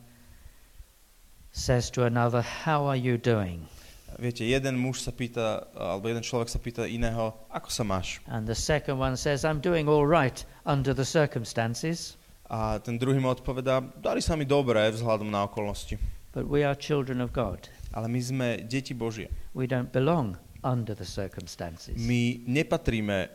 says 1.51 1.89
to 1.91 2.03
another, 2.03 2.43
How 2.43 2.87
are 2.87 2.99
you 2.99 3.17
doing? 3.17 3.67
Viete, 4.15 4.47
jeden 4.47 4.79
muž 4.79 5.03
sa 5.03 5.11
pýta, 5.11 5.67
alebo 5.75 6.07
jeden 6.07 6.23
človek 6.23 6.47
sa 6.47 6.57
pýta 6.57 6.87
iného, 6.87 7.35
ako 7.51 7.69
sa 7.69 7.83
máš? 7.83 8.23
And 8.25 8.47
the 8.47 8.55
second 8.55 8.97
one 8.97 9.19
says, 9.19 9.43
I'm 9.43 9.59
doing 9.59 9.85
all 9.85 10.07
right 10.07 10.41
under 10.63 10.95
the 10.95 11.03
circumstances. 11.03 12.15
A 12.47 12.79
ten 12.79 12.95
druhý 12.95 13.19
mu 13.19 13.27
odpovedá, 13.27 13.83
dali 13.99 14.23
sa 14.23 14.39
mi 14.39 14.47
dobre 14.47 14.79
vzhľadom 14.89 15.27
na 15.27 15.43
okolnosti. 15.43 15.99
But 16.31 16.47
we 16.47 16.63
are 16.63 16.73
children 16.73 17.19
of 17.19 17.35
God. 17.35 17.67
Ale 17.91 18.07
my 18.07 18.19
sme 18.23 18.47
deti 18.63 18.95
Božie. 18.95 19.27
We 19.51 19.67
don't 19.67 19.91
belong 19.91 20.39
under 20.63 20.95
the 20.95 21.05
circumstances. 21.05 21.99
My 21.99 22.39
nepatríme 22.47 23.27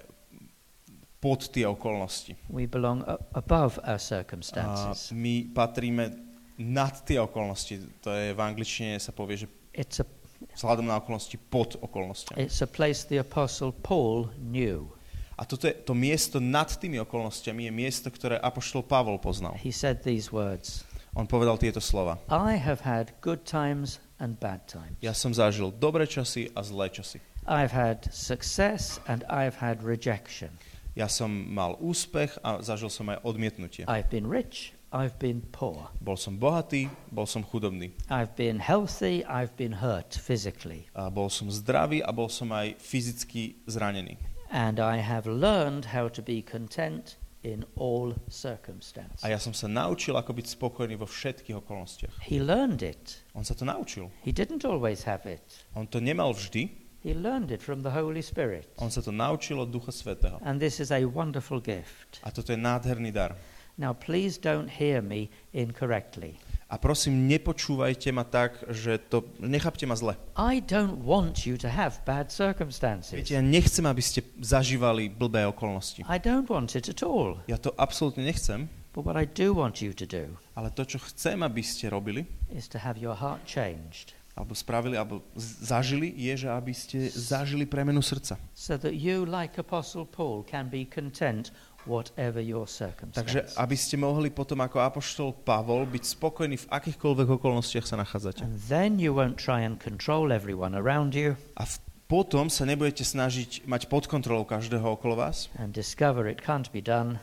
pod 1.20 1.52
tie 1.52 1.68
okolnosti. 1.68 2.34
We 2.50 2.66
belong 2.66 3.04
a- 3.06 3.20
above 3.36 3.78
our 3.84 4.00
A 4.00 4.02
circumstances. 4.02 5.12
my 5.12 5.46
patríme 5.54 6.10
nad 6.58 6.96
tie 7.04 7.20
okolnosti. 7.20 7.78
To 8.02 8.10
je 8.10 8.34
v 8.34 8.40
angličtine 8.40 8.98
sa 8.98 9.12
povie, 9.12 9.44
že 9.44 9.46
It's 9.72 10.00
a, 10.00 10.06
vzhľadom 10.55 10.86
na 10.86 10.99
okolnosti 10.99 11.36
pod 11.51 11.78
okolnostiami. 11.78 12.43
it's 12.43 12.62
a 12.62 12.68
place 12.68 13.07
the 13.07 13.18
Apostle 13.18 13.72
Paul 13.72 14.30
knew. 14.38 14.90
A 15.38 15.49
toto 15.49 15.66
je, 15.66 15.74
to 15.74 15.97
miesto 15.97 16.38
nad 16.38 16.68
tými 16.68 17.01
okolnostiami 17.03 17.66
je 17.66 17.72
miesto, 17.72 18.09
ktoré 18.12 18.38
Apoštol 18.38 18.84
Pavol 18.84 19.18
poznal. 19.18 19.57
He 19.59 19.72
said 19.72 20.05
these 20.05 20.30
words 20.30 20.84
On 21.12 21.28
povedal 21.28 21.61
tieto 21.61 21.76
slova. 21.76 22.16
I 22.32 22.57
have 22.57 22.88
had 22.88 23.12
good 23.20 23.45
times 23.45 24.01
and 24.16 24.40
bad 24.40 24.64
times. 24.64 24.97
Ja 25.05 25.12
som 25.12 25.36
zažil 25.36 25.68
dobré 25.68 26.09
časy 26.09 26.49
a 26.57 26.64
zlé 26.64 26.88
časy. 26.88 27.20
I've 27.45 27.74
had 27.74 28.09
success 28.09 28.97
and 29.05 29.20
I've 29.28 29.61
had 29.61 29.84
rejection. 29.84 30.49
Ja 30.97 31.12
som 31.12 31.28
mal 31.28 31.76
úspech 31.80 32.40
a 32.40 32.64
zažil 32.64 32.88
som 32.88 33.12
aj 33.12 33.20
odmietnutie. 33.28 33.84
I've 33.84 34.09
been 34.09 34.24
rich, 34.24 34.72
I've 34.93 35.16
been 35.18 35.40
poor. 35.53 35.88
Bol 36.05 36.20
som 36.20 36.36
bohatý, 36.36 36.84
bol 37.09 37.24
som 37.24 37.40
chudobný. 37.40 37.97
I've 38.12 38.36
been 38.36 38.61
healthy, 38.61 39.24
I've 39.24 39.57
been 39.57 39.72
hurt 39.80 40.12
physically. 40.20 40.84
A 40.93 41.09
bol 41.09 41.32
som 41.32 41.49
zdravý 41.49 42.05
a 42.05 42.12
bol 42.12 42.28
som 42.28 42.53
aj 42.53 42.76
fyzicky 42.76 43.57
zranený. 43.64 44.20
And 44.53 44.76
I 44.76 45.01
have 45.01 45.24
learned 45.24 45.97
how 45.97 46.12
to 46.12 46.20
be 46.20 46.45
content 46.45 47.16
in 47.40 47.64
all 47.74 48.12
circumstances. 48.28 49.24
A 49.24 49.32
ja 49.32 49.40
som 49.40 49.57
sa 49.57 49.64
naučil, 49.64 50.12
ako 50.12 50.36
byť 50.36 50.47
spokojný 50.61 51.01
vo 51.01 51.09
všetkých 51.09 51.57
okolnostiach. 51.64 52.28
He 52.28 52.36
learned 52.36 52.84
it. 52.84 53.24
On 53.32 53.43
sa 53.49 53.57
to 53.57 53.64
naučil. 53.64 54.12
He 54.20 54.30
didn't 54.30 54.68
always 54.68 55.09
have 55.09 55.24
it. 55.24 55.64
On 55.72 55.88
to 55.88 56.05
nemal 56.05 56.36
vždy, 56.36 56.68
He 57.03 57.18
learned 57.18 57.51
it 57.51 57.59
from 57.59 57.82
the 57.82 57.90
Holy 57.90 58.22
Spirit. 58.22 58.70
on 58.78 58.86
sa 58.93 59.03
to 59.03 59.11
naučil 59.11 59.59
od 59.59 59.74
Ducha 59.74 59.90
Svetého. 59.90 60.38
And 60.45 60.62
this 60.62 60.78
is 60.78 60.95
a 60.95 61.03
wonderful 61.03 61.59
gift. 61.59 62.22
A 62.22 62.30
toto 62.30 62.55
je 62.55 62.61
nádherný 62.61 63.11
dar. 63.11 63.34
Now, 63.78 63.96
please 63.96 64.40
don't 64.40 64.68
hear 64.68 65.00
me 65.00 65.28
incorrectly. 65.52 66.36
A 66.72 66.80
prosím, 66.80 67.28
nepočúvajte 67.28 68.08
ma 68.16 68.24
tak, 68.24 68.64
že 68.72 68.96
to... 68.96 69.28
Nechápte 69.40 69.84
ma 69.84 69.92
zle. 69.92 70.16
I 70.36 70.64
don't 70.64 71.04
want 71.04 71.44
you 71.44 71.60
to 71.60 71.68
have 71.68 72.00
bad 72.08 72.32
circumstances. 72.32 73.12
Viete, 73.12 73.36
ja 73.36 73.44
nechcem, 73.44 73.84
aby 73.84 74.00
ste 74.00 74.24
zažívali 74.40 75.12
blbé 75.12 75.44
okolnosti. 75.44 76.00
I 76.08 76.16
don't 76.16 76.48
want 76.48 76.72
it 76.72 76.88
at 76.88 77.04
all. 77.04 77.44
Ja 77.44 77.60
to 77.60 77.76
absolútne 77.76 78.24
nechcem, 78.24 78.72
But 78.92 79.08
what 79.08 79.16
I 79.16 79.24
do 79.24 79.56
want 79.56 79.80
you 79.80 79.96
to 79.96 80.04
do 80.04 80.36
ale 80.52 80.68
to, 80.70 80.84
čo 80.84 81.00
chcem, 81.00 81.40
aby 81.40 81.64
ste 81.64 81.88
robili, 81.88 82.28
is 82.52 82.68
to 82.68 82.76
have 82.76 83.00
your 83.00 83.16
heart 83.16 83.40
changed 83.48 84.12
alebo 84.32 84.56
spravili, 84.56 84.96
alebo 84.96 85.20
zažili, 85.36 86.08
je, 86.16 86.44
že 86.44 86.48
aby 86.48 86.72
ste 86.72 87.04
zažili 87.12 87.68
premenu 87.68 88.00
srdca. 88.00 88.40
so 88.56 88.80
that 88.80 88.96
you, 88.96 89.28
like 89.28 89.60
Apostle 89.60 90.08
Paul, 90.08 90.40
can 90.40 90.72
be 90.72 90.88
content 90.88 91.52
whatever 91.86 92.38
your 92.38 92.66
Takže 92.66 92.92
circumstance. 92.94 93.56
aby 93.58 93.76
ste 93.76 93.96
mohli 93.98 94.30
potom 94.30 94.60
ako 94.62 94.78
apoštol 94.80 95.28
Pavol 95.42 95.86
byť 95.86 96.04
spokojní 96.14 96.56
v 96.58 96.66
akýchkoľvek 96.70 97.28
okolnostiach 97.40 97.86
sa 97.86 97.98
nachádzate. 97.98 98.46
And 98.46 98.56
then 98.70 99.02
you 99.02 99.12
won't 99.16 99.38
try 99.38 99.62
and 99.66 99.82
control 99.82 100.30
everyone 100.30 100.74
around 100.78 101.14
you 101.18 101.34
A 101.58 101.64
v, 101.66 101.74
potom 102.06 102.52
sa 102.52 102.68
nebudete 102.68 103.02
snažiť 103.02 103.64
mať 103.64 103.88
pod 103.88 104.04
kontrolou 104.06 104.44
každého 104.44 104.84
okolo 104.84 105.16
vás 105.16 105.48
and 105.56 105.72
discover 105.72 106.28
it 106.28 106.44
can't 106.44 106.68
be 106.70 106.84
done 106.84 107.18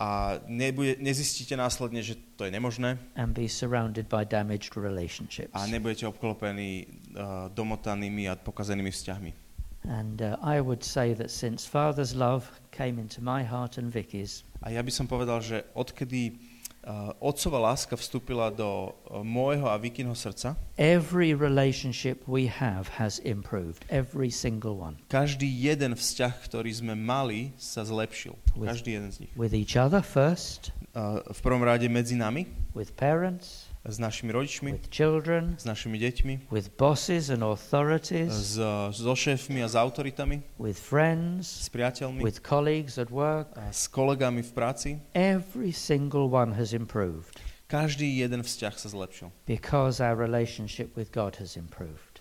a 0.00 0.40
nebude, 0.48 0.96
nezistíte 0.96 1.52
následne, 1.60 2.00
že 2.00 2.16
to 2.40 2.48
je 2.48 2.50
nemožné 2.54 2.96
and 3.20 3.36
be 3.36 3.44
surrounded 3.44 4.08
by 4.08 4.24
damaged 4.24 4.72
relationships. 4.80 5.52
a 5.52 5.68
nebudete 5.68 6.08
obklopení 6.08 6.88
uh, 7.12 7.52
domotanými 7.52 8.32
a 8.32 8.38
pokazenými 8.40 8.88
vzťahmi. 8.88 9.49
And 9.82 10.20
uh, 10.20 10.36
I 10.44 10.60
would 10.60 10.84
say 10.84 11.14
that 11.14 11.30
since 11.30 11.64
Father's 11.64 12.12
love 12.14 12.50
came 12.70 13.00
into 13.00 13.22
my 13.24 13.42
heart 13.44 13.78
and 13.78 13.88
Vicky's, 13.88 14.44
A 14.60 14.68
ja 14.76 14.84
by 14.84 14.92
som 14.92 15.08
povedal, 15.08 15.40
že 15.40 15.64
odkedy 15.72 16.36
uh, 16.84 17.16
otcova 17.16 17.72
láska 17.72 17.96
vstúpila 17.96 18.52
do 18.52 18.92
uh, 19.08 19.24
môjho 19.24 19.64
a 19.64 19.80
Vikinho 19.80 20.12
srdca, 20.12 20.52
every 20.76 21.32
relationship 21.32 22.20
we 22.28 22.44
have 22.44 23.00
has 23.00 23.24
improved. 23.24 23.88
Every 23.88 24.28
single 24.28 24.76
one. 24.76 25.00
každý 25.08 25.48
jeden 25.48 25.96
vzťah, 25.96 26.44
ktorý 26.44 26.68
sme 26.76 26.92
mali, 26.92 27.56
sa 27.56 27.80
zlepšil. 27.80 28.36
With- 28.52 28.68
Každý 28.68 29.00
jeden 29.00 29.08
z 29.08 29.16
nich. 29.24 29.32
With 29.32 29.56
each 29.56 29.80
other 29.80 30.04
first, 30.04 30.76
Uh, 30.90 31.22
v 31.30 31.38
prvom 31.46 31.62
rade 31.62 31.86
medzi 31.86 32.18
nami, 32.18 32.50
with 32.74 32.98
parents, 32.98 33.69
s 33.84 33.96
našimi 33.98 34.32
rodičmi, 34.32 34.72
with 34.72 34.90
children, 34.92 35.56
s 35.58 35.64
našimi 35.64 35.96
deťmi, 35.98 36.52
with 36.52 36.68
bosses 36.76 37.30
and 37.32 37.40
authorities, 37.42 38.28
s, 38.28 38.60
so 38.92 39.14
šéfmi 39.16 39.64
a 39.64 39.68
s 39.68 39.74
autoritami, 39.74 40.44
with 40.60 40.76
friends, 40.76 41.48
s 41.48 41.68
priateľmi, 41.72 42.20
with 42.20 42.44
colleagues 42.44 43.00
at 43.00 43.08
work. 43.08 43.48
a 43.56 43.72
s 43.72 43.88
kolegami 43.88 44.44
v 44.44 44.52
práci. 44.52 44.90
Every 45.16 45.72
single 45.72 46.28
one 46.28 46.52
has 46.60 46.76
improved 46.76 47.40
Každý 47.70 48.18
jeden 48.18 48.42
vzťah 48.42 48.74
sa 48.74 48.88
zlepšil. 48.90 49.30
because 49.46 50.02
our 50.02 50.18
relationship 50.18 50.92
with 50.98 51.14
God 51.14 51.38
has 51.38 51.54
improved. 51.56 52.18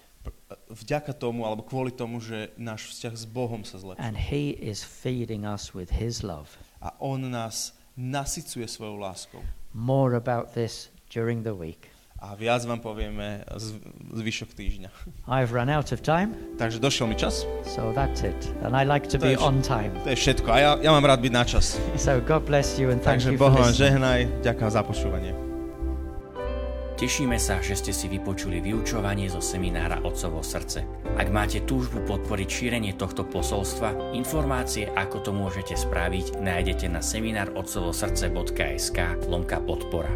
Vďaka 0.69 1.17
tomu, 1.17 1.43
alebo 1.43 1.65
kvôli 1.65 1.89
tomu, 1.89 2.21
že 2.21 2.53
náš 2.55 2.93
vzťah 2.93 3.13
s 3.17 3.25
Bohom 3.25 3.65
sa 3.65 3.81
zlepšil. 3.81 3.99
And 4.01 4.15
He 4.15 4.53
is 4.53 4.85
feeding 4.85 5.43
us 5.49 5.73
with 5.73 5.89
His 5.97 6.21
love. 6.21 6.55
A 6.85 6.93
On 7.01 7.17
nás 7.17 7.73
nasycuje 7.97 8.69
svojou 8.69 9.01
láskou. 9.01 9.41
More 9.73 10.13
about 10.13 10.53
this 10.53 10.93
during 11.09 11.43
the 11.43 11.53
week. 11.53 11.89
A 12.19 12.35
viac 12.35 12.67
vám 12.67 12.83
povieme 12.83 13.47
z, 13.55 13.79
zvyšok 14.11 14.51
týždňa. 14.51 14.91
I've 15.31 15.55
run 15.55 15.71
out 15.71 15.95
of 15.95 16.03
time, 16.03 16.35
Takže 16.59 16.83
došiel 16.83 17.07
mi 17.07 17.15
čas. 17.15 17.47
so 17.63 17.95
that's 17.95 18.27
it. 18.27 18.35
And 18.59 18.75
I 18.75 18.83
like 18.83 19.07
to 19.07 19.15
To 19.15 19.23
be 19.23 19.31
je 19.33 19.39
on 19.39 19.63
time. 19.63 19.95
To 20.03 20.11
je 20.11 20.19
všetko. 20.19 20.51
A 20.51 20.57
ja, 20.59 20.75
ja 20.83 20.91
mám 20.91 21.07
rád 21.07 21.23
byť 21.23 21.31
na 21.31 21.47
čas. 21.47 21.79
So 21.95 22.19
God 22.19 22.43
bless 22.43 22.75
you 22.75 22.91
and 22.91 22.99
thank 22.99 23.23
Takže 23.23 23.31
you 23.33 23.39
Boh 23.39 23.55
vám 23.55 23.71
žehnaj. 23.71 24.43
Ďakujem 24.43 24.67
za 24.67 24.83
počúvanie. 24.83 25.31
Tešíme 26.99 27.39
sa, 27.39 27.63
že 27.63 27.79
ste 27.79 27.95
si 27.95 28.11
vypočuli 28.11 28.59
vyučovanie 28.59 29.31
zo 29.31 29.39
seminára 29.39 30.03
Otcovo 30.03 30.43
srdce. 30.43 30.83
Ak 31.15 31.31
máte 31.31 31.63
túžbu 31.63 32.03
podporiť 32.03 32.47
šírenie 32.51 32.99
tohto 32.99 33.23
posolstva, 33.23 34.11
informácie, 34.11 34.91
ako 34.91 35.23
to 35.23 35.31
môžete 35.31 35.79
spraviť, 35.79 36.43
nájdete 36.43 36.91
na 36.91 36.99
seminárotcovosrdce.sk 36.99 38.99
lomka 39.31 39.63
podpora. 39.63 40.11